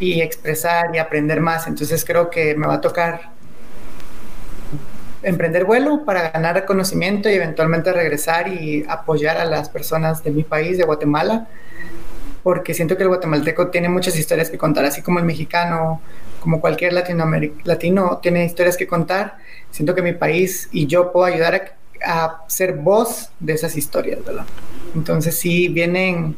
y 0.00 0.20
expresar 0.20 0.94
y 0.94 0.98
aprender 0.98 1.40
más. 1.40 1.66
Entonces 1.66 2.04
creo 2.04 2.28
que 2.28 2.54
me 2.56 2.66
va 2.66 2.74
a 2.74 2.80
tocar 2.80 3.32
emprender 5.22 5.64
vuelo 5.64 6.04
para 6.04 6.30
ganar 6.30 6.56
reconocimiento 6.56 7.30
y 7.30 7.34
eventualmente 7.34 7.92
regresar 7.92 8.48
y 8.48 8.84
apoyar 8.88 9.36
a 9.36 9.44
las 9.44 9.68
personas 9.68 10.24
de 10.24 10.32
mi 10.32 10.42
país, 10.42 10.76
de 10.78 10.84
Guatemala, 10.84 11.46
porque 12.42 12.74
siento 12.74 12.96
que 12.96 13.02
el 13.02 13.08
guatemalteco 13.08 13.68
tiene 13.68 13.88
muchas 13.88 14.16
historias 14.16 14.50
que 14.50 14.58
contar, 14.58 14.84
así 14.84 15.02
como 15.02 15.18
el 15.18 15.24
mexicano, 15.24 16.00
como 16.40 16.60
cualquier 16.60 16.92
latino 16.92 18.18
tiene 18.22 18.44
historias 18.44 18.76
que 18.76 18.86
contar. 18.86 19.36
Siento 19.70 19.94
que 19.94 20.02
mi 20.02 20.12
país 20.12 20.68
y 20.72 20.86
yo 20.86 21.12
puedo 21.12 21.26
ayudar 21.26 21.54
a 21.54 21.82
a 22.04 22.42
ser 22.48 22.74
voz 22.74 23.30
de 23.40 23.52
esas 23.52 23.76
historias, 23.76 24.24
¿verdad? 24.24 24.44
Entonces 24.94 25.38
sí, 25.38 25.68
vienen 25.68 26.36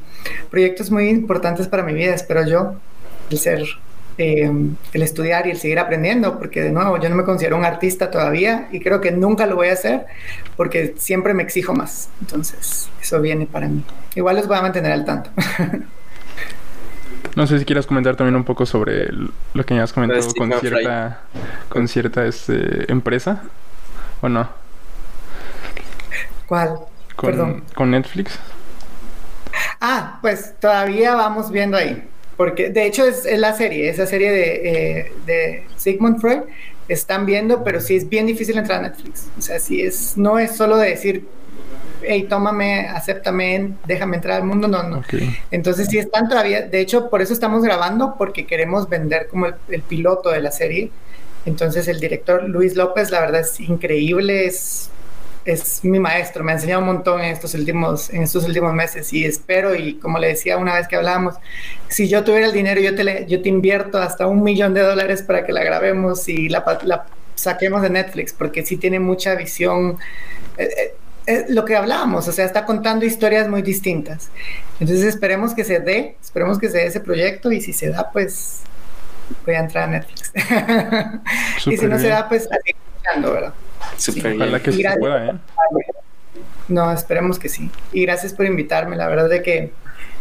proyectos 0.50 0.90
muy 0.90 1.08
importantes 1.08 1.68
para 1.68 1.82
mi 1.82 1.94
vida, 1.94 2.14
espero 2.14 2.46
yo, 2.46 2.74
el 3.30 3.38
ser, 3.38 3.64
eh, 4.18 4.50
el 4.92 5.02
estudiar 5.02 5.46
y 5.46 5.50
el 5.50 5.58
seguir 5.58 5.78
aprendiendo, 5.78 6.38
porque 6.38 6.62
de 6.62 6.70
nuevo 6.70 6.98
yo 6.98 7.08
no 7.08 7.16
me 7.16 7.24
considero 7.24 7.56
un 7.56 7.64
artista 7.64 8.10
todavía 8.10 8.68
y 8.72 8.80
creo 8.80 9.00
que 9.00 9.10
nunca 9.10 9.46
lo 9.46 9.56
voy 9.56 9.68
a 9.68 9.72
hacer 9.72 10.06
porque 10.56 10.94
siempre 10.98 11.34
me 11.34 11.42
exijo 11.42 11.74
más. 11.74 12.08
Entonces 12.20 12.88
eso 13.00 13.20
viene 13.20 13.46
para 13.46 13.68
mí. 13.68 13.84
Igual 14.14 14.36
los 14.36 14.46
voy 14.46 14.58
a 14.58 14.62
mantener 14.62 14.92
al 14.92 15.04
tanto. 15.04 15.30
No 17.36 17.48
sé 17.48 17.58
si 17.58 17.64
quieras 17.64 17.86
comentar 17.86 18.14
también 18.14 18.36
un 18.36 18.44
poco 18.44 18.64
sobre 18.64 19.08
lo 19.54 19.66
que 19.66 19.74
me 19.74 19.80
has 19.80 19.92
comentado 19.92 20.20
con 20.34 20.52
cierta, 20.60 21.20
con 21.68 21.88
cierta 21.88 22.26
este, 22.26 22.90
empresa, 22.92 23.42
¿o 24.20 24.28
no? 24.28 24.48
¿Cuál? 26.46 26.78
Con, 27.16 27.30
Perdón. 27.30 27.64
con 27.74 27.90
Netflix. 27.90 28.38
Ah, 29.80 30.18
pues 30.22 30.54
todavía 30.60 31.16
vamos 31.16 31.50
viendo 31.50 31.76
ahí. 31.76 32.08
Porque 32.36 32.70
de 32.70 32.86
hecho 32.86 33.04
es, 33.04 33.26
es 33.26 33.38
la 33.38 33.54
serie, 33.54 33.88
esa 33.88 34.06
serie 34.06 34.30
de, 34.30 34.98
eh, 34.98 35.12
de, 35.26 35.64
Sigmund 35.76 36.20
Freud, 36.20 36.42
están 36.88 37.26
viendo, 37.26 37.64
pero 37.64 37.80
sí 37.80 37.96
es 37.96 38.08
bien 38.08 38.26
difícil 38.26 38.58
entrar 38.58 38.80
a 38.80 38.88
Netflix. 38.88 39.28
O 39.38 39.42
sea, 39.42 39.58
sí 39.58 39.80
es, 39.82 40.16
no 40.16 40.38
es 40.38 40.56
solo 40.56 40.76
de 40.76 40.90
decir, 40.90 41.26
hey, 42.02 42.26
tómame, 42.28 42.88
acéptame, 42.88 43.72
déjame 43.86 44.16
entrar 44.16 44.40
al 44.40 44.46
mundo, 44.46 44.68
no, 44.68 44.82
no. 44.82 44.98
Okay. 44.98 45.36
Entonces 45.50 45.88
sí 45.88 45.98
están 45.98 46.28
todavía, 46.28 46.62
de 46.62 46.80
hecho 46.80 47.08
por 47.08 47.22
eso 47.22 47.32
estamos 47.32 47.62
grabando, 47.62 48.16
porque 48.18 48.46
queremos 48.46 48.88
vender 48.88 49.28
como 49.28 49.46
el, 49.46 49.54
el 49.68 49.82
piloto 49.82 50.30
de 50.30 50.40
la 50.40 50.50
serie. 50.50 50.90
Entonces 51.46 51.88
el 51.88 52.00
director 52.00 52.48
Luis 52.48 52.74
López, 52.74 53.10
la 53.10 53.20
verdad 53.20 53.42
es 53.42 53.60
increíble, 53.60 54.46
es 54.46 54.90
es 55.44 55.84
mi 55.84 55.98
maestro, 55.98 56.42
me 56.42 56.52
ha 56.52 56.54
enseñado 56.54 56.80
un 56.80 56.86
montón 56.86 57.20
en 57.20 57.32
estos 57.32 57.54
últimos, 57.54 58.10
en 58.10 58.22
estos 58.22 58.44
últimos 58.44 58.72
meses 58.72 59.12
y 59.12 59.24
espero, 59.24 59.74
y 59.74 59.94
como 59.98 60.18
le 60.18 60.28
decía 60.28 60.56
una 60.56 60.74
vez 60.74 60.88
que 60.88 60.96
hablábamos, 60.96 61.34
si 61.88 62.08
yo 62.08 62.24
tuviera 62.24 62.46
el 62.46 62.52
dinero, 62.52 62.80
yo 62.80 62.94
te, 62.94 63.26
yo 63.26 63.42
te 63.42 63.48
invierto 63.48 63.98
hasta 63.98 64.26
un 64.26 64.42
millón 64.42 64.74
de 64.74 64.80
dólares 64.80 65.22
para 65.22 65.44
que 65.44 65.52
la 65.52 65.62
grabemos 65.62 66.28
y 66.28 66.48
la, 66.48 66.64
la 66.84 67.06
saquemos 67.34 67.82
de 67.82 67.90
Netflix, 67.90 68.32
porque 68.32 68.64
sí 68.64 68.76
tiene 68.76 69.00
mucha 69.00 69.34
visión. 69.34 69.98
Eh, 70.56 70.68
eh, 70.76 70.94
eh, 71.26 71.46
lo 71.48 71.64
que 71.64 71.74
hablábamos, 71.74 72.28
o 72.28 72.32
sea, 72.32 72.44
está 72.44 72.64
contando 72.64 73.06
historias 73.06 73.48
muy 73.48 73.62
distintas. 73.62 74.30
Entonces 74.78 75.04
esperemos 75.06 75.54
que 75.54 75.64
se 75.64 75.80
dé, 75.80 76.16
esperemos 76.22 76.58
que 76.58 76.68
se 76.68 76.78
dé 76.78 76.86
ese 76.86 77.00
proyecto 77.00 77.50
y 77.50 77.60
si 77.60 77.72
se 77.72 77.90
da, 77.90 78.10
pues 78.12 78.60
voy 79.46 79.54
a 79.54 79.60
entrar 79.60 79.84
a 79.84 79.92
Netflix. 79.92 80.32
y 81.66 81.76
si 81.76 81.86
no 81.86 81.98
se 81.98 82.08
da, 82.08 82.28
pues 82.28 82.46
escuchando, 82.64 83.32
¿verdad? 83.32 83.54
Súper 83.96 84.32
sí. 84.32 84.36
Ojalá 84.36 84.60
que 84.60 84.72
se 84.72 84.96
pueda, 84.98 85.26
¿eh? 85.26 85.34
No, 86.68 86.90
esperemos 86.92 87.38
que 87.38 87.48
sí. 87.48 87.70
Y 87.92 88.02
gracias 88.02 88.32
por 88.32 88.46
invitarme. 88.46 88.96
La 88.96 89.08
verdad 89.08 89.32
es 89.32 89.42
que 89.42 89.72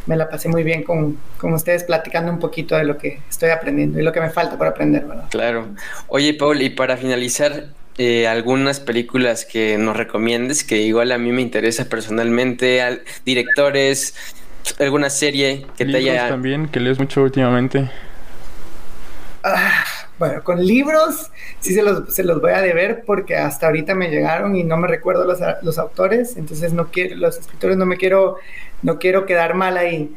me 0.06 0.18
la 0.18 0.30
pasé 0.30 0.50
muy 0.50 0.64
bien 0.64 0.84
con, 0.84 1.18
con, 1.38 1.54
ustedes 1.54 1.84
platicando 1.84 2.32
un 2.32 2.40
poquito 2.40 2.76
de 2.76 2.84
lo 2.84 2.98
que 2.98 3.22
estoy 3.30 3.52
aprendiendo 3.52 4.00
y 4.00 4.04
lo 4.04 4.12
que 4.12 4.20
me 4.20 4.30
falta 4.30 4.58
por 4.58 4.68
aprender, 4.68 5.06
¿verdad? 5.06 5.26
Claro. 5.30 5.68
Oye, 6.08 6.34
Paul, 6.34 6.62
y 6.62 6.70
para 6.70 6.98
finalizar, 6.98 7.70
eh, 8.00 8.28
algunas 8.28 8.80
películas 8.80 9.46
que 9.46 9.78
nos 9.78 9.96
recomiendes, 9.96 10.64
que 10.64 10.78
igual 10.78 11.12
a 11.12 11.20
mí 11.20 11.32
me 11.32 11.44
interesa 11.44 11.86
personalmente, 11.86 12.82
al, 12.82 13.04
directores, 13.24 14.16
alguna 14.80 15.12
serie 15.12 15.68
que 15.78 15.86
Libros 15.86 16.04
te 16.04 16.10
haya... 16.10 16.28
también, 16.28 16.68
que 16.68 16.80
lees 16.80 16.98
mucho 16.98 17.22
últimamente. 17.22 17.92
Ah, 19.44 19.84
bueno, 20.24 20.42
con 20.42 20.66
libros 20.66 21.30
sí 21.60 21.74
se 21.74 21.84
los, 21.84 22.42
voy 22.42 22.52
a 22.54 22.62
deber 22.62 23.04
porque 23.06 23.36
hasta 23.36 23.66
ahorita 23.66 23.94
me 23.94 24.08
llegaron 24.08 24.56
y 24.56 24.64
no 24.64 24.78
me 24.78 24.88
recuerdo 24.88 25.26
los, 25.26 25.78
autores, 25.78 26.38
entonces 26.38 26.72
no 26.72 26.92
quiero, 26.92 27.18
los 27.18 27.38
escritores 27.38 27.76
no 27.76 27.86
me 27.86 27.98
quiero, 27.98 28.38
no 28.84 29.00
quiero 29.00 29.26
quedar 29.26 29.54
mal 29.54 29.76
ahí. 29.76 30.16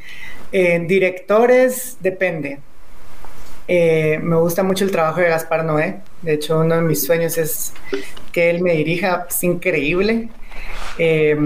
Eh, 0.53 0.81
directores, 0.87 1.97
depende. 1.99 2.61
Eh, 3.67 4.21
me 4.23 4.37
gusta 4.37 4.63
mucho 4.63 4.85
el 4.85 4.93
trabajo 4.93 5.19
de 5.19 5.29
Gaspar 5.29 5.65
Noé. 5.65 6.03
De 6.23 6.35
hecho, 6.35 6.61
uno 6.61 6.77
de 6.77 6.83
mis 6.83 7.05
sueños 7.05 7.37
es 7.37 7.73
que 8.31 8.49
él 8.49 8.63
me 8.63 8.75
dirija. 8.75 9.27
Es 9.29 9.43
increíble. 9.43 10.29
Eh, 10.99 11.37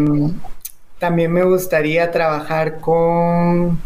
también 0.98 1.32
me 1.32 1.44
gustaría 1.44 2.10
trabajar 2.10 2.78
con, 2.78 3.80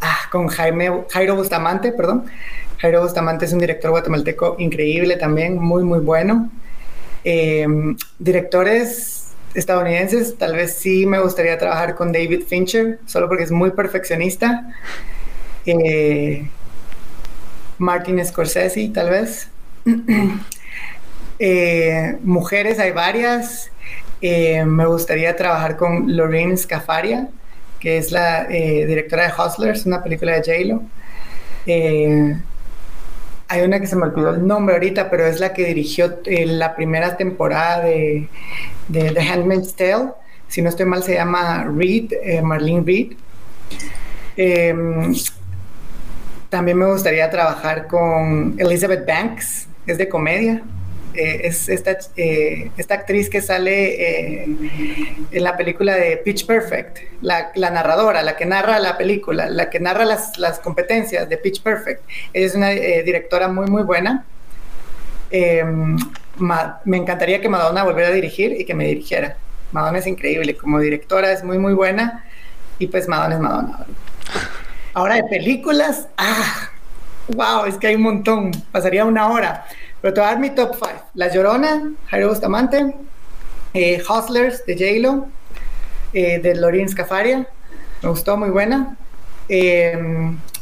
ah, 0.00 0.18
con 0.32 0.48
Jaime, 0.48 1.04
Jairo 1.10 1.36
Bustamante, 1.36 1.92
perdón. 1.92 2.24
Jairo 2.84 3.00
Bustamante 3.00 3.46
es 3.46 3.52
un 3.54 3.60
director 3.60 3.92
guatemalteco 3.92 4.56
increíble 4.58 5.16
también, 5.16 5.56
muy, 5.56 5.82
muy 5.82 6.00
bueno. 6.00 6.50
Eh, 7.24 7.66
directores 8.18 9.28
estadounidenses, 9.54 10.36
tal 10.36 10.54
vez 10.54 10.74
sí 10.74 11.06
me 11.06 11.18
gustaría 11.18 11.56
trabajar 11.56 11.94
con 11.94 12.12
David 12.12 12.42
Fincher, 12.46 12.98
solo 13.06 13.26
porque 13.26 13.44
es 13.44 13.50
muy 13.50 13.70
perfeccionista. 13.70 14.70
Eh, 15.64 16.46
Martin 17.78 18.22
Scorsese, 18.22 18.90
tal 18.92 19.08
vez. 19.08 19.48
eh, 21.38 22.18
mujeres 22.22 22.78
hay 22.78 22.90
varias. 22.90 23.70
Me 24.20 24.84
gustaría 24.84 25.34
trabajar 25.36 25.78
con 25.78 26.14
Lorraine 26.14 26.58
Scafaria, 26.58 27.28
que 27.80 27.96
es 27.96 28.12
la 28.12 28.44
directora 28.44 29.26
de 29.26 29.32
Hustlers, 29.42 29.86
una 29.86 30.02
película 30.02 30.38
de 30.38 30.38
J-Lo. 30.38 30.82
Eh, 33.44 33.60
hay 33.60 33.62
una 33.62 33.80
que 33.80 33.86
se 33.86 33.96
me 33.96 34.04
olvidó 34.04 34.30
el 34.30 34.46
nombre 34.46 34.74
ahorita, 34.74 35.10
pero 35.10 35.26
es 35.26 35.40
la 35.40 35.52
que 35.52 35.64
dirigió 35.66 36.18
la 36.26 36.74
primera 36.74 37.16
temporada 37.16 37.84
de, 37.84 38.28
The 38.90 39.20
Handmaid's 39.20 39.74
Tale. 39.74 40.12
Si 40.48 40.62
no 40.62 40.68
estoy 40.68 40.86
mal, 40.86 41.02
se 41.02 41.14
llama 41.14 41.64
Reed, 41.64 42.12
Marlene 42.42 42.84
Reed. 42.84 43.12
También 46.48 46.78
me 46.78 46.86
gustaría 46.86 47.28
trabajar 47.30 47.88
con 47.88 48.54
Elizabeth 48.58 49.06
Banks, 49.06 49.66
es 49.86 49.98
de 49.98 50.08
comedia. 50.08 50.62
Eh, 51.14 51.46
es 51.46 51.68
esta, 51.68 51.96
eh, 52.16 52.70
esta, 52.76 52.94
actriz 52.94 53.30
que 53.30 53.40
sale 53.40 54.42
eh, 54.42 54.48
en 55.30 55.44
la 55.44 55.56
película 55.56 55.94
de 55.94 56.16
Pitch 56.16 56.44
Perfect, 56.44 56.98
la, 57.22 57.52
narradora, 57.54 58.22
la 58.22 58.36
que 58.36 58.46
narra 58.46 58.80
la 58.80 58.98
película, 58.98 59.48
la 59.48 59.70
que 59.70 59.78
narra 59.78 60.04
las, 60.04 60.36
las 60.38 60.58
competencias 60.58 61.28
de 61.28 61.36
Pitch 61.36 61.62
Perfect. 61.62 62.02
Ella 62.32 62.46
es 62.46 62.54
una 62.56 62.70
directora 62.70 63.46
muy, 63.46 63.66
muy 63.66 63.84
buena. 63.84 64.24
me 65.30 66.96
encantaría 66.96 67.40
que 67.40 67.48
Madonna 67.48 67.84
volviera 67.84 68.08
a 68.08 68.12
dirigir 68.12 68.60
y 68.60 68.64
que 68.64 68.74
me 68.74 68.86
dirigiera. 68.86 69.36
Madonna 69.70 69.98
es 69.98 70.06
increíble, 70.08 70.56
como 70.56 70.80
directora 70.80 71.30
es 71.30 71.44
muy, 71.44 71.58
muy 71.58 71.74
buena 71.74 72.24
y 72.80 72.88
pues 72.88 73.06
Madonna 73.06 73.36
es 73.36 73.40
Madonna. 73.40 73.86
Ahora 74.94 75.14
de 75.16 75.24
películas, 75.24 76.08
ah, 76.16 76.70
wow, 77.28 77.66
es 77.66 77.76
que 77.76 77.88
hay 77.88 77.94
un 77.94 78.02
montón, 78.02 78.50
pasaría 78.72 79.04
una 79.04 79.28
hora. 79.28 79.64
Pero 80.04 80.12
te 80.12 80.20
voy 80.20 80.28
a 80.28 80.32
dar 80.32 80.38
mi 80.38 80.50
top 80.50 80.74
5. 80.74 80.90
La 81.14 81.32
Llorona, 81.32 81.90
Jairo 82.08 82.28
Bustamante, 82.28 82.94
eh, 83.72 84.02
Hustlers 84.06 84.66
de 84.66 84.74
J-Lo, 84.74 85.28
eh, 86.12 86.40
de 86.40 86.54
Lorin 86.56 86.90
Scafaria, 86.90 87.48
me 88.02 88.08
gustó, 88.10 88.36
muy 88.36 88.50
buena. 88.50 88.98
Eh, 89.48 89.98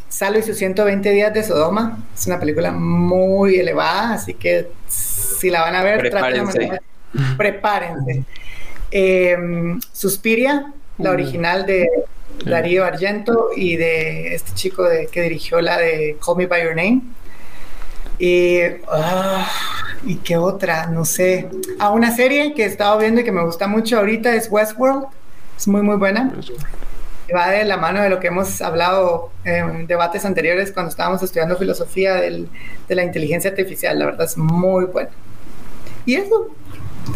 Salo 0.09 0.39
y 0.39 0.43
sus 0.43 0.56
120 0.59 1.10
días 1.10 1.35
de 1.35 1.43
Sodoma, 1.43 1.98
es 2.14 2.24
una 2.28 2.39
película 2.39 2.70
muy 2.70 3.56
elevada, 3.56 4.12
así 4.12 4.35
que 4.35 4.69
si 4.86 5.51
la 5.51 5.62
van 5.62 5.74
a 5.74 5.82
ver, 5.82 5.98
prepárense. 5.98 6.78
prepárense. 7.36 8.23
Suspiria, 9.93 10.73
la 10.98 11.10
original 11.10 11.66
de 11.66 11.89
Darío 12.47 12.85
Argento 12.85 13.48
y 13.56 13.74
de 13.74 14.36
este 14.36 14.55
chico 14.55 14.85
de, 14.85 15.09
que 15.09 15.23
dirigió 15.23 15.60
la 15.60 15.78
de 15.78 16.16
Call 16.24 16.36
Me 16.36 16.47
By 16.47 16.62
Your 16.62 16.77
Name. 16.77 17.02
Y, 18.19 18.61
uh, 18.63 19.45
¿Y 20.05 20.17
qué 20.17 20.37
otra? 20.37 20.87
No 20.87 21.05
sé. 21.05 21.49
Ah, 21.79 21.91
una 21.91 22.15
serie 22.15 22.55
que 22.55 22.65
he 22.65 22.67
estado 22.67 22.99
viendo 22.99 23.21
y 23.21 23.25
que 23.25 23.33
me 23.33 23.45
gusta 23.45 23.67
mucho 23.67 23.99
ahorita 23.99 24.35
es 24.35 24.49
Westworld. 24.51 25.07
Es 25.57 25.69
muy, 25.69 25.83
muy 25.83 25.97
buena. 25.97 26.33
Va 27.35 27.51
de 27.51 27.65
la 27.65 27.77
mano 27.77 28.03
de 28.03 28.11
lo 28.11 28.21
que 28.21 28.27
hemos 28.27 28.61
hablado 28.61 29.31
en 29.45 29.87
debates 29.87 30.25
anteriores 30.25 30.73
cuando 30.73 30.91
estábamos 30.91 31.23
estudiando 31.23 31.57
filosofía 31.57 32.15
del, 32.15 32.49
de 32.89 32.95
la 32.95 33.05
inteligencia 33.05 33.51
artificial. 33.51 33.99
La 33.99 34.07
verdad 34.07 34.27
es 34.27 34.37
muy 34.37 34.85
buena. 34.87 35.11
Y 36.05 36.17
eso, 36.17 36.49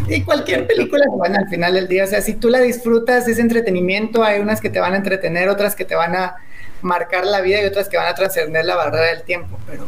y 0.09 0.23
cualquier 0.23 0.67
película 0.67 1.05
es 1.05 1.11
buena 1.11 1.39
al 1.41 1.49
final 1.49 1.75
del 1.75 1.89
día. 1.89 2.05
O 2.05 2.07
sea, 2.07 2.21
si 2.23 2.35
tú 2.35 2.49
la 2.49 2.61
disfrutas, 2.61 3.27
es 3.29 3.39
entretenimiento. 3.39 4.23
Hay 4.23 4.41
unas 4.41 4.61
que 4.61 4.71
te 4.71 4.79
van 4.79 4.95
a 4.95 4.97
entretener, 4.97 5.49
otras 5.49 5.75
que 5.75 5.85
te 5.85 5.95
van 5.95 6.15
a 6.15 6.37
marcar 6.83 7.27
la 7.27 7.41
vida 7.41 7.63
y 7.63 7.65
otras 7.65 7.89
que 7.89 7.97
van 7.97 8.07
a 8.07 8.15
trascender 8.15 8.65
la 8.65 8.77
barrera 8.77 9.07
del 9.07 9.23
tiempo. 9.23 9.59
Pero 9.67 9.87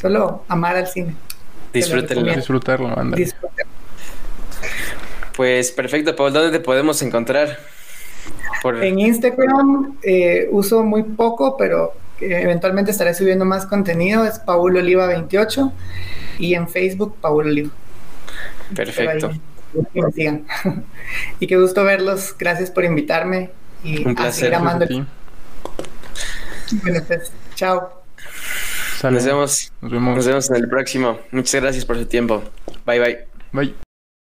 solo 0.00 0.44
amar 0.48 0.76
al 0.76 0.86
cine. 0.86 1.14
Disfrútenlo. 1.72 2.34
Disfrutarlo, 2.34 2.98
anda. 2.98 3.16
Pues 5.36 5.70
perfecto, 5.72 6.16
Paul. 6.16 6.32
¿Dónde 6.32 6.58
te 6.58 6.64
podemos 6.64 7.02
encontrar? 7.02 7.58
Por... 8.62 8.82
En 8.82 8.98
Instagram 8.98 9.98
eh, 10.02 10.48
uso 10.50 10.82
muy 10.82 11.02
poco, 11.02 11.56
pero 11.56 11.92
eventualmente 12.20 12.90
estaré 12.90 13.14
subiendo 13.14 13.44
más 13.44 13.66
contenido. 13.66 14.24
Es 14.24 14.38
Paul 14.38 14.76
Oliva 14.76 15.06
28 15.06 15.72
y 16.38 16.54
en 16.54 16.68
Facebook 16.68 17.16
Paul 17.20 17.46
Oliva. 17.46 17.70
Perfecto. 18.74 19.30
que 19.92 20.02
me 20.02 20.12
sigan. 20.12 20.46
y 21.40 21.46
qué 21.46 21.56
gusto 21.58 21.84
verlos. 21.84 22.34
Gracias 22.38 22.70
por 22.70 22.84
invitarme. 22.84 23.50
Y 23.84 24.06
Un 24.06 24.14
placer. 24.14 24.54
A 24.54 24.60
Gracias 24.60 24.82
a 24.82 24.86
ti. 24.86 25.04
Bueno, 26.82 27.00
pues, 27.06 27.30
chao. 27.54 27.95
Sale. 28.98 29.16
Nos 29.16 29.24
vemos. 29.24 29.72
Nos 29.80 29.92
vemos. 29.92 30.16
Nos 30.16 30.26
vemos 30.26 30.50
en 30.50 30.56
el 30.56 30.68
próximo. 30.68 31.18
Muchas 31.30 31.60
gracias 31.60 31.84
por 31.84 31.96
su 31.96 32.06
tiempo. 32.06 32.42
Bye 32.84 33.00
bye. 33.00 33.18
Bye. 33.52 33.85